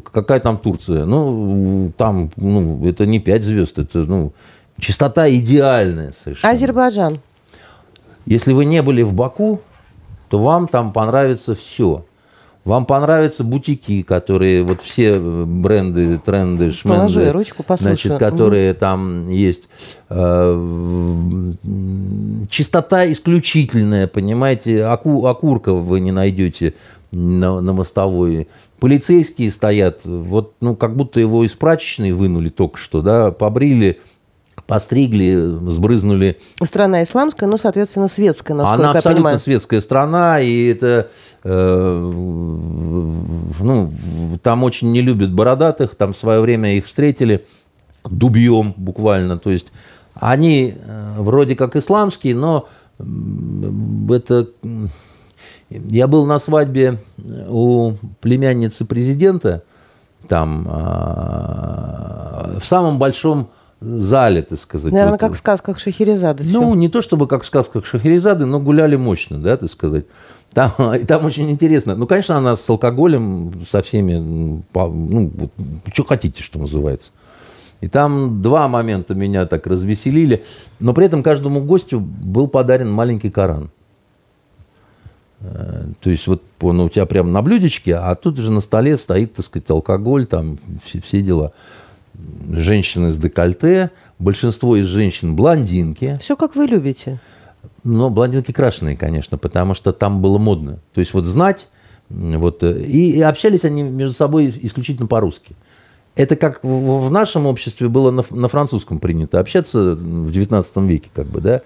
[0.00, 1.04] какая там Турция?
[1.04, 4.32] Ну, там, ну, это не пять звезд, это, ну,
[4.78, 6.52] чистота идеальная совершенно.
[6.52, 7.20] Азербайджан.
[8.26, 9.60] Если вы не были в Баку,
[10.28, 12.04] то вам там понравится все.
[12.64, 18.78] Вам понравятся бутики, которые вот все бренды, тренды, шменды, ручку, значит, которые угу.
[18.78, 19.68] там есть.
[20.10, 21.52] Э,
[22.50, 26.74] чистота исключительная, понимаете, Оку, окурка вы не найдете
[27.10, 28.48] на, на мостовой.
[28.80, 33.98] Полицейские стоят, вот, ну, как будто его из прачечной вынули только что, да, побрили,
[34.66, 35.34] постригли,
[35.68, 36.38] сбрызнули.
[36.62, 39.38] Страна исламская, но, соответственно, светская, насколько Она я абсолютно понимаю.
[39.38, 41.10] светская страна, и это,
[41.44, 42.12] э,
[43.60, 43.92] ну,
[44.42, 47.46] там очень не любят бородатых, там в свое время их встретили
[48.04, 49.68] дубьем буквально, то есть
[50.14, 52.68] они э, вроде как исламские, но
[54.10, 54.48] это...
[55.70, 59.62] Я был на свадьбе у племянницы президента,
[60.26, 64.92] там, а, в самом большом зале, так сказать.
[64.92, 65.20] Наверное, вот.
[65.20, 66.44] как в сказках Шахерезады.
[66.44, 70.06] Ну, не то чтобы как в сказках Шахерезады, но гуляли мощно, да, так сказать.
[70.52, 71.94] Там, и там очень интересно.
[71.94, 75.32] Ну, конечно, она с алкоголем, со всеми, ну,
[75.92, 77.12] что хотите, что называется.
[77.80, 80.44] И там два момента меня так развеселили.
[80.80, 83.70] Но при этом каждому гостю был подарен маленький Коран.
[85.40, 88.98] Э, то есть вот он у тебя прямо на блюдечке, а тут же на столе
[88.98, 91.52] стоит, так сказать, алкоголь, там все, все дела
[92.50, 96.16] женщины с декольте, большинство из женщин блондинки.
[96.20, 97.18] Все как вы любите.
[97.84, 100.78] Но блондинки крашеные, конечно, потому что там было модно.
[100.94, 101.68] То есть вот знать,
[102.10, 105.54] вот, э, и, и общались они между собой исключительно по-русски.
[106.14, 111.10] Это как в, в нашем обществе было на, на французском принято общаться в XIX веке,
[111.14, 111.62] как бы, да.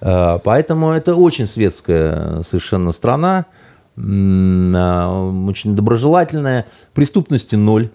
[0.00, 3.46] А, поэтому это очень светская совершенно страна,
[3.98, 7.90] а, очень доброжелательная, преступности ноль.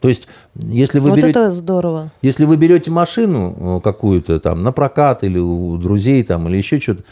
[0.00, 2.10] То есть, если вы вот берете, это здорово.
[2.22, 6.80] Если вы берете машину э, какую-то там на прокат или у друзей там или еще
[6.80, 7.04] что-то,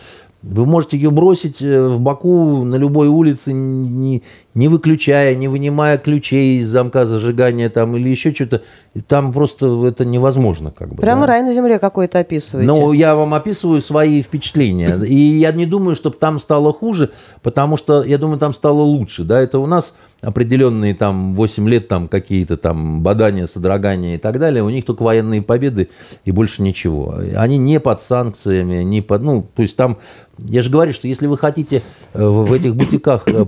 [0.43, 4.23] вы можете ее бросить э, в Баку на любой улице, не,
[4.59, 8.62] не выключая, не вынимая ключей из замка зажигания там или еще что-то.
[9.06, 10.72] Там просто это невозможно.
[10.72, 11.26] Как бы, Прямо да?
[11.28, 12.66] рай на земле какой-то описываете.
[12.66, 14.98] Ну, я вам описываю свои впечатления.
[15.05, 17.10] И я не думаю, чтобы там стало хуже,
[17.43, 19.22] потому что я думаю, там стало лучше.
[19.22, 19.40] Да?
[19.40, 24.64] Это у нас определенные там 8 лет там какие-то там бадания, содрогания и так далее,
[24.64, 25.90] у них только военные победы
[26.24, 27.20] и больше ничего.
[27.36, 29.98] Они не под санкциями, не под, ну, то есть там,
[30.39, 31.82] я же говорю, что если вы хотите
[32.14, 33.44] э, в этих бутиках э,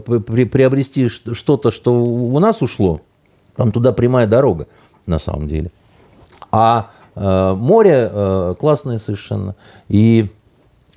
[1.09, 3.01] приобрести что-то, что у нас ушло,
[3.57, 4.67] там туда прямая дорога
[5.07, 5.71] на самом деле.
[6.53, 9.55] А э, море э, классное совершенно.
[9.89, 10.29] И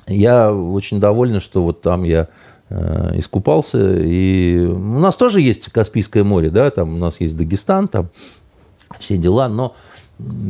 [0.08, 2.28] я очень доволен, что вот там я
[2.76, 4.00] Э, искупался.
[4.00, 8.08] И у нас тоже есть Каспийское море, да, там у нас есть Дагестан, там
[9.00, 9.76] все дела, но...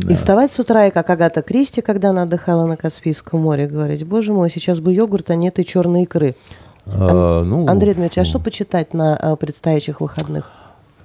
[0.09, 4.05] И вставать с утра, и как Агата Кристи, когда она отдыхала на Каспийском море, говорить,
[4.05, 6.35] боже мой, сейчас бы йогурт, а нет и черной икры.
[6.85, 10.51] А, ну, Андрей Дмитриевич, а что почитать на а, предстоящих выходных?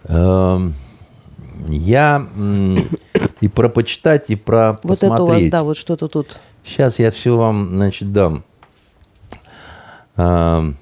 [0.05, 0.75] Эм,
[1.69, 2.27] я
[3.41, 6.37] и про почитать, и про Вот это у вас, да, вот что-то тут.
[6.65, 8.45] Сейчас я все вам, значит, дам.
[10.17, 10.77] Эм,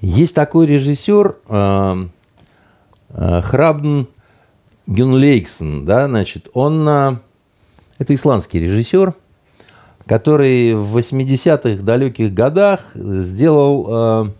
[0.00, 2.06] есть такой режиссер э,
[3.08, 4.06] э, Храбн
[4.86, 9.14] Гюнлейксон, да, значит, он, это исландский режиссер,
[10.06, 14.30] который в 80-х далеких годах сделал а,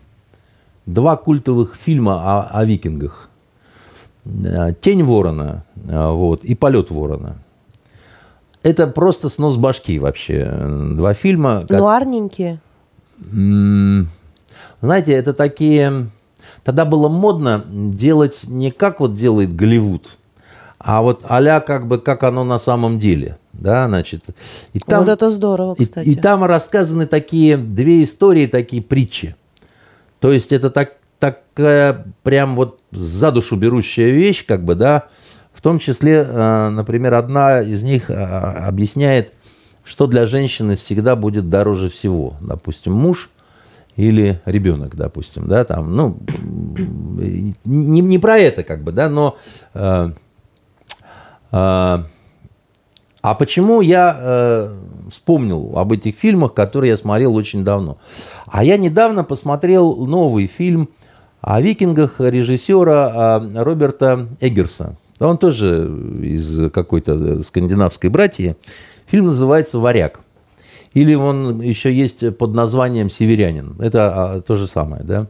[0.85, 3.29] два культовых фильма о, о викингах.
[4.25, 7.37] А, «Тень ворона» вот, и «Полет ворона».
[8.63, 10.51] Это просто снос башки вообще.
[10.95, 11.65] Два фильма.
[11.67, 11.79] Как...
[11.79, 12.59] Нуарненькие.
[14.81, 16.09] Знаете, это такие...
[16.63, 20.17] Тогда было модно делать не как вот делает Голливуд,
[20.79, 23.37] а вот а как бы как оно на самом деле.
[23.59, 24.23] Да, значит,
[24.73, 26.07] и там, вот это здорово, кстати.
[26.07, 29.35] И, и там рассказаны такие две истории, такие притчи.
[30.19, 35.07] То есть это так, такая прям вот за душу берущая вещь, как бы, да.
[35.53, 39.33] В том числе, э, например, одна из них э, объясняет,
[39.83, 42.35] что для женщины всегда будет дороже всего.
[42.41, 43.31] Допустим, муж
[43.95, 46.19] или ребенок, допустим, да, там, ну,
[47.65, 49.35] не, не про это, как бы, да, но
[49.73, 50.11] э,
[51.51, 52.05] а,
[53.31, 54.77] а почему я э,
[55.11, 57.97] вспомнил об этих фильмах, которые я смотрел очень давно?
[58.45, 60.87] А я недавно посмотрел новый фильм
[61.41, 64.95] о викингах режиссера э, Роберта Эггерса.
[65.19, 65.91] Он тоже
[66.21, 68.55] из какой-то скандинавской братьи.
[69.07, 70.21] Фильм называется «Варяг».
[70.93, 73.75] Или он еще есть под названием «Северянин».
[73.79, 75.27] Это а, то же самое, да?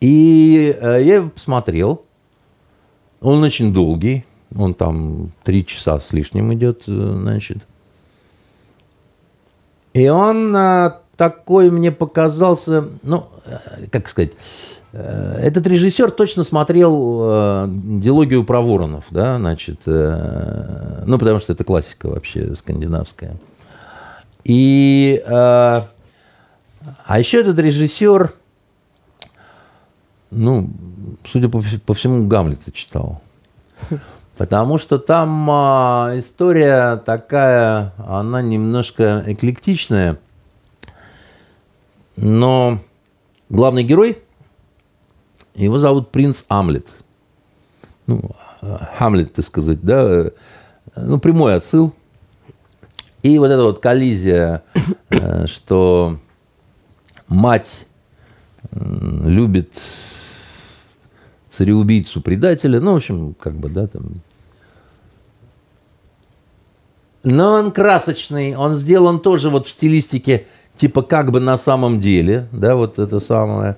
[0.00, 2.04] И э, я его посмотрел.
[3.20, 4.24] Он очень долгий.
[4.56, 7.58] Он там три часа с лишним идет, э, значит.
[9.94, 14.32] И он а, такой мне показался, ну, э, как сказать,
[14.92, 21.62] этот режиссер точно смотрел э, дилогию про воронов, да, значит, э, ну, потому что это
[21.62, 23.36] классика вообще скандинавская.
[24.44, 28.32] И, э, а еще этот режиссер,
[30.30, 30.70] ну,
[31.30, 33.20] судя по, по всему, Гамлета читал.
[34.38, 40.16] Потому что там а, история такая, она немножко эклектичная,
[42.14, 42.78] но
[43.50, 44.22] главный герой,
[45.56, 46.86] его зовут принц Амлет.
[48.06, 48.30] Ну,
[48.96, 50.30] Хамлет, так сказать, да,
[50.94, 51.92] ну, прямой отсыл.
[53.24, 54.62] И вот эта вот коллизия,
[55.10, 56.20] э, что
[57.26, 57.88] мать
[58.70, 59.72] любит
[61.50, 64.22] цареубийцу предателя, ну, в общем, как бы, да, там,
[67.24, 70.46] но он красочный, он сделан тоже вот в стилистике
[70.78, 73.76] типа как бы на самом деле, да, вот это самое.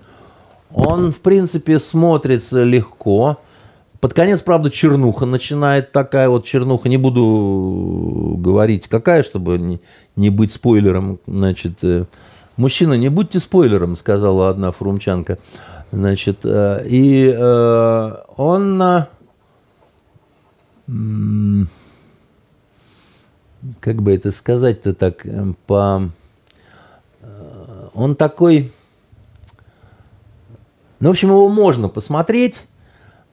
[0.72, 3.38] Он, в принципе, смотрится легко.
[4.00, 6.88] Под конец, правда, чернуха начинает такая вот чернуха.
[6.88, 9.78] Не буду говорить, какая, чтобы
[10.16, 11.18] не, быть спойлером.
[11.26, 12.04] Значит, э,
[12.56, 15.38] мужчина, не будьте спойлером, сказала одна фрумчанка.
[15.90, 19.06] Значит, э, и э, он...
[23.80, 26.08] Как бы это сказать-то так, эм, по...
[27.20, 28.72] Э, он такой...
[30.98, 32.66] Ну, в общем, его можно посмотреть,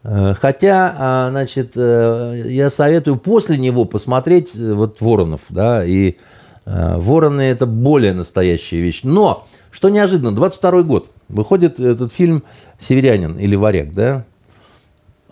[0.04, 6.18] э, хотя, а, значит, э, я советую после него посмотреть вот «Воронов», да, и
[6.66, 9.02] «Вороны»— это более настоящая вещь.
[9.04, 12.44] Но, что неожиданно, 22 год, выходит этот фильм
[12.80, 14.26] «Северянин» или «Варяг», да,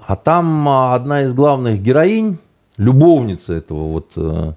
[0.08, 2.38] а там одна из главных героинь,
[2.78, 4.56] любовница этого вот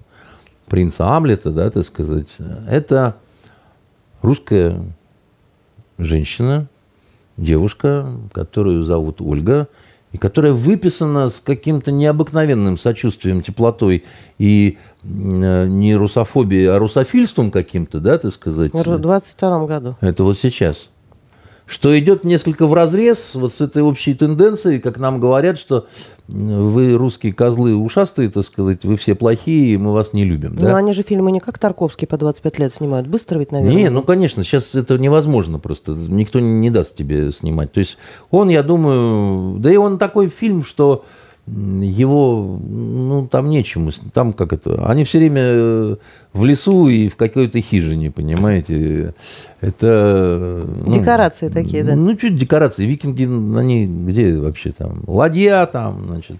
[0.69, 2.37] принца Амлета, да, так сказать,
[2.69, 3.15] это
[4.21, 4.81] русская
[5.97, 6.67] женщина,
[7.37, 9.67] девушка, которую зовут Ольга,
[10.11, 14.05] и которая выписана с каким-то необыкновенным сочувствием, теплотой
[14.39, 18.73] и э, не русофобией, а русофильством каким-то, да, так сказать.
[18.73, 19.97] В 22 году.
[20.01, 20.87] Это вот сейчас
[21.69, 25.85] что идет несколько в разрез вот с этой общей тенденцией, как нам говорят, что
[26.27, 30.55] вы русские козлы ушастые, так сказать, вы все плохие, и мы вас не любим.
[30.55, 30.77] Ну, да?
[30.77, 33.07] они же фильмы не как Тарковский по 25 лет снимают.
[33.07, 33.75] Быстро ведь, наверное?
[33.75, 35.91] Не, ну, конечно, сейчас это невозможно просто.
[35.91, 37.71] Никто не даст тебе снимать.
[37.71, 37.97] То есть
[38.31, 41.05] он, я думаю, да и он такой фильм, что
[41.51, 45.95] его, ну, там нечему, там как это, они все время э,
[46.33, 49.13] в лесу и в какой-то хижине, понимаете,
[49.61, 50.63] это...
[50.85, 51.95] Ну, декорации такие, да?
[51.95, 53.23] Ну, чуть декорации, викинги,
[53.57, 56.37] они где вообще там, ладья там, значит,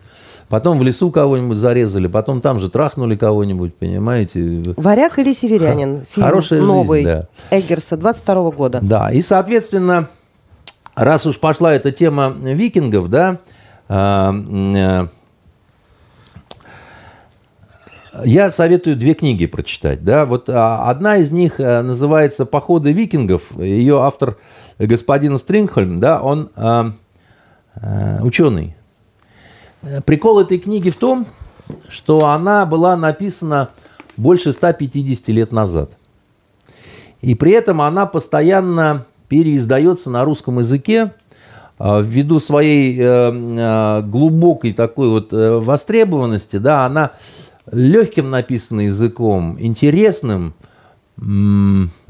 [0.47, 4.63] потом в лесу кого-нибудь зарезали, потом там же трахнули кого-нибудь, понимаете.
[4.77, 6.05] «Варяг» или «Северянин»?
[6.13, 7.57] Фильм Хорошая новый, жизнь, да.
[7.57, 8.79] Эггерса, 22 -го года.
[8.81, 10.07] Да, и, соответственно,
[10.95, 13.58] раз уж пошла эта тема викингов, да, э,
[13.89, 15.09] я
[18.51, 20.03] советую две книги прочитать.
[20.03, 20.25] Да?
[20.25, 23.57] Вот а, одна из них э, называется «Походы викингов».
[23.57, 24.37] Ее автор
[24.77, 26.93] господин Стрингхольм, да, он а,
[28.21, 28.75] ученый.
[30.05, 31.25] Прикол этой книги в том,
[31.87, 33.69] что она была написана
[34.17, 35.91] больше 150 лет назад.
[37.21, 41.11] И при этом она постоянно переиздается на русском языке а,
[41.79, 47.11] ввиду своей э, э, глубокой такой вот э, востребованности, да, она
[47.71, 50.53] легким написана языком, интересным.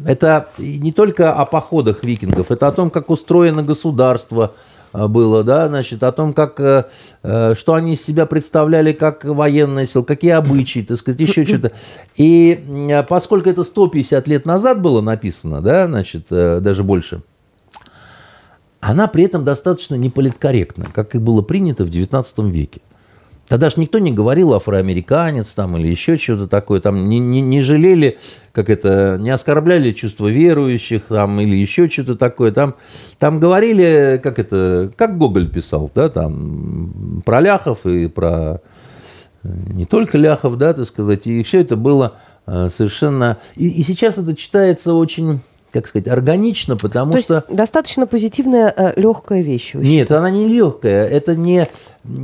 [0.05, 4.53] Это не только о походах викингов, это о том, как устроено государство,
[4.93, 6.85] Э, было, да, значит, о том, как, э,
[7.23, 11.71] э, что они из себя представляли как военная сила, какие обычаи, так сказать, еще что-то.
[12.15, 17.21] И поскольку это 150 лет назад было написано, да, значит, даже больше,
[18.79, 22.81] она при этом достаточно неполиткорректна, как и было принято в XIX веке.
[23.47, 27.61] Тогда же никто не говорил афроамериканец там или еще что-то такое, там не, не, не
[27.61, 28.19] жалели,
[28.51, 32.51] как это, не оскорбляли чувства верующих там или еще что-то такое.
[32.51, 32.75] Там,
[33.17, 38.61] там говорили, как это, как Гоголь писал, да, там про ляхов и про
[39.43, 43.37] не только ляхов, да, так сказать, и все это было э, совершенно...
[43.55, 45.39] И, и сейчас это читается очень
[45.71, 47.45] как сказать, органично, потому То что...
[47.49, 49.73] достаточно позитивная, э, легкая вещь.
[49.73, 51.67] Нет, она не легкая, это не,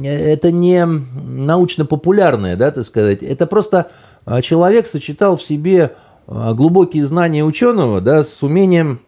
[0.03, 3.21] это не научно-популярная, да, так сказать.
[3.21, 3.91] Это просто
[4.25, 5.91] э, человек сочетал в себе
[6.27, 8.99] э, глубокие знания ученого, да, с умением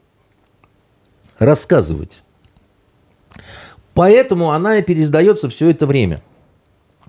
[1.40, 2.24] рассказывать.
[3.94, 6.22] Поэтому она и пересдается все это время.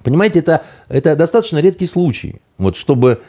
[0.02, 2.40] Понимаете, это, это достаточно редкий случай.
[2.56, 3.20] Вот чтобы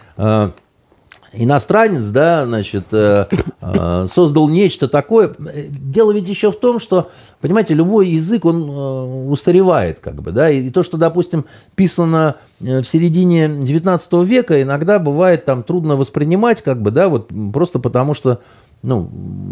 [1.34, 3.28] иностранец, да, значит, э,
[3.62, 5.34] э, создал нечто такое.
[5.70, 7.10] Дело ведь еще в том, что,
[7.42, 11.46] понимаете, любой язык, он э, устаревает, как бы, да, и то, что, допустим,
[11.76, 17.80] писано в середине 19 века, иногда бывает там трудно воспринимать, как бы, да, вот просто
[17.80, 18.40] потому что,
[18.82, 19.10] ну,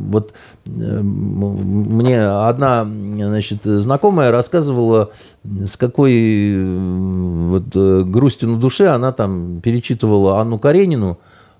[0.09, 0.33] вот
[0.65, 5.11] мне одна, значит, знакомая рассказывала,
[5.43, 6.55] с какой
[7.49, 7.75] вот
[8.05, 11.17] грустью на душе она там перечитывала Анну Каренину,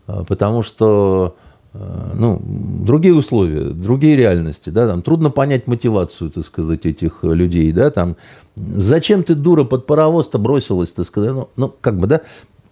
[0.07, 1.35] потому что
[1.73, 7.71] а, ну, другие условия, другие реальности, да, там трудно понять мотивацию, так сказать, этих людей,
[7.71, 8.15] да, там,
[8.55, 12.21] зачем ты, дура, под паровоз-то бросилась, так сказать, ну, ну, как бы, да,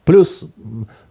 [0.06, 0.46] плюс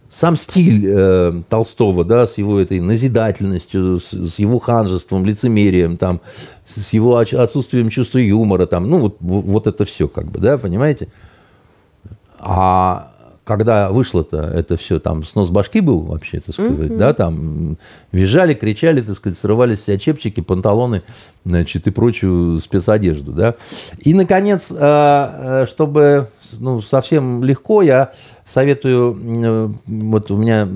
[0.09, 6.21] сам стиль э, Толстого, да, с его этой назидательностью, с, с его ханжеством, лицемерием, там,
[6.65, 10.57] с, с его отсутствием чувства юмора, там, ну, вот, вот это все, как бы, да,
[10.57, 11.07] понимаете?
[12.39, 13.14] А
[13.45, 16.97] когда вышло-то это все, там снос башки был вообще, так сказать, mm-hmm.
[16.97, 17.77] да, там
[18.11, 21.03] визжали, кричали, так сказать, срывались все чепчики, панталоны,
[21.45, 23.55] значит, и прочую спецодежду, да.
[23.99, 28.13] И, наконец, э, э, чтобы, ну, совсем легко, я
[28.45, 30.67] советую, вот у меня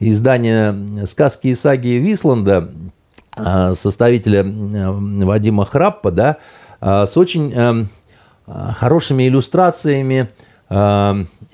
[0.00, 2.70] издание «Сказки и саги Висланда»,
[3.74, 6.36] составителя Вадима Храппа, да,
[6.80, 7.88] с очень
[8.46, 10.28] хорошими иллюстрациями,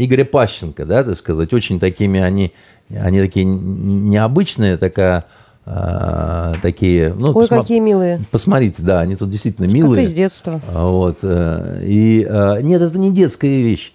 [0.04, 2.52] Игоря Пащенко, да, так сказать, очень такими они,
[2.90, 5.24] они такие необычные, такая,
[5.66, 8.20] э, такие, ну, Ой, посма- какие милые.
[8.30, 10.02] Посмотрите, да, они тут действительно милые.
[10.02, 10.60] Как из детства.
[10.72, 13.92] Вот, э, и э, нет, это не детская вещь.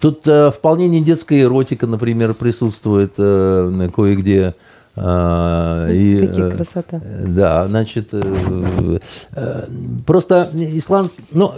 [0.00, 4.54] Тут э, вполне не детская эротика, например, присутствует э, кое-где.
[4.98, 7.02] И, Какие э, красота.
[7.26, 8.98] Да, значит, э,
[9.32, 9.66] э,
[10.06, 11.52] просто ислам, ну,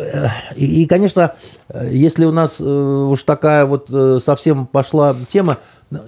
[0.57, 1.35] и, конечно,
[1.89, 3.91] если у нас уж такая вот
[4.25, 5.59] совсем пошла тема,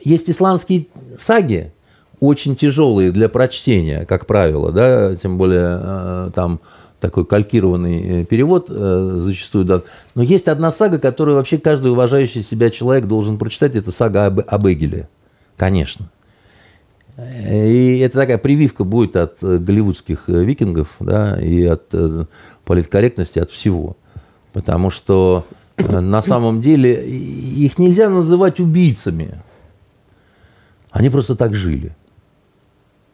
[0.03, 1.73] есть исландские саги,
[2.19, 6.59] очень тяжелые для прочтения, как правило, да, тем более там
[6.99, 9.83] такой калькированный перевод зачастую да.
[10.17, 14.41] Но есть одна сага, которую вообще каждый уважающий себя человек должен прочитать, это сага об,
[14.45, 15.09] об Эгеле,
[15.57, 16.11] конечно.
[17.51, 22.25] И это такая прививка будет от э, голливудских э, викингов, да, и от э,
[22.65, 23.97] политкорректности, от всего.
[24.53, 29.43] Потому что на самом деле их нельзя называть убийцами.
[30.91, 31.97] Они просто так жили.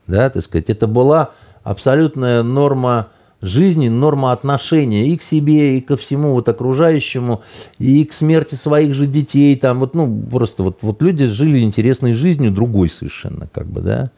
[0.07, 1.31] Да, так сказать, это была
[1.63, 3.09] абсолютная норма
[3.43, 7.43] жизни, норма отношения и к себе, и ко всему вот окружающему,
[7.79, 9.57] и к смерти своих же детей.
[9.57, 14.11] Там вот, ну, просто вот, вот люди жили интересной жизнью, другой совершенно, как бы, да.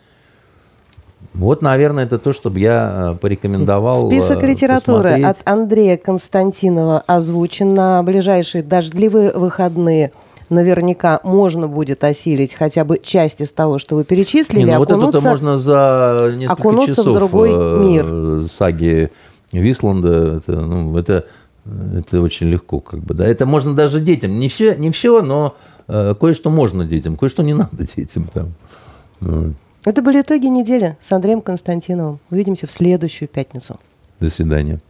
[1.35, 4.09] Вот, наверное, это то, чтобы я э, порекомендовал.
[4.09, 5.27] Список э, литературы посмотреть.
[5.27, 10.13] от Андрея Константинова озвучен на ближайшие дождливые выходные–
[10.51, 15.07] наверняка можно будет осилить хотя бы часть из того, что вы перечислили, Не, ну, окунуться,
[15.07, 18.49] вот это можно за несколько окунуться часов в другой э, мир.
[18.49, 19.11] саги
[19.53, 20.37] Висланда.
[20.37, 21.27] Это, ну, это,
[21.97, 23.27] это очень легко, как бы, да.
[23.27, 24.39] Это можно даже детям.
[24.39, 25.55] Не все, не все но
[25.87, 28.29] э, кое-что можно детям, кое-что не надо детям.
[28.33, 28.55] Там.
[29.21, 29.53] Вот.
[29.85, 32.21] Это были итоги недели с Андреем Константиновым.
[32.31, 33.79] Увидимся в следующую пятницу.
[34.21, 34.81] До свидания.